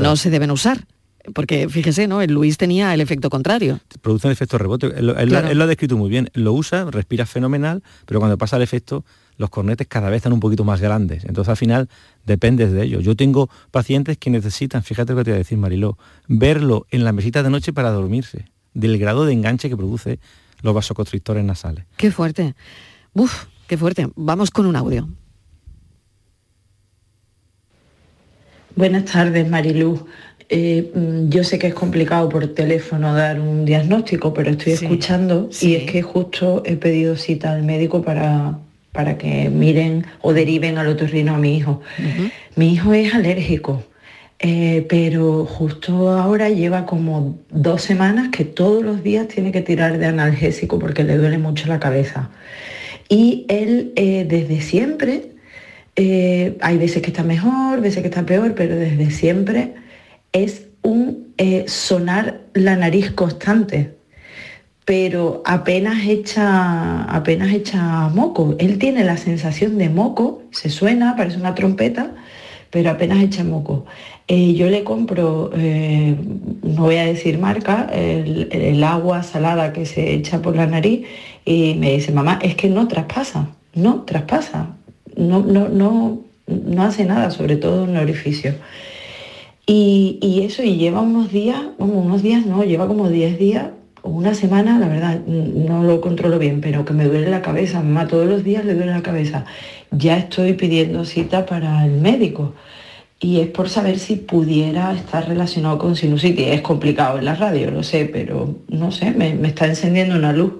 no 0.00 0.16
se 0.16 0.30
deben 0.30 0.50
usar. 0.50 0.86
Porque 1.34 1.68
fíjese, 1.68 2.06
¿no? 2.06 2.22
El 2.22 2.32
Luis 2.32 2.56
tenía 2.56 2.94
el 2.94 3.00
efecto 3.00 3.28
contrario. 3.28 3.80
Produce 4.00 4.26
un 4.26 4.32
efecto 4.32 4.56
rebote. 4.58 4.86
Él, 4.86 5.06
lo 5.06 5.64
ha 5.64 5.66
descrito 5.66 5.96
muy 5.96 6.08
bien. 6.08 6.30
Lo 6.32 6.52
usa, 6.52 6.86
respira 6.90 7.26
fenomenal, 7.26 7.82
pero 8.06 8.20
cuando 8.20 8.38
pasa 8.38 8.56
el 8.56 8.62
efecto, 8.62 9.04
los 9.36 9.50
cornetes 9.50 9.86
cada 9.86 10.08
vez 10.08 10.18
están 10.18 10.32
un 10.32 10.40
poquito 10.40 10.64
más 10.64 10.80
grandes. 10.80 11.24
Entonces 11.24 11.50
al 11.50 11.56
final 11.56 11.88
dependes 12.24 12.72
de 12.72 12.84
ello. 12.84 13.00
Yo 13.00 13.16
tengo 13.16 13.50
pacientes 13.70 14.16
que 14.18 14.30
necesitan, 14.30 14.82
fíjate 14.82 15.12
lo 15.12 15.18
que 15.18 15.24
te 15.24 15.30
voy 15.30 15.36
a 15.36 15.38
decir 15.38 15.58
Mariló, 15.58 15.98
verlo 16.26 16.86
en 16.90 17.04
la 17.04 17.12
mesita 17.12 17.42
de 17.42 17.50
noche 17.50 17.72
para 17.72 17.90
dormirse, 17.90 18.46
del 18.74 18.98
grado 18.98 19.24
de 19.24 19.32
enganche 19.32 19.68
que 19.68 19.76
produce 19.76 20.18
los 20.62 20.74
vasoconstrictores 20.74 21.44
nasales. 21.44 21.84
Qué 21.96 22.10
fuerte. 22.10 22.54
Uf, 23.14 23.46
qué 23.66 23.76
fuerte. 23.76 24.08
Vamos 24.14 24.50
con 24.50 24.66
un 24.66 24.76
audio. 24.76 25.08
Buenas 28.76 29.04
tardes, 29.06 29.48
Marilú. 29.48 30.06
Eh, 30.48 30.90
mm, 30.94 31.28
yo 31.28 31.44
sé 31.44 31.58
que 31.58 31.68
es 31.68 31.74
complicado 31.74 32.28
por 32.28 32.46
teléfono 32.48 33.14
dar 33.14 33.40
un 33.40 33.64
diagnóstico, 33.64 34.34
pero 34.34 34.50
estoy 34.50 34.72
escuchando 34.72 35.48
y 35.60 35.76
es 35.76 35.90
que 35.90 36.02
justo 36.02 36.62
he 36.66 36.76
pedido 36.76 37.16
cita 37.16 37.52
al 37.52 37.62
médico 37.62 38.02
para, 38.02 38.58
para 38.90 39.16
que 39.16 39.48
miren 39.48 40.06
o 40.22 40.32
deriven 40.32 40.78
al 40.78 40.88
otorrino 40.88 41.34
a 41.34 41.38
mi 41.38 41.56
hijo. 41.56 41.82
Mi 42.56 42.72
hijo 42.72 42.92
es 42.94 43.14
alérgico, 43.14 43.84
eh, 44.40 44.86
pero 44.88 45.44
justo 45.46 46.10
ahora 46.10 46.48
lleva 46.48 46.86
como 46.86 47.38
dos 47.50 47.82
semanas 47.82 48.30
que 48.30 48.44
todos 48.44 48.82
los 48.82 49.02
días 49.02 49.28
tiene 49.28 49.52
que 49.52 49.62
tirar 49.62 49.98
de 49.98 50.06
analgésico 50.06 50.78
porque 50.78 51.04
le 51.04 51.16
duele 51.16 51.38
mucho 51.38 51.68
la 51.68 51.78
cabeza. 51.78 52.30
Y 53.08 53.44
él 53.48 53.92
eh, 53.96 54.26
desde 54.28 54.60
siempre, 54.60 55.32
hay 55.96 56.78
veces 56.78 57.02
que 57.02 57.10
está 57.10 57.22
mejor, 57.22 57.82
veces 57.82 58.00
que 58.00 58.08
está 58.08 58.24
peor, 58.24 58.54
pero 58.54 58.74
desde 58.74 59.10
siempre 59.10 59.74
es 60.32 60.66
un 60.82 61.32
eh, 61.38 61.64
sonar 61.68 62.40
la 62.54 62.76
nariz 62.76 63.10
constante, 63.12 63.96
pero 64.84 65.42
apenas 65.46 66.06
echa, 66.06 67.04
apenas 67.04 67.52
echa 67.52 68.08
moco. 68.08 68.56
Él 68.58 68.78
tiene 68.78 69.04
la 69.04 69.16
sensación 69.16 69.78
de 69.78 69.88
moco, 69.88 70.42
se 70.50 70.70
suena, 70.70 71.16
parece 71.16 71.38
una 71.38 71.54
trompeta, 71.54 72.14
pero 72.70 72.90
apenas 72.90 73.22
echa 73.22 73.44
moco. 73.44 73.86
Eh, 74.32 74.54
yo 74.54 74.70
le 74.70 74.84
compro, 74.84 75.50
eh, 75.56 76.14
no 76.62 76.82
voy 76.82 76.98
a 76.98 77.04
decir 77.04 77.36
marca, 77.40 77.90
el, 77.92 78.84
agua 78.84 79.24
salada 79.24 79.72
que 79.72 79.86
se 79.86 80.14
echa 80.14 80.40
por 80.40 80.54
la 80.54 80.68
nariz 80.68 81.04
y 81.44 81.74
me 81.74 81.90
dice, 81.90 82.12
mamá, 82.12 82.38
es 82.40 82.54
que 82.54 82.68
no 82.68 82.86
traspasa, 82.86 83.48
no 83.74 84.02
traspasa, 84.02 84.76
no, 85.16 85.40
no, 85.40 85.68
no, 85.68 86.20
no 86.46 86.82
hace 86.84 87.06
nada, 87.06 87.32
sobre 87.32 87.56
todo 87.56 87.82
en 87.82 87.96
el 87.96 88.04
orificio. 88.04 88.54
Y, 89.66 90.42
eso, 90.44 90.62
y 90.62 90.76
lleva 90.76 91.00
unos 91.00 91.32
días, 91.32 91.60
como 91.76 92.00
unos 92.00 92.22
días 92.22 92.46
no, 92.46 92.62
lleva 92.62 92.86
como 92.86 93.08
10 93.08 93.36
días 93.36 93.70
una 94.04 94.36
semana, 94.36 94.78
la 94.78 94.86
verdad, 94.86 95.20
no 95.26 95.82
lo 95.82 96.00
controlo 96.00 96.38
bien, 96.38 96.60
pero 96.60 96.84
que 96.84 96.92
me 96.92 97.06
duele 97.06 97.30
la 97.30 97.42
cabeza, 97.42 97.82
mamá, 97.82 98.06
todos 98.06 98.28
los 98.28 98.44
días 98.44 98.64
le 98.64 98.74
duele 98.74 98.92
la 98.92 99.02
cabeza. 99.02 99.44
Ya 99.90 100.16
estoy 100.18 100.52
pidiendo 100.52 101.04
cita 101.04 101.46
para 101.46 101.84
el 101.84 102.00
médico 102.00 102.54
y 103.20 103.40
es 103.40 103.48
por 103.48 103.68
saber 103.68 103.98
si 103.98 104.16
pudiera 104.16 104.92
estar 104.94 105.28
relacionado 105.28 105.78
con 105.78 105.94
sinusitis. 105.94 106.48
Es 106.48 106.62
complicado 106.62 107.18
en 107.18 107.26
la 107.26 107.34
radio, 107.34 107.70
lo 107.70 107.82
sé, 107.82 108.06
pero 108.06 108.58
no 108.68 108.90
sé, 108.90 109.10
me, 109.12 109.46
está 109.46 109.66
encendiendo 109.66 110.16
una 110.16 110.32
luz. 110.32 110.54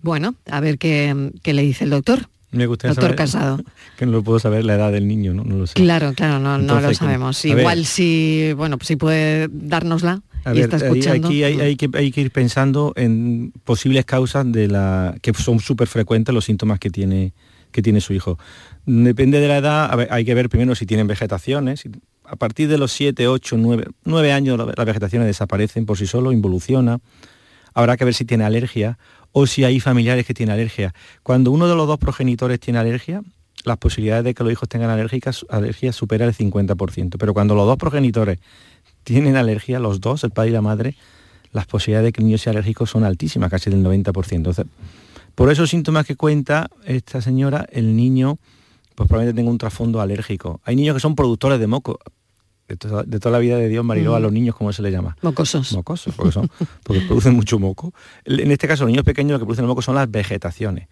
Bueno, 0.00 0.34
a 0.50 0.60
ver 0.60 0.78
qué, 0.78 1.32
qué 1.42 1.52
le 1.52 1.62
dice 1.62 1.84
el 1.84 1.90
doctor. 1.90 2.28
Me 2.54 2.66
gustaría 2.66 2.94
Doctor 2.94 3.16
Casado. 3.16 3.60
Que 3.98 4.06
no 4.06 4.12
lo 4.12 4.22
puedo 4.22 4.38
saber 4.38 4.64
la 4.64 4.74
edad 4.74 4.90
del 4.90 5.06
niño, 5.06 5.34
¿no? 5.34 5.44
lo 5.44 5.66
sé. 5.66 5.74
Claro, 5.74 6.14
claro, 6.14 6.38
no, 6.40 6.58
no 6.58 6.80
lo 6.80 6.94
sabemos. 6.94 7.44
Igual 7.44 7.84
si, 7.84 8.52
bueno, 8.56 8.76
pues 8.78 8.88
si 8.88 8.96
puede 8.96 9.48
dárnosla 9.50 10.22
y 10.52 10.60
está 10.60 10.76
escuchando. 10.76 11.28
Aquí 11.28 11.44
hay, 11.44 11.76
que, 11.76 11.88
hay 11.94 12.10
que 12.10 12.20
ir 12.20 12.30
pensando 12.30 12.92
en 12.96 13.52
posibles 13.64 14.04
causas 14.04 14.50
de 14.50 14.68
la 14.68 15.16
que 15.22 15.32
son 15.34 15.60
súper 15.60 15.86
frecuentes 15.88 16.34
los 16.34 16.44
síntomas 16.44 16.78
que 16.78 16.90
tiene, 16.90 17.32
que 17.74 17.82
tiene 17.82 18.00
su 18.00 18.14
hijo. 18.14 18.38
Depende 18.86 19.40
de 19.40 19.48
la 19.48 19.58
edad, 19.58 20.06
hay 20.08 20.24
que 20.24 20.32
ver 20.32 20.48
primero 20.48 20.76
si 20.76 20.86
tienen 20.86 21.08
vegetaciones. 21.08 21.82
A 22.24 22.36
partir 22.36 22.68
de 22.68 22.78
los 22.78 22.92
7, 22.92 23.26
8, 23.26 23.56
9, 23.58 23.86
9 24.04 24.32
años 24.32 24.56
las 24.58 24.86
vegetaciones 24.86 25.26
desaparecen 25.26 25.84
por 25.84 25.98
sí 25.98 26.06
solo, 26.06 26.30
involuciona. 26.30 27.00
Habrá 27.74 27.96
que 27.96 28.04
ver 28.04 28.14
si 28.14 28.24
tiene 28.24 28.44
alergia 28.44 28.96
o 29.32 29.48
si 29.48 29.64
hay 29.64 29.80
familiares 29.80 30.24
que 30.24 30.34
tienen 30.34 30.54
alergia. 30.54 30.94
Cuando 31.24 31.50
uno 31.50 31.66
de 31.66 31.74
los 31.74 31.88
dos 31.88 31.98
progenitores 31.98 32.60
tiene 32.60 32.78
alergia, 32.78 33.22
las 33.64 33.78
posibilidades 33.78 34.24
de 34.24 34.34
que 34.34 34.44
los 34.44 34.52
hijos 34.52 34.68
tengan 34.68 34.90
alérgicas, 34.90 35.44
alergia 35.50 35.92
supera 35.92 36.24
el 36.24 36.32
50%. 36.32 37.16
Pero 37.18 37.34
cuando 37.34 37.56
los 37.56 37.66
dos 37.66 37.76
progenitores 37.76 38.38
tienen 39.02 39.34
alergia, 39.34 39.80
los 39.80 40.00
dos, 40.00 40.22
el 40.22 40.30
padre 40.30 40.50
y 40.50 40.52
la 40.52 40.62
madre, 40.62 40.94
las 41.50 41.66
posibilidades 41.66 42.06
de 42.06 42.12
que 42.12 42.20
el 42.20 42.26
niño 42.26 42.38
sea 42.38 42.52
alérgico 42.52 42.86
son 42.86 43.02
altísimas, 43.02 43.50
casi 43.50 43.70
del 43.70 43.82
90%. 43.82 44.66
Por 45.34 45.50
esos 45.50 45.70
síntomas 45.70 46.06
que 46.06 46.16
cuenta 46.16 46.68
esta 46.84 47.20
señora, 47.20 47.66
el 47.70 47.96
niño 47.96 48.38
pues 48.94 49.08
probablemente 49.08 49.40
tenga 49.40 49.50
un 49.50 49.58
trasfondo 49.58 50.00
alérgico. 50.00 50.60
Hay 50.64 50.76
niños 50.76 50.94
que 50.94 51.00
son 51.00 51.16
productores 51.16 51.58
de 51.58 51.66
moco 51.66 51.98
de 52.68 52.76
toda, 52.76 53.30
la 53.30 53.38
vida 53.38 53.58
de 53.58 53.68
Dios, 53.68 53.84
Mariló, 53.84 54.14
a 54.14 54.20
los 54.20 54.32
niños, 54.32 54.56
¿cómo 54.56 54.72
se 54.72 54.80
le 54.80 54.90
llama? 54.90 55.16
Mocosos. 55.20 55.72
Mocosos, 55.74 56.14
porque, 56.14 56.32
son, 56.32 56.50
porque 56.82 57.02
producen 57.02 57.34
mucho 57.34 57.58
moco. 57.58 57.92
En 58.24 58.50
este 58.50 58.66
caso, 58.66 58.84
los 58.84 58.90
niños 58.90 59.04
pequeños 59.04 59.32
lo 59.32 59.38
que 59.38 59.44
producen 59.44 59.64
el 59.64 59.68
moco 59.68 59.82
son 59.82 59.96
las 59.96 60.10
vegetaciones. 60.10 60.88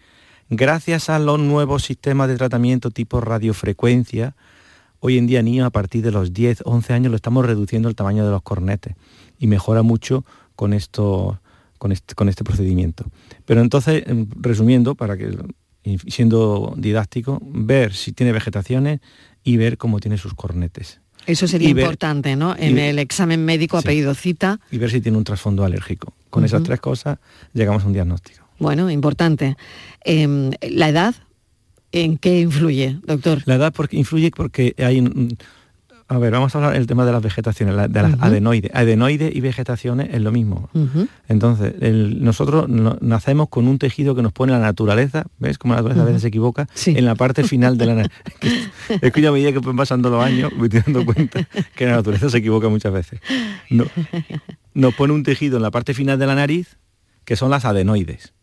Gracias 0.50 1.08
a 1.08 1.18
los 1.18 1.38
nuevos 1.38 1.82
sistemas 1.82 2.28
de 2.28 2.36
tratamiento 2.36 2.90
tipo 2.90 3.22
radiofrecuencia, 3.22 4.36
hoy 5.00 5.16
en 5.16 5.26
día 5.26 5.42
niños 5.42 5.66
a 5.66 5.70
partir 5.70 6.04
de 6.04 6.10
los 6.10 6.34
10, 6.34 6.62
11 6.66 6.92
años 6.92 7.10
lo 7.10 7.16
estamos 7.16 7.46
reduciendo 7.46 7.88
el 7.88 7.94
tamaño 7.94 8.24
de 8.24 8.30
los 8.30 8.42
cornetes 8.42 8.94
y 9.38 9.46
mejora 9.46 9.82
mucho 9.82 10.26
con, 10.54 10.74
esto, 10.74 11.40
con, 11.82 11.90
este, 11.90 12.14
con 12.14 12.28
este 12.28 12.44
procedimiento. 12.44 13.04
Pero 13.44 13.60
entonces, 13.60 14.04
em, 14.06 14.28
resumiendo, 14.40 14.94
para 14.94 15.16
que 15.18 15.36
siendo 16.06 16.74
didáctico, 16.76 17.40
ver 17.42 17.92
si 17.92 18.12
tiene 18.12 18.30
vegetaciones 18.30 19.00
y 19.42 19.56
ver 19.56 19.78
cómo 19.78 19.98
tiene 19.98 20.16
sus 20.16 20.32
cornetes. 20.34 21.00
Eso 21.26 21.48
sería 21.48 21.74
ver- 21.74 21.82
importante, 21.84 22.36
¿no? 22.36 22.54
En 22.56 22.78
el 22.78 23.00
examen 23.00 23.44
médico 23.44 23.78
ha 23.78 23.80
Sí. 23.80 23.88
pedido 23.88 24.14
cita. 24.14 24.60
y 24.70 24.78
ver 24.78 24.90
si 24.92 25.00
tiene 25.00 25.18
un 25.18 25.24
trasfondo 25.24 25.64
alérgico. 25.64 26.14
Con 26.30 26.44
esas 26.44 26.62
tres 26.62 26.78
cosas 26.80 27.18
llegamos 27.52 27.82
a 27.82 27.86
un 27.88 27.94
diagnóstico. 27.94 28.46
Bueno, 28.60 28.88
importante. 28.88 29.56
Em, 30.04 30.52
la 30.62 30.88
edad, 30.88 31.16
¿en 31.90 32.16
qué 32.16 32.38
influye, 32.42 32.98
doctor? 33.04 33.42
La 33.46 33.56
edad 33.56 33.72
porque 33.72 33.96
influye 33.96 34.30
porque 34.30 34.76
hay... 34.78 35.00
A 36.08 36.18
ver, 36.18 36.32
vamos 36.32 36.54
a 36.54 36.58
hablar 36.58 36.74
del 36.74 36.86
tema 36.86 37.06
de 37.06 37.12
las 37.12 37.22
vegetaciones, 37.22 37.74
de 37.90 38.02
las 38.02 38.14
Ujú. 38.14 38.24
adenoides. 38.24 38.70
Adenoides 38.74 39.34
y 39.34 39.40
vegetaciones 39.40 40.08
es 40.12 40.20
lo 40.20 40.30
mismo. 40.30 40.68
Entonces, 41.28 41.74
el- 41.80 42.22
nosotros 42.22 42.68
no- 42.68 42.98
nacemos 43.00 43.48
con 43.48 43.66
un 43.66 43.78
tejido 43.78 44.14
que 44.14 44.20
nos 44.22 44.32
pone 44.32 44.52
la 44.52 44.58
naturaleza, 44.58 45.24
¿ves? 45.38 45.56
Como 45.58 45.72
la 45.74 45.78
naturaleza 45.80 46.02
a 46.02 46.06
veces 46.06 46.22
se 46.22 46.28
equivoca, 46.28 46.68
en 46.86 47.04
la 47.06 47.14
parte 47.14 47.44
final 47.44 47.78
de 47.78 47.86
la 47.86 47.94
nariz. 47.94 48.12
es 49.00 49.12
que 49.12 49.20
ya 49.22 49.30
a 49.30 49.32
medida 49.32 49.52
que 49.52 49.60
van 49.60 49.76
pasando 49.76 50.10
los 50.10 50.22
años, 50.22 50.52
me 50.56 50.64
estoy 50.66 50.80
dando 50.84 51.04
cuenta 51.06 51.48
que 51.74 51.86
la 51.86 51.92
naturaleza 51.96 52.28
se 52.28 52.38
equivoca 52.38 52.68
muchas 52.68 52.92
veces. 52.92 53.20
No- 53.70 53.86
nos 54.74 54.94
pone 54.94 55.14
un 55.14 55.22
tejido 55.22 55.56
en 55.56 55.62
la 55.62 55.70
parte 55.70 55.94
final 55.94 56.18
de 56.18 56.26
la 56.26 56.34
nariz, 56.34 56.76
que 57.24 57.36
son 57.36 57.50
las 57.50 57.64
adenoides. 57.64 58.34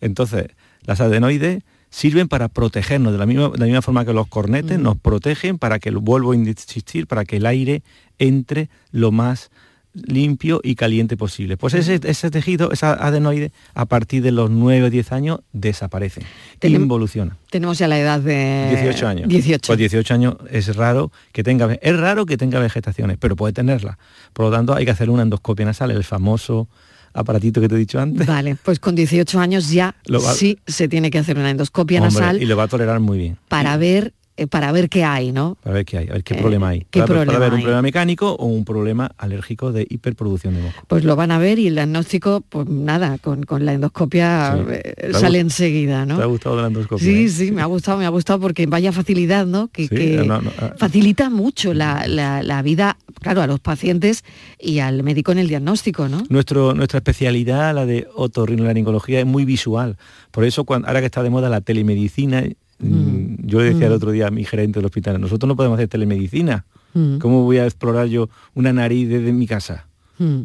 Entonces, 0.00 0.46
las 0.86 1.00
adenoides 1.02 1.62
sirven 1.90 2.28
para 2.28 2.48
protegernos 2.48 3.12
de 3.12 3.18
la 3.18 3.26
misma, 3.26 3.48
de 3.50 3.58
la 3.58 3.66
misma 3.66 3.82
forma 3.82 4.04
que 4.04 4.12
los 4.12 4.26
cornetes 4.28 4.78
nos 4.78 4.96
protegen 4.96 5.58
para 5.58 5.78
que, 5.78 5.90
vuelvo 5.90 6.32
a 6.32 6.36
insistir, 6.36 7.06
para 7.06 7.24
que 7.24 7.36
el 7.36 7.46
aire 7.46 7.82
entre 8.18 8.68
lo 8.92 9.10
más 9.12 9.50
limpio 9.92 10.60
y 10.62 10.76
caliente 10.76 11.16
posible. 11.16 11.56
Pues 11.56 11.74
ese, 11.74 11.98
ese 12.04 12.30
tejido, 12.30 12.70
esa 12.70 12.92
adenoide, 12.92 13.50
a 13.74 13.86
partir 13.86 14.22
de 14.22 14.30
los 14.30 14.48
9 14.48 14.84
o 14.84 14.90
10 14.90 15.10
años 15.10 15.40
desaparece, 15.52 16.22
Tenem- 16.60 16.76
involuciona. 16.82 17.36
Tenemos 17.50 17.76
ya 17.78 17.88
la 17.88 17.98
edad 17.98 18.20
de... 18.20 18.68
18 18.70 19.08
años. 19.08 19.28
18. 19.28 19.66
Pues 19.66 19.78
18 19.80 20.14
años 20.14 20.36
es 20.48 20.76
raro 20.76 21.10
que 21.32 21.42
tenga 21.42 21.74
es 21.82 21.96
raro 21.98 22.24
que 22.24 22.36
tenga 22.36 22.60
vegetaciones, 22.60 23.16
pero 23.18 23.34
puede 23.34 23.52
tenerla. 23.52 23.98
Por 24.32 24.46
lo 24.46 24.52
tanto, 24.52 24.74
hay 24.74 24.84
que 24.84 24.92
hacer 24.92 25.10
una 25.10 25.22
endoscopia 25.22 25.66
nasal, 25.66 25.90
el 25.90 26.04
famoso 26.04 26.68
aparatito 27.14 27.60
que 27.60 27.68
te 27.68 27.74
he 27.74 27.78
dicho 27.78 27.98
antes. 28.00 28.26
Vale, 28.26 28.56
pues 28.62 28.78
con 28.78 28.94
18 28.94 29.40
años 29.40 29.70
ya 29.70 29.94
va- 30.12 30.32
sí 30.34 30.58
se 30.66 30.88
tiene 30.88 31.10
que 31.10 31.18
hacer 31.18 31.38
una 31.38 31.50
endoscopia 31.50 32.00
Hombre, 32.02 32.20
nasal 32.20 32.42
y 32.42 32.46
lo 32.46 32.56
va 32.56 32.64
a 32.64 32.68
tolerar 32.68 33.00
muy 33.00 33.18
bien. 33.18 33.36
para 33.48 33.76
ver 33.76 34.14
eh, 34.40 34.46
para 34.46 34.72
ver 34.72 34.88
qué 34.88 35.04
hay, 35.04 35.32
¿no? 35.32 35.56
Para 35.62 35.74
ver 35.76 35.84
qué 35.84 35.98
hay, 35.98 36.08
a 36.08 36.12
ver 36.14 36.24
qué 36.24 36.34
Eh, 36.34 36.38
problema 36.38 36.68
hay. 36.70 36.86
¿qué 36.90 37.02
problema 37.02 37.34
haber 37.36 37.50
un 37.52 37.56
hay? 37.58 37.62
problema 37.62 37.82
mecánico 37.82 38.32
o 38.34 38.46
un 38.46 38.64
problema 38.64 39.10
alérgico 39.18 39.72
de 39.72 39.86
hiperproducción 39.88 40.54
de 40.54 40.62
moco. 40.62 40.74
Pues 40.88 41.04
lo 41.04 41.16
van 41.16 41.30
a 41.30 41.38
ver 41.38 41.58
y 41.58 41.66
el 41.68 41.74
diagnóstico, 41.74 42.42
pues 42.48 42.66
nada, 42.68 43.18
con, 43.18 43.42
con 43.44 43.64
la 43.64 43.72
endoscopia 43.74 44.56
Sí. 44.56 44.64
eh, 44.72 44.94
¿Te 44.96 45.06
ha 45.16 45.20
sale 45.20 45.38
enseguida, 45.40 46.06
¿no? 46.06 46.16
¿Te 46.16 46.22
ha 46.22 46.26
gustado 46.26 46.60
la 46.60 46.66
endoscopia? 46.68 47.04
Sí, 47.04 47.28
sí, 47.28 47.52
me 47.52 47.62
ha 47.62 47.66
gustado, 47.66 47.98
me 47.98 48.06
ha 48.06 48.10
gustado 48.10 48.40
porque 48.40 48.66
vaya 48.66 48.92
facilidad, 48.92 49.46
¿no? 49.46 49.68
Que, 49.68 49.82
Sí, 49.88 49.94
que 49.96 50.24
no, 50.26 50.40
no, 50.40 50.50
facilita 50.76 51.30
mucho 51.30 51.74
la, 51.74 52.06
la- 52.06 52.42
la 52.42 52.62
vida, 52.62 52.96
claro, 53.20 53.42
a 53.42 53.46
los 53.46 53.60
pacientes 53.60 54.24
y 54.58 54.78
al 54.80 55.02
médico 55.02 55.32
en 55.32 55.38
el 55.38 55.48
diagnóstico, 55.48 56.08
¿no? 56.08 56.22
Nuestro, 56.28 56.74
nuestra 56.74 56.98
especialidad, 56.98 57.74
la 57.74 57.86
de 57.86 58.06
otorrinolaringología, 58.14 59.20
es 59.20 59.26
muy 59.26 59.44
visual. 59.44 59.96
Por 60.30 60.44
eso, 60.44 60.64
cuando, 60.64 60.88
ahora 60.88 61.00
que 61.00 61.06
está 61.06 61.22
de 61.22 61.30
moda 61.30 61.48
la 61.48 61.60
telemedicina, 61.60 62.44
mm, 62.80 63.46
yo 63.46 63.58
le 63.60 63.66
decía 63.72 63.86
el 63.86 63.92
Mm. 63.92 63.96
otro 63.96 64.10
día 64.10 64.26
a 64.28 64.30
mi 64.30 64.44
gerente 64.44 64.78
del 64.78 64.86
hospital, 64.86 65.20
nosotros 65.20 65.46
no 65.48 65.56
podemos 65.56 65.76
hacer 65.76 65.88
telemedicina. 65.88 66.64
Mm. 66.94 67.18
¿Cómo 67.18 67.44
voy 67.44 67.58
a 67.58 67.64
explorar 67.66 68.06
yo 68.08 68.28
una 68.54 68.72
nariz 68.72 69.08
desde 69.08 69.32
mi 69.32 69.46
casa? 69.46 69.86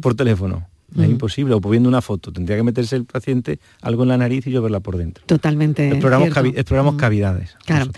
Por 0.00 0.14
teléfono. 0.14 0.66
Es 0.96 1.06
imposible. 1.06 1.52
O 1.54 1.60
viendo 1.60 1.86
una 1.88 2.00
foto. 2.00 2.32
Tendría 2.32 2.56
que 2.56 2.62
meterse 2.62 2.96
el 2.96 3.04
paciente 3.04 3.58
algo 3.82 4.04
en 4.04 4.08
la 4.08 4.16
nariz 4.16 4.46
y 4.46 4.50
yo 4.52 4.62
verla 4.62 4.80
por 4.80 4.96
dentro. 4.96 5.22
Totalmente. 5.26 5.88
Exploramos, 5.88 6.28
cierto. 6.32 6.40
cavi- 6.40 6.54
exploramos 6.56 6.94
cavidades. 6.94 7.56
Claro. 7.66 7.90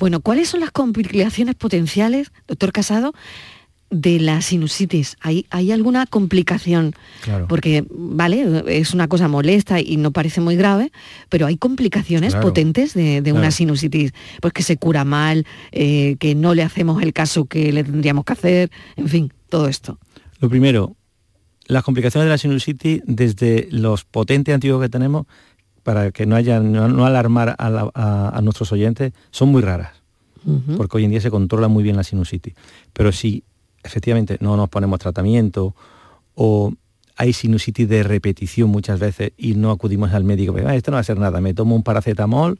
Bueno, 0.00 0.20
¿cuáles 0.20 0.48
son 0.48 0.60
las 0.60 0.70
complicaciones 0.70 1.54
potenciales, 1.56 2.30
doctor 2.48 2.72
Casado, 2.72 3.12
de 3.90 4.18
la 4.18 4.40
sinusitis? 4.42 5.16
¿Hay, 5.20 5.46
hay 5.50 5.70
alguna 5.72 6.06
complicación? 6.06 6.92
Claro. 7.22 7.46
Porque, 7.48 7.84
vale, 7.90 8.64
es 8.66 8.92
una 8.94 9.06
cosa 9.08 9.28
molesta 9.28 9.80
y 9.80 9.96
no 9.96 10.10
parece 10.10 10.40
muy 10.40 10.56
grave, 10.56 10.90
pero 11.28 11.46
hay 11.46 11.56
complicaciones 11.56 12.32
Claro. 12.32 12.48
potentes 12.48 12.94
de, 12.94 13.22
de 13.22 13.32
una 13.32 13.50
sinusitis, 13.50 14.12
pues 14.40 14.52
que 14.52 14.62
se 14.62 14.76
cura 14.76 15.04
mal, 15.04 15.46
eh, 15.72 16.16
que 16.18 16.34
no 16.34 16.54
le 16.54 16.62
hacemos 16.62 17.02
el 17.02 17.12
caso 17.12 17.44
que 17.46 17.72
le 17.72 17.84
tendríamos 17.84 18.24
que 18.24 18.32
hacer, 18.32 18.70
en 18.96 19.08
fin, 19.08 19.32
todo 19.48 19.68
esto. 19.68 19.98
Lo 20.40 20.48
primero, 20.48 20.96
las 21.66 21.82
complicaciones 21.84 22.26
de 22.26 22.30
la 22.30 22.38
sinusitis 22.38 23.02
desde 23.06 23.68
los 23.70 24.04
potentes 24.04 24.54
antiguos 24.54 24.82
que 24.82 24.88
tenemos, 24.88 25.26
para 25.82 26.10
que 26.10 26.26
no 26.26 26.34
haya, 26.34 26.58
no, 26.58 26.88
no 26.88 27.06
alarmar 27.06 27.54
a, 27.58 27.70
la- 27.70 27.90
a- 27.94 28.36
a 28.36 28.40
nuestros 28.42 28.72
oyentes, 28.72 29.12
son 29.30 29.50
muy 29.50 29.62
raras, 29.62 29.92
porque 30.76 30.96
hoy 30.98 31.04
en 31.04 31.10
día 31.10 31.20
se 31.20 31.30
controla 31.30 31.66
muy 31.68 31.82
bien 31.84 31.96
la 31.96 32.04
sinusitis. 32.04 32.54
Pero 32.92 33.10
si 33.12 33.42
efectivamente 33.86 34.36
no 34.40 34.56
nos 34.56 34.68
ponemos 34.68 34.98
tratamiento 34.98 35.74
o 36.34 36.72
hay 37.16 37.32
sinusitis 37.32 37.88
de 37.88 38.02
repetición 38.02 38.68
muchas 38.68 39.00
veces 39.00 39.32
y 39.38 39.54
no 39.54 39.70
acudimos 39.70 40.12
al 40.12 40.24
médico, 40.24 40.54
"Ah, 40.66 40.74
esto 40.74 40.90
no 40.90 40.96
va 40.96 41.00
a 41.00 41.04
ser 41.04 41.18
nada, 41.18 41.40
me 41.40 41.54
tomo 41.54 41.74
un 41.74 41.82
paracetamol 41.82 42.58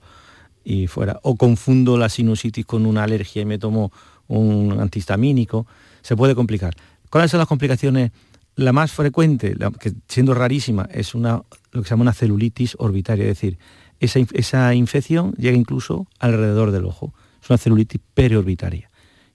y 0.64 0.88
fuera. 0.88 1.20
O 1.22 1.36
confundo 1.36 1.96
la 1.96 2.08
sinusitis 2.08 2.66
con 2.66 2.86
una 2.86 3.04
alergia 3.04 3.42
y 3.42 3.44
me 3.44 3.58
tomo 3.58 3.92
un 4.26 4.78
antihistamínico, 4.80 5.66
se 6.02 6.16
puede 6.16 6.34
complicar. 6.34 6.74
¿Cuáles 7.10 7.30
son 7.30 7.38
las 7.38 7.46
complicaciones? 7.46 8.10
La 8.56 8.72
más 8.72 8.90
frecuente, 8.90 9.54
que 9.78 9.92
siendo 10.08 10.34
rarísima, 10.34 10.88
es 10.90 11.14
una, 11.14 11.42
lo 11.72 11.82
que 11.82 11.88
se 11.88 11.90
llama 11.90 12.02
una 12.02 12.14
celulitis 12.14 12.74
orbitaria, 12.78 13.24
es 13.24 13.28
decir, 13.28 13.58
esa, 14.00 14.18
esa 14.32 14.74
infección 14.74 15.32
llega 15.38 15.56
incluso 15.56 16.08
alrededor 16.18 16.72
del 16.72 16.86
ojo. 16.86 17.14
Es 17.42 17.48
una 17.48 17.58
celulitis 17.58 18.00
periorbitaria. 18.14 18.90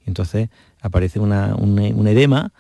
Entonces 0.06 0.50
aparece 0.82 1.20
una- 1.20 1.56
un, 1.56 1.80
un 1.80 2.08
edema 2.08 2.52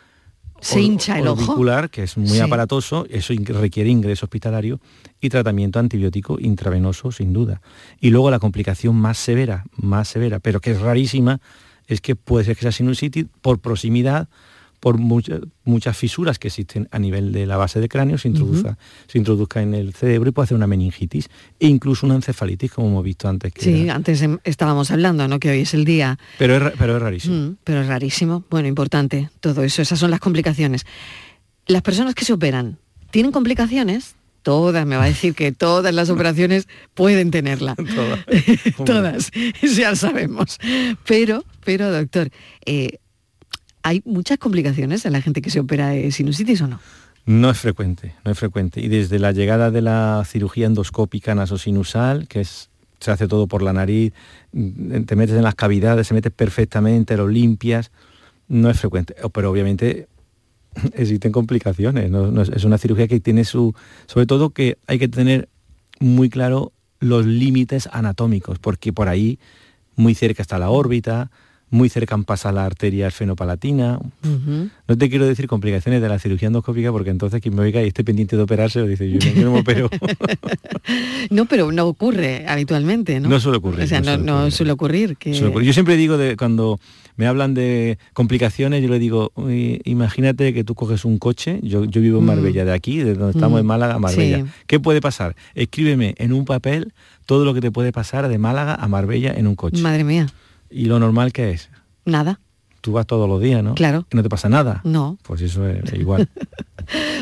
Se 0.61 0.75
or- 0.77 0.81
hincha 0.83 1.17
el 1.19 1.27
ojo. 1.27 1.55
que 1.89 2.03
es 2.03 2.17
muy 2.17 2.27
Sí. 2.29 2.39
aparatoso, 2.39 3.05
eso 3.09 3.33
requiere 3.45 3.89
ingreso 3.89 4.25
hospitalario 4.27 4.79
y 5.19 5.29
tratamiento 5.29 5.79
antibiótico 5.79 6.37
intravenoso, 6.39 7.11
sin 7.11 7.33
duda. 7.33 7.61
Y 7.99 8.11
luego 8.11 8.29
la 8.31 8.39
complicación 8.39 8.95
más 8.95 9.17
severa, 9.17 9.65
más 9.75 10.07
severa, 10.07 10.39
pero 10.39 10.59
que 10.61 10.71
es 10.71 10.79
rarísima, 10.79 11.41
es 11.87 11.99
que 11.99 12.15
puede 12.15 12.45
ser 12.45 12.55
que 12.55 12.61
esa 12.67 12.71
sinusitis, 12.71 13.25
por 13.41 13.59
proximidad, 13.59 14.29
por 14.81 14.97
mucha- 14.97 15.39
muchas 15.63 15.95
fisuras 15.95 16.37
que 16.39 16.49
existen 16.49 16.89
a 16.91 16.99
nivel 16.99 17.31
de 17.31 17.45
la 17.45 17.55
base 17.55 17.79
de 17.79 17.87
cráneo, 17.87 18.17
se 18.17 18.27
introduzca, 18.27 18.77
se 19.07 19.17
introduzca 19.17 19.61
en 19.61 19.73
el 19.73 19.93
cerebro 19.93 20.29
y 20.29 20.31
puede 20.33 20.45
hacer 20.45 20.57
una 20.57 20.67
meningitis 20.67 21.29
e 21.59 21.67
incluso 21.67 22.05
una 22.05 22.15
encefalitis, 22.15 22.71
como 22.73 22.89
hemos 22.89 23.03
visto 23.05 23.29
antes. 23.29 23.53
Que 23.53 23.61
Sí, 23.61 23.81
era- 23.83 23.95
antes 23.95 24.21
em, 24.21 24.39
estábamos 24.43 24.91
hablando, 24.91 25.27
¿no? 25.29 25.39
Que 25.39 25.51
hoy 25.51 25.59
es 25.61 25.73
el 25.73 25.85
día 25.85 26.19
pero, 26.37 26.57
es, 26.57 26.73
pero 26.77 26.97
es 26.97 27.01
rarísimo. 27.01 27.35
Mm, 27.35 27.55
pero 27.63 27.81
es 27.81 27.87
rarísimo. 27.87 28.43
Bueno, 28.49 28.67
importante 28.67 29.29
todo 29.39 29.63
eso. 29.63 29.81
Esas 29.81 29.99
son 29.99 30.11
las 30.11 30.19
complicaciones. 30.19 30.85
Las 31.67 31.83
personas 31.83 32.15
que 32.15 32.25
se 32.25 32.33
operan, 32.33 32.77
¿tienen 33.11 33.31
complicaciones? 33.31 34.15
Todas, 34.41 34.87
me 34.87 34.95
va 34.95 35.03
a 35.03 35.07
decir 35.07 35.35
que 35.35 35.51
todas 35.51 35.93
las 35.93 36.09
operaciones 36.09 36.67
pueden 36.95 37.29
tenerla. 37.29 37.75
todas, 38.85 39.31
ya 39.77 39.95
sabemos. 39.95 40.57
Pero, 41.05 41.45
pero 41.63 41.91
doctor, 41.91 42.29
eh, 42.65 42.97
¿hay 43.83 44.01
muchas 44.05 44.37
complicaciones 44.37 45.05
en 45.05 45.13
la 45.13 45.21
gente 45.21 45.41
que 45.41 45.49
se 45.49 45.59
opera 45.59 45.89
de 45.89 46.11
sinusitis 46.11 46.61
o 46.61 46.67
no? 46.67 46.79
No 47.25 47.49
es 47.49 47.59
frecuente, 47.59 48.15
no 48.25 48.31
es 48.31 48.39
frecuente. 48.39 48.81
Y 48.81 48.87
desde 48.87 49.19
la 49.19 49.31
llegada 49.31 49.71
de 49.71 49.81
la 49.81 50.23
cirugía 50.25 50.65
endoscópica 50.65 51.35
nasosinusal, 51.35 52.27
que 52.27 52.41
es, 52.41 52.69
se 52.99 53.11
hace 53.11 53.27
todo 53.27 53.47
por 53.47 53.61
la 53.61 53.73
nariz, 53.73 54.13
mm, 54.53 55.03
te 55.03 55.15
metes 55.15 55.35
en 55.35 55.43
las 55.43 55.55
cavidades, 55.55 56.07
se 56.07 56.13
metes 56.13 56.31
perfectamente, 56.31 57.17
lo 57.17 57.27
limpias, 57.27 57.91
no 58.47 58.69
es 58.69 58.79
frecuente. 58.79 59.15
Pero 59.33 59.51
obviamente 59.51 60.07
existen 60.93 61.31
complicaciones. 61.31 62.11
es 62.53 62.63
una 62.63 62.77
cirugía 62.77 63.07
que 63.07 63.19
tiene 63.19 63.45
su... 63.45 63.75
Sobre 64.07 64.25
todo 64.25 64.49
que 64.49 64.77
hay 64.87 64.97
que 64.97 65.07
tener 65.07 65.47
muy 65.99 66.29
claro 66.29 66.73
los 66.99 67.25
límites 67.25 67.87
anatómicos, 67.91 68.59
porque 68.59 68.93
por 68.93 69.09
ahí 69.09 69.39
muy 69.95 70.15
cerca 70.15 70.41
está 70.41 70.57
la 70.57 70.69
órbita, 70.69 71.29
muy 71.71 71.89
cerca 71.89 72.15
pasa 72.19 72.51
la 72.51 72.65
arteria 72.65 73.07
esfenopalatina, 73.07 73.97
no 74.87 74.97
te 74.97 75.09
quiero 75.09 75.25
decir 75.25 75.47
complicaciones 75.47 76.01
de 76.01 76.09
la 76.09 76.19
cirugía 76.19 76.47
endoscópica 76.47 76.91
porque 76.91 77.09
entonces 77.09 77.41
quien 77.41 77.55
me 77.55 77.61
oiga 77.61 77.81
y 77.81 77.87
esté 77.87 78.03
pendiente 78.03 78.35
de 78.37 78.43
operarse 78.43 78.79
lo 78.79 78.87
dice, 78.87 79.09
yo 79.09 79.17
no, 79.17 79.33
yo 79.33 79.45
no 79.45 79.51
me 79.53 79.59
opero. 79.61 79.89
No, 81.29 81.45
pero 81.45 81.71
no 81.71 81.87
ocurre 81.87 82.45
habitualmente, 82.47 83.19
¿no? 83.19 83.29
No 83.29 83.39
suele 83.39 83.59
ocurrir, 83.59 83.83
O 83.83 83.87
sea, 83.87 84.01
no 84.01 84.17
no, 84.17 84.17
suele 84.17 84.25
no 84.45 84.51
suele 84.51 84.71
ocurrir. 84.73 85.17
Que... 85.17 85.33
Suele 85.33 85.49
ocurrir. 85.49 85.67
Yo 85.67 85.73
siempre 85.73 85.95
digo, 85.95 86.17
de, 86.17 86.35
cuando 86.35 86.79
me 87.15 87.27
hablan 87.27 87.53
de 87.53 87.97
complicaciones, 88.13 88.81
yo 88.81 88.89
le 88.89 88.99
digo, 88.99 89.31
"Uy, 89.35 89.79
imagínate 89.85 90.53
que 90.53 90.63
tú 90.63 90.75
coges 90.75 91.05
un 91.05 91.19
coche, 91.19 91.59
yo, 91.63 91.85
yo 91.85 92.01
vivo 92.01 92.17
en 92.17 92.23
Mm. 92.25 92.27
Marbella, 92.27 92.65
de 92.65 92.73
aquí, 92.73 92.97
de 92.97 93.13
donde 93.13 93.31
estamos 93.37 93.57
Mm. 93.57 93.61
en 93.61 93.65
Málaga 93.65 93.93
a 93.95 93.99
Marbella. 93.99 94.37
Sí. 94.39 94.51
¿Qué 94.67 94.79
puede 94.79 95.01
pasar? 95.01 95.35
Escríbeme 95.55 96.15
en 96.17 96.33
un 96.33 96.45
papel 96.45 96.93
todo 97.25 97.45
lo 97.45 97.53
que 97.53 97.61
te 97.61 97.71
puede 97.71 97.91
pasar 97.91 98.27
de 98.27 98.37
Málaga 98.37 98.75
a 98.75 98.87
Marbella 98.87 99.33
en 99.35 99.47
un 99.47 99.55
coche. 99.55 99.81
Madre 99.81 100.03
mía, 100.03 100.27
¿Y 100.71 100.85
lo 100.85 100.99
normal 100.99 101.33
que 101.33 101.51
es? 101.51 101.69
nada. 102.05 102.39
Tú 102.81 102.93
vas 102.93 103.05
todos 103.05 103.29
los 103.29 103.39
días, 103.39 103.63
¿no? 103.63 103.75
Claro. 103.75 104.07
Y 104.11 104.15
no 104.15 104.23
te 104.23 104.29
pasa 104.29 104.49
nada. 104.49 104.81
No. 104.83 105.19
Pues 105.21 105.41
eso 105.41 105.67
es 105.67 105.93
igual. 105.93 106.29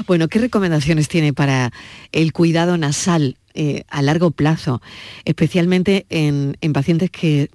Bueno, 0.07 0.29
¿qué 0.29 0.39
recomendaciones 0.39 1.09
tiene 1.09 1.33
para 1.33 1.71
el 2.13 2.31
cuidado 2.31 2.77
nasal 2.77 3.37
eh, 3.53 3.83
a 3.89 4.01
largo 4.01 4.31
plazo, 4.31 4.81
especialmente 5.25 6.07
en, 6.09 6.57
en 6.61 6.73
pacientes 6.73 7.11
que 7.11 7.51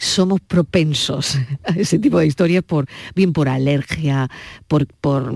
somos 0.00 0.40
propensos 0.40 1.38
a 1.64 1.72
ese 1.72 1.98
tipo 1.98 2.18
de 2.18 2.26
historias 2.26 2.64
por 2.64 2.86
bien 3.14 3.32
por 3.32 3.48
alergia, 3.48 4.30
por, 4.68 4.86
por 4.86 5.34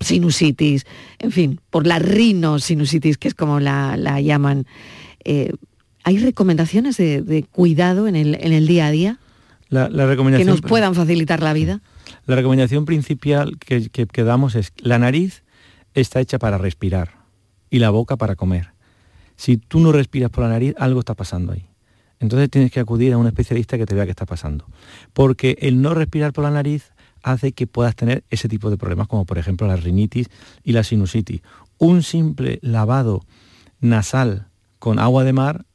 sinusitis, 0.00 0.86
en 1.18 1.32
fin, 1.32 1.60
por 1.70 1.86
la 1.86 1.98
rinosinusitis, 1.98 3.18
que 3.18 3.28
es 3.28 3.34
como 3.34 3.60
la, 3.60 4.20
llaman. 4.20 4.66
Eh, 5.24 5.52
¿Hay 6.04 6.18
recomendaciones 6.18 6.96
de, 6.96 7.44
cuidado 7.50 8.06
en 8.06 8.14
el, 8.14 8.36
en 8.36 8.52
el, 8.52 8.66
día 8.68 8.86
a 8.86 8.90
día? 8.90 9.18
La, 9.68 9.88
recomendación, 9.88 10.46
que 10.46 10.50
nos 10.50 10.60
puedan 10.60 10.94
facilitar 10.94 11.42
la 11.42 11.52
vida. 11.52 11.80
La 12.26 12.36
recomendación 12.36 12.84
principal 12.84 13.58
que, 13.58 13.88
que 13.88 14.22
damos 14.22 14.54
es 14.54 14.72
la 14.76 14.98
nariz 14.98 15.42
está 15.94 16.20
hecha 16.20 16.38
para 16.38 16.58
respirar 16.58 17.16
y 17.70 17.78
la 17.80 17.90
boca 17.90 18.16
para 18.16 18.36
comer. 18.36 18.70
Si 19.36 19.56
tú 19.56 19.80
no 19.80 19.92
respiras 19.92 20.30
por 20.30 20.44
la 20.44 20.50
nariz, 20.50 20.74
algo 20.78 21.00
está 21.00 21.14
pasando 21.14 21.52
ahí. 21.52 21.66
Entonces 22.18 22.48
tienes 22.50 22.70
que 22.70 22.80
acudir 22.80 23.12
a 23.12 23.18
un 23.18 23.26
especialista 23.26 23.76
que 23.76 23.86
te 23.86 23.94
vea 23.94 24.04
qué 24.04 24.10
está 24.10 24.26
pasando. 24.26 24.66
Porque 25.12 25.58
el 25.60 25.82
no 25.82 25.94
respirar 25.94 26.32
por 26.32 26.44
la 26.44 26.50
nariz 26.50 26.92
hace 27.22 27.52
que 27.52 27.66
puedas 27.66 27.94
tener 27.96 28.24
ese 28.30 28.48
tipo 28.48 28.70
de 28.70 28.76
problemas, 28.76 29.08
como 29.08 29.26
por 29.26 29.38
ejemplo 29.38 29.66
la 29.66 29.76
rinitis 29.76 30.28
y 30.62 30.72
la 30.72 30.84
sinusitis. 30.84 31.42
Un 31.78 32.02
simple 32.02 32.58
lavado 32.62 33.24
nasal 33.80 34.46
con 34.78 34.98
agua 34.98 35.24
de 35.24 35.32
mar 35.32 35.66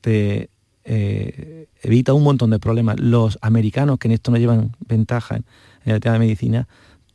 te 0.00 0.50
eh, 0.84 1.66
evita 1.82 2.12
un 2.12 2.22
montón 2.22 2.50
de 2.50 2.58
problemas. 2.58 3.00
Los 3.00 3.38
americanos, 3.40 3.98
que 3.98 4.08
en 4.08 4.12
esto 4.12 4.30
no 4.30 4.36
llevan 4.36 4.76
ventaja 4.86 5.36
en, 5.36 5.44
el 5.84 6.00
tema 6.00 6.14
de 6.14 6.18
medicina, 6.20 6.68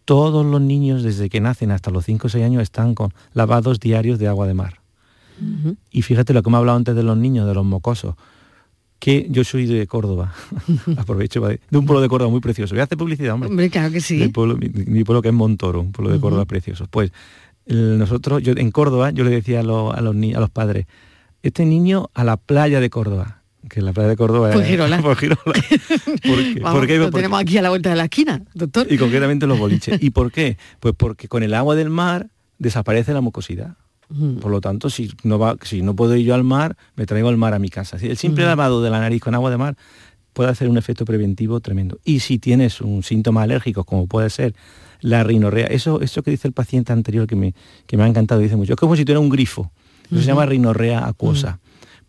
todos 0.05 0.45
los 0.45 0.61
niños 0.61 1.03
desde 1.03 1.29
que 1.29 1.39
nacen 1.39 1.71
hasta 1.71 1.91
los 1.91 2.05
5 2.05 2.27
o 2.27 2.29
6 2.29 2.43
años 2.43 2.63
están 2.63 2.95
con 2.95 3.13
lavados 3.33 3.79
diarios 3.79 4.19
de 4.19 4.27
agua 4.27 4.47
de 4.47 4.53
mar. 4.53 4.79
Y 5.89 6.01
fíjate 6.01 6.33
lo 6.33 6.43
que 6.43 6.49
me 6.49 6.57
ha 6.57 6.59
hablado 6.59 6.77
antes 6.77 6.95
de 6.95 7.03
los 7.03 7.15
niños, 7.15 7.47
de 7.47 7.53
los 7.53 7.63
mocosos, 7.63 8.15
que 8.99 9.27
yo 9.29 9.45
soy 9.45 9.65
de 9.65 9.87
Córdoba, 9.87 10.33
aprovecho, 10.97 11.39
de 11.39 11.59
un 11.71 11.85
pueblo 11.85 12.01
de 12.01 12.09
Córdoba 12.09 12.29
muy 12.29 12.41
precioso. 12.41 12.75
Voy 12.75 12.81
a 12.81 12.83
hacer 12.83 12.97
publicidad, 12.97 13.35
hombre. 13.35 13.49
Hombre, 13.49 13.69
claro 13.69 13.91
que 13.93 14.01
sí. 14.01 14.17
mi, 14.17 14.27
pueblo 14.27 15.21
que 15.21 15.29
es 15.29 15.33
Montoro, 15.33 15.79
un 15.79 15.93
pueblo 15.93 16.13
de 16.13 16.19
Córdoba 16.19 16.43
precioso. 16.43 16.87
Pues 16.89 17.13
nosotros, 17.67 18.43
yo 18.43 18.53
en 18.57 18.71
Córdoba, 18.71 19.11
yo 19.11 19.23
le 19.23 19.31
decía 19.31 19.61
a, 19.61 19.63
los, 19.63 19.95
a, 19.95 20.01
los, 20.01 20.15
a 20.15 20.39
los 20.39 20.49
padres, 20.49 20.87
este 21.43 21.65
niño 21.65 22.09
a 22.13 22.23
la 22.23 22.35
playa 22.35 22.79
de 22.79 22.89
Córdoba, 22.89 23.38
que 23.69 23.81
la 23.81 23.93
playa 23.93 24.09
de 24.09 24.17
Córdoba 24.17 24.51
pues 24.51 24.67
Girola. 24.67 25.01
Por 25.01 25.15
Girola. 25.15 25.53
¿Por 26.71 26.87
qué? 26.87 26.97
lo 26.97 27.11
tenemos 27.11 27.39
aquí 27.39 27.57
a 27.57 27.61
la 27.61 27.69
vuelta 27.69 27.89
de 27.89 27.95
la 27.95 28.05
esquina, 28.05 28.41
doctor. 28.53 28.87
Y 28.91 28.97
concretamente 28.97 29.47
los 29.47 29.57
boliches. 29.57 30.01
¿Y 30.01 30.09
por 30.09 30.31
qué? 30.31 30.57
Pues 30.79 30.93
porque 30.97 31.27
con 31.27 31.43
el 31.43 31.53
agua 31.53 31.75
del 31.75 31.89
mar 31.89 32.27
desaparece 32.57 33.13
la 33.13 33.21
mucosidad. 33.21 33.75
Por 34.41 34.49
lo 34.49 34.59
tanto, 34.59 34.89
si 34.89 35.11
no, 35.23 35.37
va, 35.37 35.55
si 35.61 35.83
no 35.83 35.95
puedo 35.95 36.15
ir 36.15 36.25
yo 36.25 36.33
al 36.33 36.43
mar, 36.43 36.75
me 36.95 37.05
traigo 37.05 37.29
el 37.29 37.37
mar 37.37 37.53
a 37.53 37.59
mi 37.59 37.69
casa. 37.69 37.97
El 38.01 38.17
simple 38.17 38.43
lavado 38.43 38.81
de 38.81 38.89
la 38.89 38.99
nariz 38.99 39.21
con 39.21 39.35
agua 39.35 39.51
de 39.51 39.57
mar 39.57 39.77
puede 40.33 40.49
hacer 40.49 40.67
un 40.67 40.79
efecto 40.79 41.05
preventivo 41.05 41.59
tremendo. 41.59 41.99
Y 42.03 42.21
si 42.21 42.39
tienes 42.39 42.81
un 42.81 43.03
síntoma 43.03 43.43
alérgico, 43.43 43.83
como 43.83 44.07
puede 44.07 44.31
ser 44.31 44.55
la 45.01 45.23
rinorrea, 45.23 45.67
eso, 45.67 46.01
eso 46.01 46.23
que 46.23 46.31
dice 46.31 46.47
el 46.47 46.53
paciente 46.55 46.91
anterior 46.91 47.27
que 47.27 47.35
me, 47.35 47.53
que 47.85 47.97
me 47.97 48.03
ha 48.03 48.07
encantado, 48.07 48.41
dice 48.41 48.55
mucho, 48.55 48.73
es 48.73 48.79
como 48.79 48.95
si 48.95 49.05
tuviera 49.05 49.19
un 49.19 49.29
grifo. 49.29 49.71
Eso 50.11 50.21
se 50.21 50.25
llama 50.25 50.47
rinorrea 50.47 51.05
acuosa. 51.05 51.59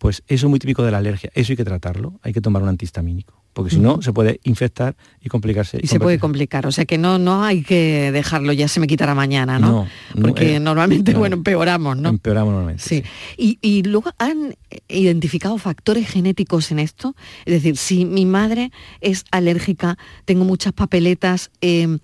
Pues 0.01 0.25
eso 0.27 0.47
es 0.47 0.51
muy 0.51 0.59
típico 0.59 0.83
de 0.83 0.91
la 0.91 0.99
alergia. 0.99 1.31
Eso 1.35 1.53
hay 1.53 1.57
que 1.57 1.65
tratarlo, 1.65 2.19
hay 2.23 2.33
que 2.33 2.41
tomar 2.41 2.63
un 2.63 2.71
antihistamínico 2.71 3.41
porque 3.53 3.71
si 3.71 3.81
no 3.81 4.01
se 4.01 4.13
puede 4.13 4.41
infectar 4.45 4.97
y 5.21 5.29
complicarse. 5.29 5.79
Y 5.83 5.87
se 5.87 5.99
puede 5.99 6.19
complicar, 6.19 6.67
o 6.67 6.73
sea 6.73 6.85
que 6.85 6.99
no, 6.99 7.19
no 7.19 7.45
hay 7.45 7.63
que 7.63 8.13
dejarlo, 8.13 8.53
ya 8.53 8.69
se 8.69 8.79
me 8.81 8.87
quitará 8.87 9.15
mañana, 9.15 9.59
¿no? 9.59 9.87
porque 10.21 10.57
eh, 10.57 10.61
normalmente, 10.61 11.15
bueno, 11.15 11.37
empeoramos, 11.37 11.97
¿no? 11.97 12.11
Empeoramos 12.11 12.53
normalmente. 12.53 12.83
Sí. 12.83 13.03
Y, 13.37 13.83
luego 13.83 14.11
han 14.19 14.55
identificado 14.89 15.59
factores 15.59 16.09
genéticos 16.09 16.71
en 16.71 16.79
esto, 16.79 17.17
es 17.45 17.55
decir, 17.55 17.77
si 17.77 18.05
mi 18.05 18.25
madre 18.25 18.71
es 19.01 19.25
alérgica, 19.31 19.99
tengo 20.25 20.45
muchas 20.45 20.73
papeletas, 20.73 21.51
eh, 21.61 21.99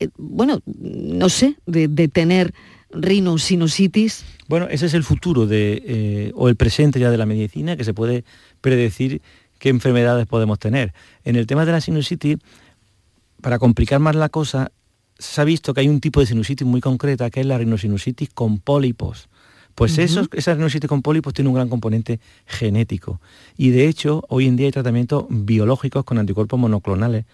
eh, 0.00 0.08
bueno, 0.16 0.60
no 0.66 1.28
sé, 1.28 1.56
de, 1.66 1.88
de 1.88 2.08
tener 2.08 2.54
rinosinusitis. 2.90 4.24
Bueno, 4.48 4.68
ese 4.70 4.86
es 4.86 4.94
el 4.94 5.04
futuro 5.04 5.46
de, 5.46 6.32
o 6.34 6.48
el 6.48 6.56
presente 6.56 7.00
ya 7.00 7.10
de 7.10 7.18
la 7.18 7.26
medicina, 7.26 7.76
que 7.76 7.84
se 7.84 7.94
puede 7.94 8.24
predecir 8.60 9.22
qué 9.58 9.68
enfermedades 9.68 10.26
podemos 10.26 10.58
tener. 10.58 10.92
En 11.24 11.36
el 11.36 11.46
tema 11.46 11.64
de 11.66 11.72
la 11.72 11.80
sinusitis, 11.80 12.38
para 13.40 13.58
complicar 13.58 14.00
más 14.00 14.16
la 14.16 14.28
cosa, 14.28 14.72
se 15.18 15.40
ha 15.40 15.44
visto 15.44 15.72
que 15.74 15.80
hay 15.80 15.88
un 15.88 16.00
tipo 16.00 16.20
de 16.20 16.26
sinusitis 16.26 16.66
muy 16.66 16.80
concreta, 16.80 17.30
que 17.30 17.40
es 17.40 17.46
la 17.46 17.58
rinosinusitis 17.58 18.30
con 18.30 18.58
pólipos. 18.58 19.28
Pues 19.74 19.98
esa 19.98 20.54
rinositis 20.54 20.88
con 20.88 21.02
pólipos 21.02 21.34
tiene 21.34 21.48
un 21.48 21.54
gran 21.54 21.68
componente 21.68 22.18
genético. 22.46 23.20
Y 23.58 23.70
de 23.70 23.88
hecho, 23.88 24.24
hoy 24.28 24.46
en 24.46 24.56
día 24.56 24.66
hay 24.66 24.72
tratamientos 24.72 25.26
biológicos 25.28 26.04
con 26.04 26.18
anticuerpos 26.18 26.58
monoclonales 26.58 27.26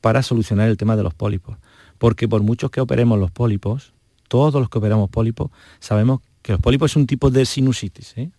para 0.00 0.22
solucionar 0.22 0.68
el 0.68 0.76
tema 0.76 0.96
de 0.96 1.02
los 1.02 1.14
pólipos. 1.14 1.58
Porque 1.98 2.28
por 2.28 2.42
muchos 2.42 2.70
que 2.70 2.80
operemos 2.80 3.18
los 3.18 3.32
pólipos, 3.32 3.94
todos 4.28 4.54
los 4.54 4.68
que 4.68 4.78
operamos 4.78 5.10
pólipos, 5.10 5.50
sabemos 5.80 6.20
que 6.42 6.52
los 6.52 6.60
pólipos 6.60 6.92
es 6.92 6.96
un 6.96 7.06
tipo 7.06 7.30
de 7.30 7.44
sinusitis. 7.44 8.14
¿eh? 8.16 8.30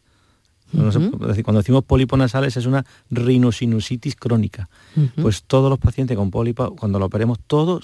Cuando 0.71 1.59
decimos 1.59 1.83
pólipos 1.83 2.19
nasales 2.19 2.55
es 2.55 2.65
una 2.65 2.85
rinosinusitis 3.09 4.15
crónica. 4.15 4.69
Pues 5.21 5.43
todos 5.43 5.69
los 5.69 5.79
pacientes 5.79 6.15
con 6.15 6.29
pólipos, 6.29 6.71
cuando 6.77 6.99
lo 6.99 7.05
operemos, 7.05 7.39
todo, 7.45 7.81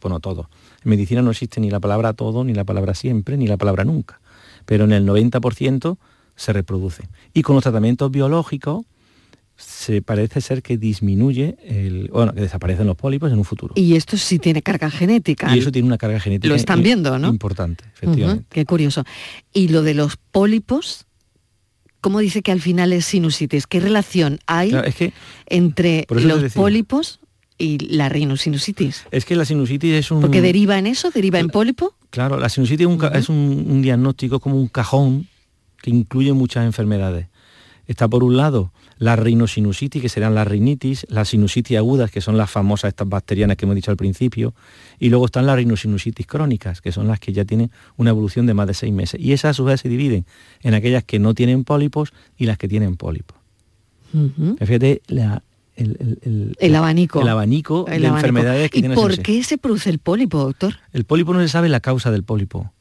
bueno, 0.00 0.20
todo. 0.20 0.48
En 0.84 0.90
medicina 0.90 1.22
no 1.22 1.30
existe 1.30 1.60
ni 1.60 1.70
la 1.70 1.80
palabra 1.80 2.14
todo, 2.14 2.44
ni 2.44 2.54
la 2.54 2.64
palabra 2.64 2.94
siempre, 2.94 3.36
ni 3.36 3.46
la 3.46 3.56
palabra 3.56 3.84
nunca. 3.84 4.20
Pero 4.64 4.84
en 4.84 4.92
el 4.92 5.06
90% 5.06 5.98
se 6.36 6.52
reproduce. 6.52 7.08
Y 7.34 7.42
con 7.42 7.54
los 7.56 7.62
tratamientos 7.62 8.10
biológicos 8.10 8.86
se 9.56 10.02
parece 10.02 10.40
ser 10.40 10.62
que 10.62 10.76
disminuye, 10.76 11.56
el, 11.64 12.08
bueno, 12.12 12.32
que 12.34 12.40
desaparecen 12.40 12.86
los 12.86 12.96
pólipos 12.96 13.30
en 13.30 13.38
un 13.38 13.44
futuro. 13.44 13.74
Y 13.76 13.94
esto 13.94 14.16
sí 14.16 14.38
tiene 14.38 14.62
carga 14.62 14.90
genética. 14.90 15.54
Y 15.54 15.60
eso 15.60 15.70
tiene 15.70 15.86
una 15.86 15.98
carga 15.98 16.18
genética. 16.18 16.48
Lo 16.48 16.54
están 16.54 16.82
viendo, 16.82 17.18
¿no? 17.18 17.28
Importante, 17.28 17.84
efectivamente. 17.94 18.46
Qué 18.50 18.64
curioso. 18.64 19.04
¿Y 19.52 19.68
lo 19.68 19.82
de 19.82 19.94
los 19.94 20.16
pólipos? 20.16 21.06
¿Cómo 22.00 22.18
dice 22.18 22.42
que 22.42 22.52
al 22.52 22.60
final 22.60 22.92
es 22.92 23.06
sinusitis? 23.06 23.66
¿Qué 23.66 23.80
relación 23.80 24.38
hay 24.46 24.74
entre 25.46 26.06
los 26.10 26.52
pólipos 26.52 27.20
y 27.56 27.78
la 27.78 28.08
rinosinusitis? 28.08 29.06
Es 29.10 29.24
que 29.24 29.36
la 29.36 29.44
sinusitis 29.44 29.94
es 29.94 30.10
un... 30.10 30.20
¿Porque 30.20 30.42
deriva 30.42 30.78
en 30.78 30.86
eso? 30.86 31.10
¿Deriva 31.10 31.38
en 31.38 31.48
pólipo? 31.48 31.94
Claro, 32.10 32.38
la 32.38 32.48
sinusitis 32.48 32.86
es, 33.14 33.28
un, 33.28 33.80
diagnóstico 33.82 34.40
como 34.40 34.56
un 34.56 34.68
cajón 34.68 35.28
que 35.80 35.90
incluye 35.90 36.32
muchas 36.32 36.66
enfermedades. 36.66 37.28
Está 37.86 38.08
por 38.08 38.24
un 38.24 38.36
lado 38.36 38.72
la 38.98 39.16
rinosinusitis, 39.16 40.00
que 40.00 40.08
serán 40.08 40.34
las 40.34 40.46
rinitis, 40.46 41.06
las 41.08 41.28
sinusitis 41.28 41.76
agudas, 41.76 42.10
que 42.10 42.20
son 42.20 42.36
las 42.36 42.50
famosas 42.50 42.88
estas 42.88 43.08
bacterianas 43.08 43.56
que 43.56 43.64
hemos 43.64 43.76
dicho 43.76 43.90
al 43.90 43.96
principio, 43.96 44.54
y 44.98 45.08
luego 45.10 45.26
están 45.26 45.46
las 45.46 45.56
rinosinusitis 45.56 46.26
crónicas, 46.26 46.80
que 46.80 46.92
son 46.92 47.06
las 47.08 47.20
que 47.20 47.32
ya 47.32 47.44
tienen 47.44 47.70
una 47.96 48.10
evolución 48.10 48.46
de 48.46 48.54
más 48.54 48.66
de 48.66 48.74
seis 48.74 48.92
meses. 48.92 49.20
Y 49.20 49.32
esas 49.32 49.50
a 49.50 49.54
su 49.54 49.64
vez 49.64 49.80
se 49.80 49.88
dividen 49.88 50.26
en 50.62 50.74
aquellas 50.74 51.04
que 51.04 51.18
no 51.18 51.34
tienen 51.34 51.64
pólipos 51.64 52.12
y 52.36 52.46
las 52.46 52.58
que 52.58 52.68
tienen 52.68 52.96
pólipos. 52.96 53.36
Fíjate 54.60 55.02
el, 55.76 56.74
abanico. 56.76 57.20
El 57.20 57.28
abanico 57.28 57.84
de 57.84 58.06
enfermedades 58.06 58.70
que 58.70 58.78
¿Y 58.78 58.88
por 58.90 59.18
qué 59.18 59.42
se 59.42 59.58
produce 59.58 59.90
el 59.90 59.98
pólipo, 59.98 60.38
doctor? 60.38 60.76
El 60.92 61.04
pólipo 61.04 61.34
no 61.34 61.40
se 61.40 61.48
sabe 61.48 61.68
la 61.68 61.80
causa 61.80 62.10
del 62.10 62.22
pólipo. 62.22 62.72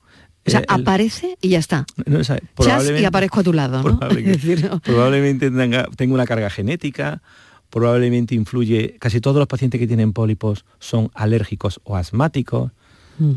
O 0.46 0.52
sea, 0.52 0.64
aparece 0.68 1.38
y 1.42 1.50
ya 1.50 1.60
está. 1.60 1.86
No, 2.06 2.20
y 2.20 3.06
aparezco 3.06 3.40
a 3.40 3.44
tu 3.44 3.54
lado, 3.54 3.82
¿no? 3.82 4.00
Probablemente, 4.84 5.50
tenga, 5.50 5.88
una 6.08 6.26
carga 6.26 6.50
genética, 6.50 7.22
probablemente 7.70 8.36
influye, 8.36 8.98
casi 9.00 9.22
todos 9.22 9.38
los 9.38 9.48
pacientes 9.48 9.80
que 9.80 9.88
tienen 9.88 10.12
pólipos 10.12 10.66
son 10.80 11.12
alérgicos 11.14 11.80
o 11.84 11.96
asmáticos, 11.96 12.72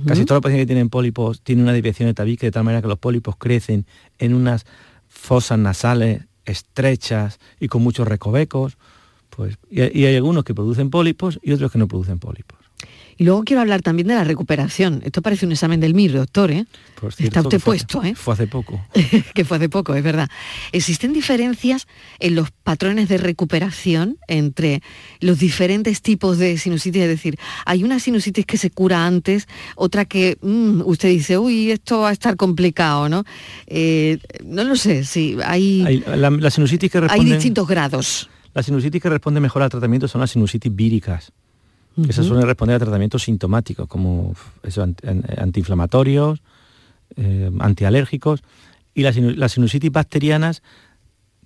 casi 0.06 0.24
todos 0.24 0.38
los 0.38 0.42
pacientes 0.42 0.64
que 0.64 0.66
tienen 0.66 0.88
pólipos 0.88 1.42
tienen 1.42 1.64
una 1.64 1.72
desviación 1.72 2.08
de 2.08 2.14
tabique 2.14 2.46
de 2.46 2.50
tal 2.50 2.64
manera 2.64 2.82
que 2.82 2.88
los 2.88 2.98
pólipos 2.98 3.36
crecen 3.36 3.86
en 4.18 4.34
unas 4.34 4.66
fosas 5.06 5.58
nasales 5.58 6.22
estrechas 6.44 7.38
y 7.60 7.68
con 7.68 7.82
muchos 7.82 8.08
recovecos, 8.08 8.78
pues, 9.30 9.58
y 9.70 9.80
hay 9.80 10.16
algunos 10.16 10.44
que 10.44 10.54
producen 10.54 10.90
pólipos 10.90 11.38
y 11.42 11.52
otros 11.52 11.70
que 11.70 11.78
no 11.78 11.88
producen 11.88 12.18
pólipos. 12.18 12.58
Y 13.18 13.24
luego 13.24 13.44
quiero 13.44 13.62
hablar 13.62 13.80
también 13.80 14.08
de 14.08 14.14
la 14.14 14.24
recuperación. 14.24 15.00
Esto 15.04 15.22
parece 15.22 15.46
un 15.46 15.52
examen 15.52 15.80
del 15.80 15.94
MIR, 15.94 16.12
doctor, 16.12 16.50
¿eh? 16.50 16.66
Está 17.18 17.40
usted 17.40 17.60
puesto, 17.60 18.02
¿eh? 18.02 18.14
Fue 18.14 18.34
hace 18.34 18.46
poco. 18.46 18.84
que 19.34 19.44
fue 19.44 19.56
hace 19.56 19.68
poco, 19.70 19.94
es 19.94 20.02
verdad. 20.02 20.28
¿Existen 20.72 21.14
diferencias 21.14 21.86
en 22.18 22.34
los 22.34 22.50
patrones 22.50 23.08
de 23.08 23.16
recuperación 23.16 24.18
entre 24.28 24.82
los 25.20 25.38
diferentes 25.38 26.02
tipos 26.02 26.36
de 26.36 26.58
sinusitis? 26.58 27.02
Es 27.02 27.08
decir, 27.08 27.38
hay 27.64 27.84
una 27.84 28.00
sinusitis 28.00 28.44
que 28.44 28.58
se 28.58 28.70
cura 28.70 29.06
antes, 29.06 29.48
otra 29.76 30.04
que 30.04 30.36
mm, 30.42 30.82
usted 30.84 31.08
dice, 31.08 31.38
uy, 31.38 31.70
esto 31.70 32.00
va 32.00 32.10
a 32.10 32.12
estar 32.12 32.36
complicado, 32.36 33.08
¿no? 33.08 33.24
Eh, 33.66 34.18
no 34.44 34.64
lo 34.64 34.76
sé, 34.76 35.04
sí, 35.04 35.36
hay... 35.42 36.04
la, 36.06 36.50
sinusitis 36.50 36.90
que 36.90 37.06
Hay 37.08 37.24
distintos 37.24 37.66
grados. 37.66 38.28
Las 38.52 38.66
sinusitis 38.66 39.00
que 39.00 39.08
responden 39.08 39.42
mejor 39.42 39.62
al 39.62 39.70
tratamiento 39.70 40.06
son 40.06 40.20
las 40.20 40.30
sinusitis 40.30 40.74
víricas 40.74 41.32
esas 42.08 42.26
suelen 42.26 42.46
responder 42.46 42.76
a 42.76 42.78
tratamientos 42.78 43.22
sintomáticos 43.22 43.88
como 43.88 44.34
antiinflamatorios, 45.38 46.42
eh, 47.16 47.50
antialérgicos 47.60 48.42
y 48.94 49.02
las, 49.02 49.52
sinusitis 49.52 49.92
bacterianas 49.92 50.62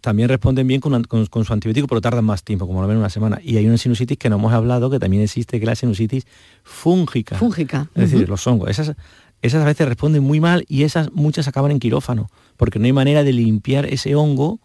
también 0.00 0.28
responden 0.28 0.66
bien 0.66 0.80
con, 0.80 1.04
con, 1.04 1.44
su 1.44 1.52
antibiótico, 1.52 1.86
pero 1.86 2.00
tardan 2.00 2.24
más 2.24 2.42
tiempo, 2.42 2.66
como 2.66 2.80
lo 2.80 2.88
ven 2.88 2.96
una 2.96 3.10
semana. 3.10 3.38
Y 3.42 3.58
hay 3.58 3.66
una 3.66 3.76
sinusitis 3.76 4.16
que 4.16 4.30
no 4.30 4.36
hemos 4.36 4.52
hablado, 4.52 4.88
que 4.88 4.98
también 4.98 5.22
existe, 5.22 5.58
que 5.58 5.64
es 5.64 5.68
la 5.68 5.74
sinusitis 5.74 6.26
fúngica. 6.62 7.36
Fúngica. 7.36 7.90
Es 7.94 8.10
decir, 8.10 8.28
los 8.28 8.46
hongos. 8.46 8.70
Esas, 8.70 8.94
esas 9.42 9.62
a 9.62 9.66
veces 9.66 9.86
responden 9.86 10.22
muy 10.22 10.40
mal 10.40 10.64
y 10.68 10.84
esas 10.84 11.12
muchas 11.12 11.48
acaban 11.48 11.70
en 11.70 11.80
quirófano, 11.80 12.30
porque 12.56 12.78
no 12.78 12.86
hay 12.86 12.92
manera 12.92 13.24
de 13.24 13.32
limpiar 13.32 13.84
ese 13.84 14.14
hongo 14.14 14.60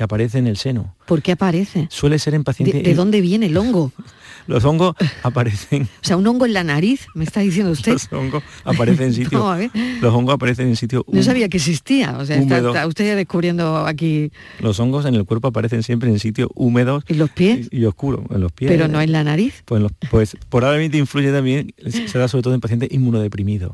que 0.00 0.04
aparece 0.04 0.38
en 0.38 0.46
el 0.46 0.56
seno. 0.56 0.94
¿Por 1.04 1.20
qué 1.20 1.32
aparece? 1.32 1.86
Suele 1.90 2.18
ser 2.18 2.32
en 2.32 2.42
pacientes... 2.42 2.82
¿De, 2.82 2.94
dónde 2.94 3.20
viene 3.20 3.44
el 3.44 3.56
hongo? 3.58 3.92
Los 4.46 4.64
hongos 4.64 4.94
aparecen... 5.22 5.82
O 5.82 5.86
sea, 6.00 6.16
un 6.16 6.26
hongo 6.26 6.46
en 6.46 6.54
la 6.54 6.64
nariz, 6.64 7.06
me 7.14 7.24
está 7.24 7.40
diciendo 7.40 7.70
usted. 7.70 7.92
Los 7.92 8.10
hongos 8.10 8.42
aparecen 8.64 9.08
en 9.08 9.12
sitio... 9.24 9.58
Los 10.00 10.14
hongos 10.14 10.36
aparecen 10.36 10.68
en 10.68 10.76
sitio... 10.76 11.04
No 11.06 11.22
sabía 11.22 11.50
que 11.50 11.58
existía, 11.58 12.16
o 12.16 12.24
sea, 12.24 12.38
está, 12.38 12.86
usted 12.86 13.08
ya 13.08 13.14
descubriendo 13.14 13.76
aquí... 13.86 14.32
Los 14.60 14.80
hongos 14.80 15.04
en 15.04 15.16
el 15.16 15.26
cuerpo 15.26 15.48
aparecen 15.48 15.82
siempre 15.82 16.08
en 16.08 16.18
sitios 16.18 16.48
húmedos... 16.54 17.04
¿Y 17.06 17.12
los 17.12 17.28
pies? 17.28 17.68
Y, 17.70 17.84
oscuros, 17.84 18.22
en 18.30 18.40
los 18.40 18.52
pies. 18.52 18.70
Pero 18.70 18.88
no 18.88 19.02
en 19.02 19.12
la 19.12 19.22
nariz. 19.22 19.64
Pues, 19.66 19.82
pues 20.10 20.34
probablemente 20.48 20.96
influye 20.96 21.30
también, 21.30 21.74
se 21.86 22.18
da 22.18 22.26
sobre 22.26 22.42
todo 22.42 22.54
en 22.54 22.60
pacientes 22.60 22.90
inmunodeprimidos, 22.90 23.72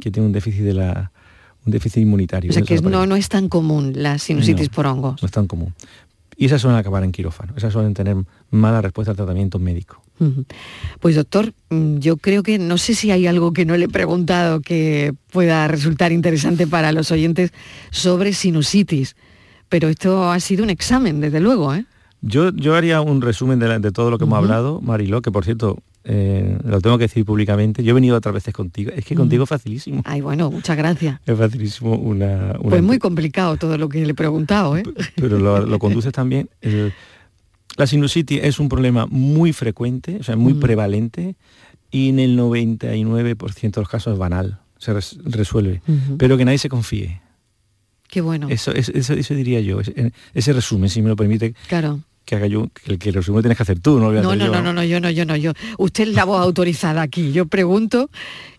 que 0.00 0.12
tienen 0.12 0.26
un 0.26 0.32
déficit 0.32 0.62
de 0.62 0.74
la 0.74 1.10
un 1.66 1.72
déficit 1.72 2.02
inmunitario. 2.02 2.50
O 2.50 2.54
sea 2.54 2.62
que 2.62 2.80
no, 2.80 3.06
no 3.06 3.16
es 3.16 3.28
tan 3.28 3.48
común 3.48 3.92
la 3.96 4.18
sinusitis 4.18 4.68
por 4.68 4.86
hongos. 4.86 5.22
No 5.22 5.26
es 5.26 5.32
tan 5.32 5.46
común. 5.46 5.74
Y 6.36 6.46
esas 6.46 6.60
suelen 6.60 6.78
acabar 6.78 7.04
en 7.04 7.12
quirófano, 7.12 7.54
esas 7.56 7.72
suelen 7.72 7.94
tener 7.94 8.16
mala 8.50 8.80
respuesta 8.80 9.12
al 9.12 9.16
tratamiento 9.16 9.58
médico. 9.58 10.02
Pues 11.00 11.16
doctor, 11.16 11.52
mm, 11.70 11.98
yo 11.98 12.16
creo 12.16 12.42
que 12.42 12.58
no 12.58 12.78
sé 12.78 12.94
si 12.94 13.10
hay 13.10 13.26
algo 13.26 13.52
que 13.52 13.64
no 13.64 13.76
le 13.76 13.86
he 13.86 13.88
preguntado 13.88 14.60
que 14.60 15.12
pueda 15.30 15.66
resultar 15.68 16.12
interesante 16.12 16.66
para 16.66 16.92
los 16.92 17.10
oyentes 17.10 17.52
sobre 17.90 18.32
sinusitis, 18.32 19.16
pero 19.68 19.88
esto 19.88 20.30
ha 20.30 20.40
sido 20.40 20.64
un 20.64 20.70
examen, 20.70 21.20
desde 21.20 21.40
luego. 21.40 21.74
¿eh? 21.74 21.84
Yo, 22.20 22.50
yo 22.50 22.74
haría 22.74 23.00
un 23.00 23.22
resumen 23.22 23.58
de, 23.58 23.92
todo 23.92 24.10
lo 24.10 24.18
que 24.18 24.24
hemos 24.24 24.38
hablado, 24.38 24.80
Mariló, 24.80 25.20
que 25.20 25.30
por 25.30 25.44
cierto, 25.44 25.78
eh, 26.06 26.58
lo 26.64 26.80
tengo 26.82 26.98
que 26.98 27.04
decir 27.04 27.24
públicamente, 27.24 27.82
yo 27.82 27.92
he 27.92 27.94
venido 27.94 28.16
otras 28.16 28.34
veces 28.34 28.52
contigo, 28.52 28.90
es 28.94 29.04
que 29.06 29.14
contigo 29.14 29.44
es 29.44 29.48
facilísimo. 29.48 30.02
Ay, 30.04 30.20
bueno, 30.20 30.50
muchas 30.50 30.76
gracias. 30.76 31.18
Es 31.24 31.38
facilísimo 31.38 31.96
una... 31.96 32.58
Pues 32.62 32.82
muy 32.82 32.98
complicado 32.98 33.56
todo 33.56 33.78
lo 33.78 33.88
que 33.88 34.04
le 34.04 34.12
he 34.12 34.14
preguntado, 34.14 34.76
¿eh? 34.76 34.82
Pero 35.16 35.38
lo, 35.38 35.78
conduces 35.78 36.12
también. 36.12 36.50
la 37.76 37.86
sinusitis 37.86 38.40
es 38.42 38.58
un 38.58 38.68
problema 38.68 39.06
muy 39.06 39.54
frecuente, 39.54 40.18
o 40.20 40.22
sea, 40.22 40.36
muy 40.36 40.54
prevalente, 40.54 41.36
y 41.90 42.10
en 42.10 42.18
el 42.18 42.38
99% 42.38 43.70
de 43.70 43.80
los 43.80 43.88
casos 43.88 44.12
es 44.12 44.18
banal, 44.18 44.60
se 44.78 44.92
resuelve. 44.92 45.80
Pero 46.18 46.36
que 46.36 46.44
nadie 46.44 46.58
se 46.58 46.68
confíe. 46.68 47.22
Qué 48.08 48.20
bueno. 48.20 48.48
Eso, 48.50 48.72
eso, 48.72 48.92
eso 48.92 49.34
diría 49.34 49.60
yo, 49.60 49.80
ese, 49.80 50.12
ese 50.34 50.52
resumen, 50.52 50.90
si 50.90 51.00
me 51.00 51.08
lo 51.08 51.16
permite. 51.16 51.54
Claro 51.68 52.00
que 52.24 52.36
haga 52.36 52.46
yo, 52.46 52.68
que 52.72 52.92
el 52.92 52.98
que 52.98 53.12
resume 53.12 53.42
tienes 53.42 53.56
que 53.56 53.62
hacer 53.62 53.80
tú, 53.80 53.98
no 53.98 54.10
no, 54.12 54.34
no, 54.34 54.48
no, 54.48 54.62
no, 54.62 54.72
no, 54.72 54.84
yo 54.84 55.00
no, 55.00 55.10
yo 55.10 55.24
no, 55.24 55.36
yo. 55.36 55.52
Usted 55.78 56.08
es 56.08 56.14
la 56.14 56.24
voz 56.24 56.40
autorizada 56.40 57.02
aquí, 57.02 57.32
yo 57.32 57.46
pregunto 57.46 58.10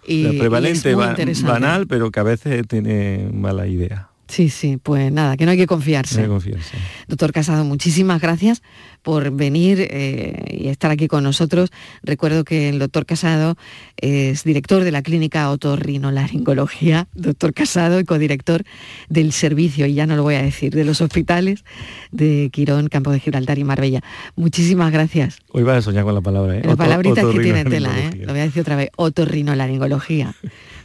y. 0.06 0.24
La 0.24 0.40
prevalente, 0.40 0.94
banal, 0.96 1.88
pero 1.88 2.12
que 2.12 2.20
a 2.20 2.24
veces 2.24 2.68
tiene 2.68 3.30
mala 3.34 3.68
idea. 3.68 4.10
Sí, 4.28 4.50
sí, 4.50 4.78
pues 4.82 5.12
nada, 5.12 5.38
que 5.38 5.46
no 5.46 5.52
hay 5.52 5.58
que 5.58 5.68
confiarse. 5.68 6.16
No 6.16 6.22
hay 6.22 6.26
que 6.26 6.32
confiarse. 6.32 6.78
Doctor 7.08 7.32
Casado, 7.32 7.64
muchísimas 7.64 8.20
gracias 8.20 8.64
por 9.04 9.30
venir 9.30 9.88
eh, 9.92 10.58
y 10.60 10.68
estar 10.68 10.90
aquí 10.90 11.08
con 11.08 11.24
nosotros. 11.24 11.70
Recuerdo 12.02 12.44
que 12.44 12.70
el 12.70 12.80
doctor 12.80 13.06
Casado 13.06 13.56
es 13.98 14.44
director 14.44 14.84
de 14.84 14.92
la 14.92 15.04
clínica 15.04 15.50
otorrinolaringología, 15.52 17.08
doctor 17.14 17.54
Casado 17.54 18.00
y 18.00 18.04
codirector 18.04 18.64
del 19.10 19.32
servicio, 19.32 19.86
y 19.86 19.94
ya 19.94 20.08
no 20.08 20.16
lo 20.16 20.24
voy 20.24 20.36
a 20.36 20.42
decir, 20.42 20.74
de 20.74 20.86
los 20.86 21.02
hospitales 21.02 21.64
de 22.12 22.50
Quirón, 22.52 22.88
Campo 22.88 23.12
de 23.12 23.20
Gibraltar 23.20 23.60
y 23.60 23.64
Marbella. 23.64 24.02
Muchísimas 24.36 24.92
gracias. 24.92 25.38
Hoy 25.52 25.62
vas 25.62 25.78
a 25.78 25.82
soñar 25.84 26.04
con 26.04 26.16
la 26.16 26.22
palabra, 26.22 26.58
¿eh? 26.58 26.62
La 26.66 26.76
palabrita 26.76 27.22
que 27.22 27.40
tiene 27.40 27.64
tela, 27.66 27.92
¿eh? 27.98 28.24
Lo 28.26 28.34
voy 28.34 28.42
a 28.42 28.46
decir 28.46 28.62
otra 28.62 28.76
vez, 28.76 28.90
otorrinolaringología. 28.96 30.34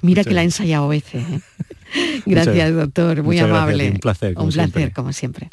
Mira 0.02 0.24
que 0.24 0.34
la 0.34 0.42
he 0.42 0.44
ensayado 0.44 0.88
veces. 0.88 1.22
¿eh? 1.22 1.40
Gracias, 2.26 2.74
doctor. 2.74 3.22
Muy 3.22 3.38
amable. 3.38 3.90
Un 3.90 3.98
placer. 3.98 4.38
Un 4.38 4.50
placer, 4.50 4.92
como 4.92 5.12
siempre. 5.12 5.48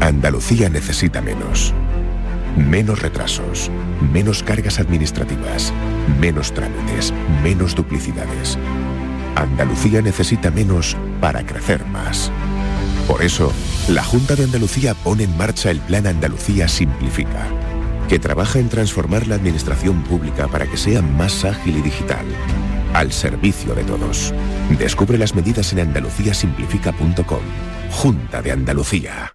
Andalucía 0.00 0.68
necesita 0.68 1.20
menos. 1.20 1.72
Menos 2.56 3.00
retrasos, 3.00 3.70
menos 4.12 4.42
cargas 4.42 4.78
administrativas, 4.78 5.72
menos 6.20 6.52
trámites, 6.52 7.12
menos 7.42 7.74
duplicidades. 7.74 8.58
Andalucía 9.36 10.02
necesita 10.02 10.50
menos 10.50 10.96
para 11.20 11.46
crecer 11.46 11.84
más. 11.86 12.30
Por 13.08 13.22
eso, 13.22 13.52
la 13.88 14.04
Junta 14.04 14.36
de 14.36 14.44
Andalucía 14.44 14.94
pone 14.94 15.24
en 15.24 15.36
marcha 15.38 15.70
el 15.70 15.80
Plan 15.80 16.06
Andalucía 16.06 16.68
Simplifica, 16.68 17.48
que 18.08 18.18
trabaja 18.18 18.58
en 18.58 18.68
transformar 18.68 19.26
la 19.26 19.36
administración 19.36 20.02
pública 20.02 20.46
para 20.48 20.66
que 20.66 20.76
sea 20.76 21.00
más 21.00 21.44
ágil 21.46 21.78
y 21.78 21.82
digital 21.82 22.26
al 22.94 23.12
servicio 23.12 23.74
de 23.74 23.84
todos. 23.84 24.32
Descubre 24.78 25.18
las 25.18 25.34
medidas 25.34 25.72
en 25.72 25.80
andaluciasimplifica.com. 25.80 27.42
Junta 27.90 28.42
de 28.42 28.52
Andalucía. 28.52 29.34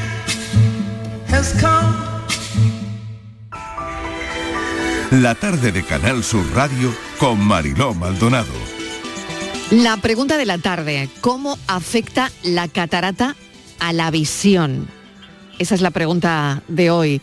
La 5.11 5.33
tarde 5.35 5.71
de 5.71 5.81
Canal 5.83 6.25
Sur 6.25 6.45
Radio 6.53 6.93
con 7.19 7.39
Mariló 7.39 7.93
Maldonado. 7.93 8.51
La 9.69 9.95
pregunta 9.95 10.37
de 10.37 10.45
la 10.45 10.57
tarde, 10.57 11.09
¿cómo 11.21 11.57
afecta 11.67 12.29
la 12.43 12.67
catarata 12.67 13.37
a 13.79 13.93
la 13.93 14.11
visión? 14.11 14.89
Esa 15.57 15.75
es 15.75 15.79
la 15.79 15.91
pregunta 15.91 16.63
de 16.67 16.91
hoy, 16.91 17.21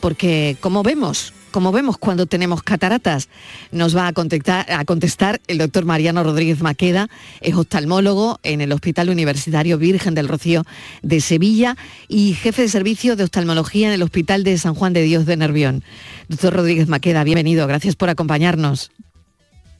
porque 0.00 0.56
como 0.60 0.84
vemos, 0.84 1.32
como 1.50 1.72
vemos 1.72 1.98
cuando 1.98 2.26
tenemos 2.26 2.62
cataratas, 2.62 3.28
nos 3.72 3.96
va 3.96 4.06
a 4.06 4.12
contestar, 4.12 4.70
a 4.70 4.84
contestar 4.84 5.40
el 5.46 5.58
doctor 5.58 5.84
Mariano 5.84 6.22
Rodríguez 6.22 6.62
Maqueda, 6.62 7.08
es 7.40 7.54
oftalmólogo 7.54 8.40
en 8.42 8.60
el 8.60 8.72
Hospital 8.72 9.10
Universitario 9.10 9.78
Virgen 9.78 10.14
del 10.14 10.28
Rocío 10.28 10.64
de 11.02 11.20
Sevilla 11.20 11.76
y 12.08 12.34
jefe 12.34 12.62
de 12.62 12.68
servicio 12.68 13.16
de 13.16 13.24
oftalmología 13.24 13.88
en 13.88 13.94
el 13.94 14.02
Hospital 14.02 14.44
de 14.44 14.58
San 14.58 14.74
Juan 14.74 14.92
de 14.92 15.02
Dios 15.02 15.26
de 15.26 15.36
Nervión. 15.36 15.82
Doctor 16.28 16.54
Rodríguez 16.54 16.88
Maqueda, 16.88 17.24
bienvenido, 17.24 17.66
gracias 17.66 17.96
por 17.96 18.08
acompañarnos. 18.08 18.90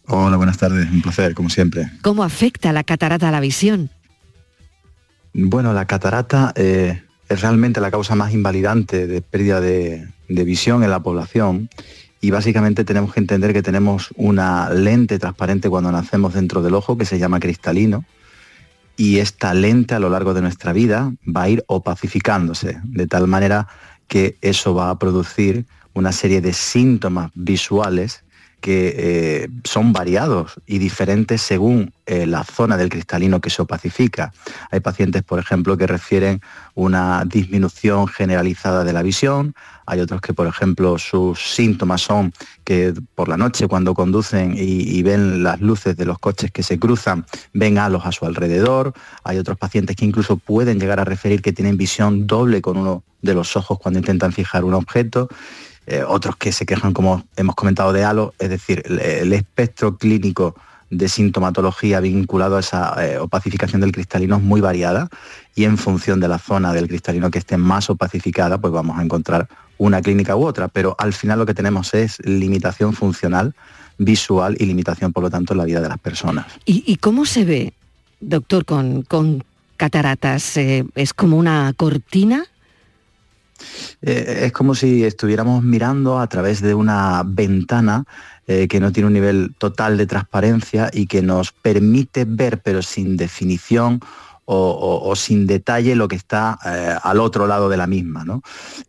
Hola, 0.07 0.37
buenas 0.37 0.59
tardes, 0.59 0.91
un 0.91 1.03
placer, 1.03 1.35
como 1.35 1.51
siempre. 1.51 1.91
¿Cómo 2.03 2.25
afecta 2.25 2.73
la 2.73 2.83
catarata 2.83 3.29
a 3.29 3.31
la 3.31 3.41
visión? 3.41 3.91
Bueno, 5.33 5.73
la 5.73 5.87
catarata 5.87 6.53
eh, 6.57 7.05
es 7.31 7.43
realmente 7.43 7.81
la 7.81 7.93
causa 7.93 8.17
más 8.17 8.35
invalidante 8.35 9.07
de 9.07 9.23
pérdida 9.23 9.61
de, 9.61 10.09
visión 10.29 10.83
en 10.83 10.91
la 10.91 11.01
población. 11.01 11.71
Y 12.21 12.33
básicamente 12.33 12.85
tenemos 12.85 13.15
que 13.15 13.21
entender 13.21 13.53
que 13.53 13.63
tenemos 13.63 14.11
una 14.17 14.69
lente 14.69 15.19
transparente 15.19 15.71
cuando 15.71 15.93
nacemos 15.93 16.35
dentro 16.35 16.61
del 16.61 16.75
ojo 16.75 16.99
que 16.99 17.05
se 17.05 17.21
llama 17.21 17.39
cristalino. 17.39 18.05
Y 18.97 19.19
esta 19.19 19.55
lente 19.55 19.95
a 19.95 20.01
lo 20.01 20.11
largo 20.11 20.35
de 20.35 20.43
nuestra 20.43 20.73
vida 20.73 21.13
va 21.25 21.43
a 21.43 21.49
ir 21.49 21.65
opacificándose 21.69 22.81
de 22.83 23.07
tal 23.07 23.29
manera 23.29 23.69
que 24.09 24.37
eso 24.41 24.75
va 24.75 24.91
a 24.91 24.99
producir 24.99 25.67
una 25.95 26.11
serie 26.11 26.41
de 26.41 26.53
síntomas 26.53 27.31
visuales 27.35 28.25
que 28.61 28.95
eh, 28.97 29.49
son 29.65 29.93
variados 29.93 30.61
y 30.67 30.79
diferentes 30.79 31.43
según 31.43 31.93
eh, 32.07 32.27
la 32.27 32.45
zona 32.45 32.77
del 32.77 32.89
cristalino 32.89 33.41
que 33.41 33.51
se 33.51 33.63
opacifica. 33.63 34.33
Hay 34.71 34.81
pacientes, 34.81 35.23
por 35.23 35.39
ejemplo, 35.39 35.77
que 35.77 35.87
refieren 35.87 36.41
una 36.75 37.25
disminución 37.25 38.07
generalizada 38.07 38.85
de 38.85 38.93
la 38.93 39.03
visión, 39.03 39.55
hay 39.87 40.01
otros 40.01 40.21
que, 40.21 40.33
por 40.35 40.47
ejemplo, 40.47 40.99
sus 40.99 41.41
síntomas 41.41 42.03
son 42.03 42.33
que 42.65 42.95
por 43.17 43.29
la 43.29 43.37
noche 43.37 43.67
cuando 43.67 43.93
conducen 43.93 44.55
y, 44.57 45.03
ven 45.03 45.43
las 45.43 45.61
luces 45.61 45.97
de 45.97 46.05
los 46.05 46.19
coches 46.19 46.53
que 46.53 46.63
se 46.63 46.79
cruzan, 46.79 47.27
ven 47.53 47.79
halos 47.79 48.07
a 48.07 48.13
su 48.13 48.25
alrededor, 48.25 48.93
hay 49.25 49.39
otros 49.39 49.59
pacientes 49.59 49.97
que 49.97 50.05
incluso 50.05 50.37
pueden 50.37 50.79
llegar 50.79 51.01
a 51.01 51.05
referir 51.05 51.43
que 51.43 51.53
tienen 51.53 51.77
visión 51.77 52.29
doble 52.29 52.63
con 52.63 52.77
uno 52.77 53.03
de 53.23 53.35
los 53.35 53.57
ojos 53.57 53.79
cuando 53.81 53.99
intentan 53.99 54.33
fijar 54.33 54.65
un 54.65 54.75
objeto 54.75 55.29
eh, 55.91 56.05
otros 56.07 56.37
que 56.37 56.53
se 56.53 56.67
quejan, 56.67 56.93
como 56.93 57.25
hemos 57.35 57.57
comentado, 57.57 57.93
de 57.93 58.05
halo, 58.05 58.33
es 58.39 58.49
decir, 58.49 58.85
el, 58.87 59.33
espectro 59.33 59.97
clínico 59.97 60.55
de 60.89 61.09
sintomatología 61.09 61.99
vinculado 61.99 62.57
a 62.57 62.61
esa 62.61 62.95
eh, 63.05 63.19
opacificación 63.19 63.81
del 63.81 63.91
cristalino 63.91 64.37
es 64.37 64.43
muy 64.43 64.61
variada 64.61 65.09
y 65.57 65.65
en 65.65 65.77
función 65.79 66.21
de 66.21 66.29
la 66.29 66.39
zona 66.39 66.73
del 66.73 66.87
cristalino 66.87 67.29
que 67.33 67.41
esté 67.41 67.57
más 67.57 67.91
opacificada, 67.91 68.59
pues 68.59 68.73
vamos 68.73 69.01
a 69.01 69.03
encontrar 69.03 69.49
una 69.79 70.01
clínica 70.01 70.37
u 70.37 70.47
otra, 70.47 70.69
pero 70.69 70.95
al 70.97 71.13
final 71.13 71.41
lo 71.41 71.47
que 71.47 71.55
tenemos 71.55 71.93
es 71.93 72.21
limitación 72.25 72.93
funcional, 72.93 73.53
visual 73.99 74.57
y 74.61 74.67
limitación, 74.67 75.13
por 75.13 75.25
lo 75.25 75.31
tanto, 75.31 75.55
en 75.55 75.59
la 75.59 75.65
vida 75.65 75.81
de 75.81 75.89
las 75.89 75.99
personas. 75.99 76.47
¿Y, 76.67 76.95
cómo 76.99 77.27
se 77.27 77.45
ve, 77.45 77.73
doctor, 78.21 78.65
con, 78.65 79.43
cataratas? 79.77 80.57
Eh, 80.57 80.85
¿Es 80.95 81.15
como 81.15 81.37
una 81.37 81.73
cortina? 81.77 82.45
Eh, 84.03 84.43
es 84.47 84.53
como 84.53 84.75
si 84.75 85.05
estuviéramos 85.05 85.63
mirando 85.63 86.19
a 86.19 86.27
través 86.27 86.61
de 86.61 86.75
una 86.75 87.23
ventana 87.25 88.05
eh, 88.47 88.69
que 88.69 88.81
no 88.81 88.93
tiene 88.93 89.09
un 89.09 89.13
nivel 89.13 89.55
total 89.59 89.97
de 89.97 90.07
transparencia 90.07 90.91
y 90.93 91.07
que 91.07 91.23
nos 91.23 91.53
permite 91.53 92.25
ver, 92.27 92.61
pero 92.63 92.83
sin 92.83 93.17
definición 93.17 94.01
o, 94.53 95.15
sin 95.15 95.47
detalle 95.47 95.95
lo 95.95 96.09
que 96.09 96.17
está 96.17 96.59
eh, 96.67 96.97
al 97.01 97.21
otro 97.21 97.47
lado 97.47 97.69
de 97.69 97.77
la 97.77 97.87
misma. 97.87 98.25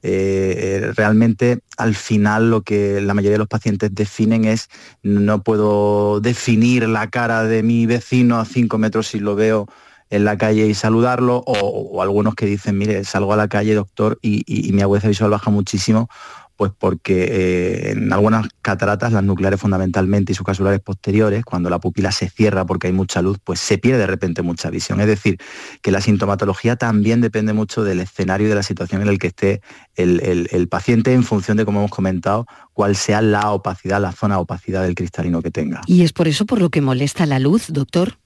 realmente 0.02 1.60
al 1.78 1.94
final 1.94 2.50
lo 2.50 2.62
que 2.62 3.00
la 3.00 3.14
mayoría 3.14 3.34
de 3.34 3.46
los 3.46 3.48
pacientes 3.48 3.94
definen 3.94 4.46
es 4.46 4.70
no 5.04 5.44
puedo 5.44 6.20
definir 6.20 6.90
la 6.90 7.12
cara 7.12 7.44
de 7.44 7.62
mi 7.62 7.86
vecino 7.86 8.40
a 8.40 8.46
cinco 8.46 8.80
metros 8.80 9.10
si 9.10 9.20
lo 9.20 9.36
veo 9.36 9.68
en 10.12 10.26
la 10.26 10.38
calle 10.38 10.68
y 10.68 10.74
saludarlo, 10.76 11.42
o, 11.48 12.02
algunos 12.02 12.36
que 12.36 12.46
dicen, 12.46 12.78
mire, 12.78 13.04
salgo 13.06 13.34
a 13.34 13.38
la 13.38 13.48
calle, 13.48 13.74
doctor, 13.74 14.20
y, 14.22 14.72
mi 14.74 14.82
agudeza 14.82 15.08
visual 15.08 15.32
baja 15.32 15.50
muchísimo, 15.50 16.10
pues 16.58 16.72
porque 16.78 17.24
eh, 17.24 17.92
en 17.92 18.14
algunas 18.14 18.48
cataratas, 18.62 19.14
las 19.14 19.24
nucleares 19.24 19.60
fundamentalmente 19.60 20.34
y 20.34 20.36
subcasulares 20.36 20.82
posteriores, 20.82 21.44
cuando 21.44 21.70
la 21.70 21.80
pupila 21.80 22.12
se 22.12 22.30
cierra 22.30 22.66
porque 22.66 22.88
hay 22.88 22.94
mucha 22.94 23.22
luz, 23.22 23.40
pues 23.44 23.60
se 23.60 23.80
pierde 23.80 24.00
de 24.00 24.08
repente 24.08 24.44
mucha 24.44 24.70
visión. 24.70 25.00
Es 25.02 25.08
decir, 25.08 25.40
que 25.82 25.92
la 25.92 26.02
sintomatología 26.02 26.76
también 26.76 27.20
depende 27.22 27.54
mucho 27.54 27.84
del 27.84 28.02
escenario 28.02 28.46
y 28.46 28.50
de 28.50 28.56
la 28.56 28.64
situación 28.64 29.02
en 29.02 29.08
el 29.08 29.18
que 29.18 29.28
esté 29.28 29.62
el, 29.96 30.48
el 30.52 30.68
paciente 30.68 31.14
en 31.14 31.24
función 31.24 31.58
de, 31.58 31.66
como 31.66 31.80
hemos 31.80 31.92
comentado, 31.92 32.46
cuál 32.74 32.96
sea 32.96 33.22
la 33.22 33.52
opacidad, 33.52 34.00
la 34.00 34.12
zona 34.12 34.38
opacidad 34.38 34.84
del 34.84 34.94
cristalino 34.94 35.42
que 35.42 35.52
tenga. 35.52 35.82
¿Y 35.88 36.04
es 36.04 36.14
por 36.14 36.28
eso 36.28 36.46
por 36.46 36.60
lo 36.60 36.70
que 36.70 36.82
molesta 36.82 37.26
la 37.26 37.40
luz, 37.40 37.70
doctor? 37.70 38.21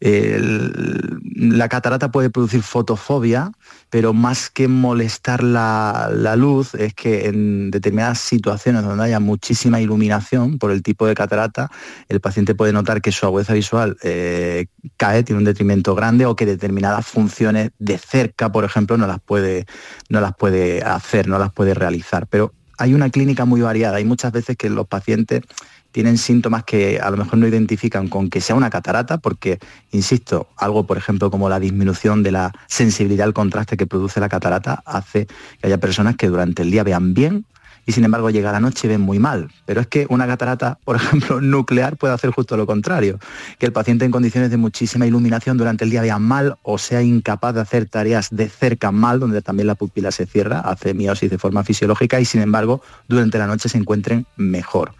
La 0.00 1.68
catarata 1.68 2.10
puede 2.10 2.30
producir 2.30 2.62
fotofobia, 2.62 3.52
pero 3.90 4.12
más 4.12 4.50
que 4.50 4.68
molestar 4.68 5.42
la, 5.42 6.34
luz, 6.36 6.74
es 6.74 6.94
que 6.94 7.26
en 7.26 7.70
determinadas 7.70 8.18
situaciones 8.18 8.82
donde 8.82 9.04
haya 9.04 9.20
muchísima 9.20 9.80
iluminación 9.80 10.58
por 10.58 10.70
el 10.70 10.82
tipo 10.82 11.06
de 11.06 11.14
catarata, 11.14 11.70
el 12.08 12.20
paciente 12.20 12.54
puede 12.54 12.72
notar 12.72 13.02
que 13.02 13.12
su 13.12 13.26
agudeza 13.26 13.54
visual 13.54 13.96
eh, 14.02 14.66
cae, 14.96 15.22
tiene 15.22 15.38
un 15.38 15.44
detrimento 15.44 15.94
grande 15.94 16.26
o 16.26 16.36
que 16.36 16.46
determinadas 16.46 17.06
funciones 17.06 17.70
de 17.78 17.98
cerca, 17.98 18.50
por 18.50 18.64
ejemplo, 18.64 18.96
no 18.96 19.06
las 19.06 19.20
puede, 19.20 19.66
no 20.08 20.20
las 20.20 20.34
puede 20.34 20.82
hacer, 20.82 21.28
no 21.28 21.38
las 21.38 21.52
puede 21.52 21.74
realizar. 21.74 22.26
Pero 22.26 22.52
hay 22.78 22.94
una 22.94 23.10
clínica 23.10 23.44
muy 23.44 23.60
variada. 23.60 23.96
Hay 23.96 24.04
muchas 24.04 24.32
veces 24.32 24.56
que 24.56 24.70
los 24.70 24.86
pacientes 24.86 25.42
tienen 25.94 26.18
síntomas 26.18 26.64
que 26.64 26.98
a 26.98 27.08
lo 27.08 27.16
mejor 27.16 27.38
no 27.38 27.46
identifican 27.46 28.08
con 28.08 28.28
que 28.28 28.40
sea 28.40 28.56
una 28.56 28.68
catarata, 28.68 29.18
porque, 29.18 29.60
insisto, 29.92 30.48
algo, 30.56 30.88
por 30.88 30.98
ejemplo, 30.98 31.30
como 31.30 31.48
la 31.48 31.60
disminución 31.60 32.24
de 32.24 32.32
la 32.32 32.52
sensibilidad 32.66 33.28
al 33.28 33.32
contraste 33.32 33.76
que 33.76 33.86
produce 33.86 34.18
la 34.18 34.28
catarata, 34.28 34.82
hace 34.86 35.26
que 35.26 35.66
haya 35.68 35.78
personas 35.78 36.16
que 36.16 36.26
durante 36.26 36.62
el 36.62 36.72
día 36.72 36.82
vean 36.82 37.14
bien 37.14 37.46
y 37.86 37.92
sin 37.92 38.04
embargo 38.04 38.28
llega 38.30 38.50
la 38.50 38.58
noche 38.58 38.88
y 38.88 38.90
ven 38.90 39.02
muy 39.02 39.20
mal. 39.20 39.52
Pero 39.66 39.82
es 39.82 39.86
que 39.86 40.04
una 40.08 40.26
catarata, 40.26 40.80
por 40.84 40.96
ejemplo, 41.00 41.40
nuclear 41.40 41.96
puede 41.96 42.12
hacer 42.12 42.32
justo 42.32 42.56
lo 42.56 42.66
contrario, 42.66 43.20
que 43.60 43.66
el 43.66 43.72
paciente 43.72 44.04
en 44.04 44.10
condiciones 44.10 44.50
de 44.50 44.56
muchísima 44.56 45.06
iluminación 45.06 45.56
durante 45.56 45.84
el 45.84 45.90
día 45.90 46.02
vea 46.02 46.18
mal 46.18 46.56
o 46.64 46.76
sea 46.76 47.02
incapaz 47.02 47.54
de 47.54 47.60
hacer 47.60 47.86
tareas 47.86 48.30
de 48.32 48.48
cerca 48.48 48.90
mal, 48.90 49.20
donde 49.20 49.42
también 49.42 49.68
la 49.68 49.76
pupila 49.76 50.10
se 50.10 50.26
cierra, 50.26 50.58
hace 50.58 50.92
miosis 50.92 51.30
de 51.30 51.38
forma 51.38 51.62
fisiológica 51.62 52.18
y 52.18 52.24
sin 52.24 52.40
embargo 52.40 52.82
durante 53.06 53.38
la 53.38 53.46
noche 53.46 53.68
se 53.68 53.78
encuentren 53.78 54.26
mejor. 54.36 54.92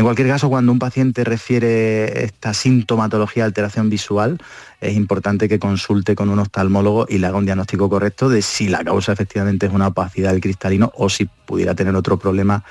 En 0.00 0.04
cualquier 0.04 0.28
caso, 0.28 0.48
cuando 0.48 0.72
un 0.72 0.78
paciente 0.78 1.24
refiere 1.24 2.24
esta 2.24 2.54
sintomatología 2.54 3.42
de 3.42 3.48
alteración 3.48 3.90
visual, 3.90 4.38
es 4.80 4.96
importante 4.96 5.46
que 5.46 5.58
consulte 5.58 6.14
con 6.14 6.30
un 6.30 6.38
oftalmólogo 6.38 7.04
y 7.06 7.18
le 7.18 7.26
haga 7.26 7.36
un 7.36 7.44
diagnóstico 7.44 7.90
correcto 7.90 8.30
de 8.30 8.40
si 8.40 8.70
la 8.70 8.82
causa 8.82 9.12
efectivamente 9.12 9.66
es 9.66 9.72
una 9.74 9.88
opacidad 9.88 10.32
del 10.32 10.40
cristalino 10.40 10.90
o 10.96 11.10
si 11.10 11.26
pudiera 11.26 11.74
tener 11.74 11.94
otro 11.94 12.18
problema 12.18 12.64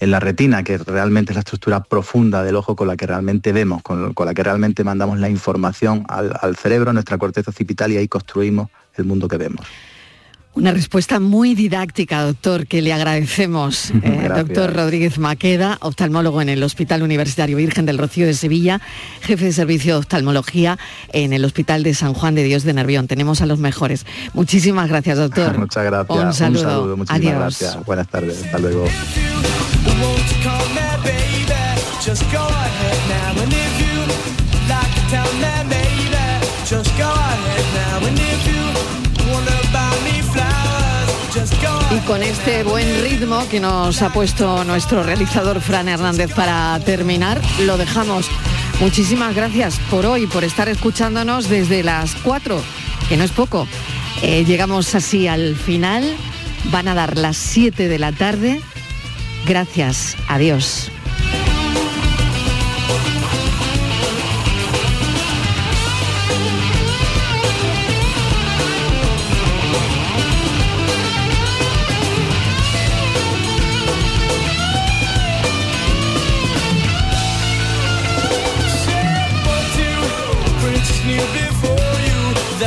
en 0.00 0.10
la 0.10 0.18
retina, 0.18 0.64
que 0.64 0.76
realmente 0.76 1.30
es 1.30 1.36
la 1.36 1.42
estructura 1.42 1.84
profunda 1.84 2.42
del 2.42 2.56
ojo 2.56 2.74
con 2.74 2.88
la 2.88 2.96
que 2.96 3.06
realmente 3.06 3.52
vemos, 3.52 3.80
con, 3.84 4.12
la 4.12 4.34
que 4.34 4.42
realmente 4.42 4.82
mandamos 4.82 5.20
la 5.20 5.28
información 5.28 6.04
al, 6.08 6.36
al 6.40 6.56
cerebro, 6.56 6.92
nuestra 6.92 7.16
corteza 7.16 7.52
occipital 7.52 7.92
y 7.92 7.98
ahí 7.98 8.08
construimos 8.08 8.70
el 8.96 9.04
mundo 9.04 9.28
que 9.28 9.36
vemos. 9.36 9.64
Una 10.54 10.70
respuesta 10.70 11.18
muy 11.18 11.54
didáctica, 11.54 12.22
doctor, 12.22 12.66
que 12.66 12.82
le 12.82 12.92
agradecemos. 12.92 13.92
Eh, 14.02 14.28
doctor 14.34 14.74
Rodríguez 14.74 15.18
Maqueda, 15.18 15.78
oftalmólogo 15.80 16.42
en 16.42 16.48
el 16.48 16.62
Hospital 16.62 17.02
Universitario 17.02 17.56
Virgen 17.56 17.86
del 17.86 17.98
Rocío 17.98 18.26
de 18.26 18.34
Sevilla, 18.34 18.80
jefe 19.20 19.44
de 19.44 19.52
servicio 19.52 19.94
de 19.94 19.98
oftalmología 20.00 20.78
en 21.12 21.32
el 21.32 21.44
Hospital 21.44 21.82
de 21.82 21.94
San 21.94 22.14
Juan 22.14 22.34
de 22.34 22.42
Dios 22.42 22.64
de 22.64 22.72
Nervión. 22.72 23.06
Tenemos 23.06 23.40
a 23.42 23.46
los 23.46 23.58
mejores. 23.58 24.04
Muchísimas 24.34 24.88
gracias, 24.88 25.18
doctor. 25.18 25.56
Muchas 25.58 25.84
gracias. 25.84 26.18
Un 26.18 26.32
saludo. 26.32 26.96
Muchísimas 26.96 27.34
gracias. 27.34 27.84
Buenas 27.84 28.08
tardes. 28.08 28.44
Hasta 28.44 28.58
luego. 28.58 28.86
Con 42.06 42.22
este 42.22 42.62
buen 42.64 43.02
ritmo 43.02 43.46
que 43.48 43.60
nos 43.60 44.02
ha 44.02 44.12
puesto 44.12 44.64
nuestro 44.64 45.02
realizador 45.02 45.60
Fran 45.60 45.88
Hernández 45.88 46.32
para 46.34 46.78
terminar, 46.80 47.40
lo 47.60 47.76
dejamos. 47.76 48.28
Muchísimas 48.80 49.34
gracias 49.34 49.78
por 49.90 50.06
hoy, 50.06 50.26
por 50.26 50.44
estar 50.44 50.68
escuchándonos 50.68 51.48
desde 51.48 51.82
las 51.82 52.14
4, 52.16 52.60
que 53.08 53.16
no 53.16 53.24
es 53.24 53.30
poco. 53.30 53.66
Eh, 54.22 54.44
llegamos 54.44 54.94
así 54.94 55.28
al 55.28 55.56
final, 55.56 56.16
van 56.70 56.88
a 56.88 56.94
dar 56.94 57.16
las 57.16 57.36
7 57.36 57.88
de 57.88 57.98
la 57.98 58.12
tarde. 58.12 58.60
Gracias, 59.46 60.16
adiós. 60.28 60.90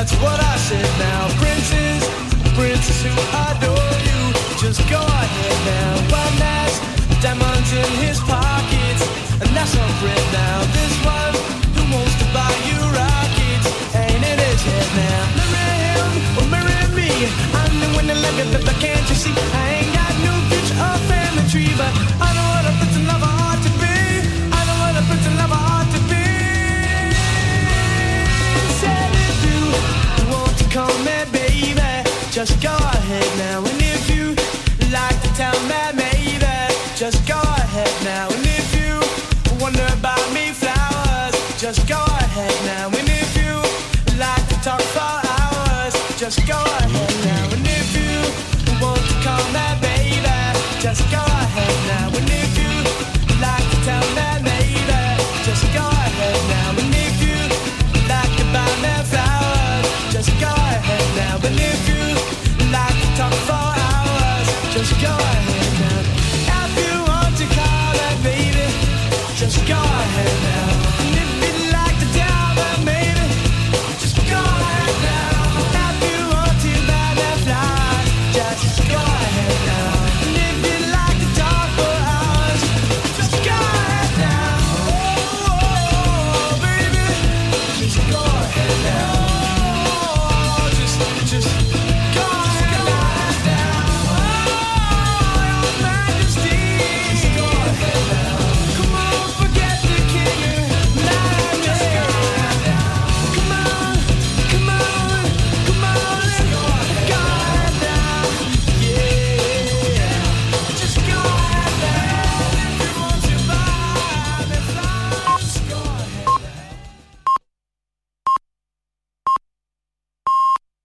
That's 0.05 0.21
what 0.21 0.39
I 0.39 0.55
said 0.57 0.99
now. 0.99 1.27
Princes, 1.41 2.07
princes 2.53 3.01
who 3.01 3.09
adore 3.49 3.95
you. 4.05 4.33
Just 4.61 4.87
go 4.87 5.01
ahead 5.01 5.57
now. 5.65 6.15
One 6.15 6.37
has 6.45 7.23
diamonds 7.23 7.73
in 7.73 8.05
his 8.05 8.19
pockets. 8.19 8.54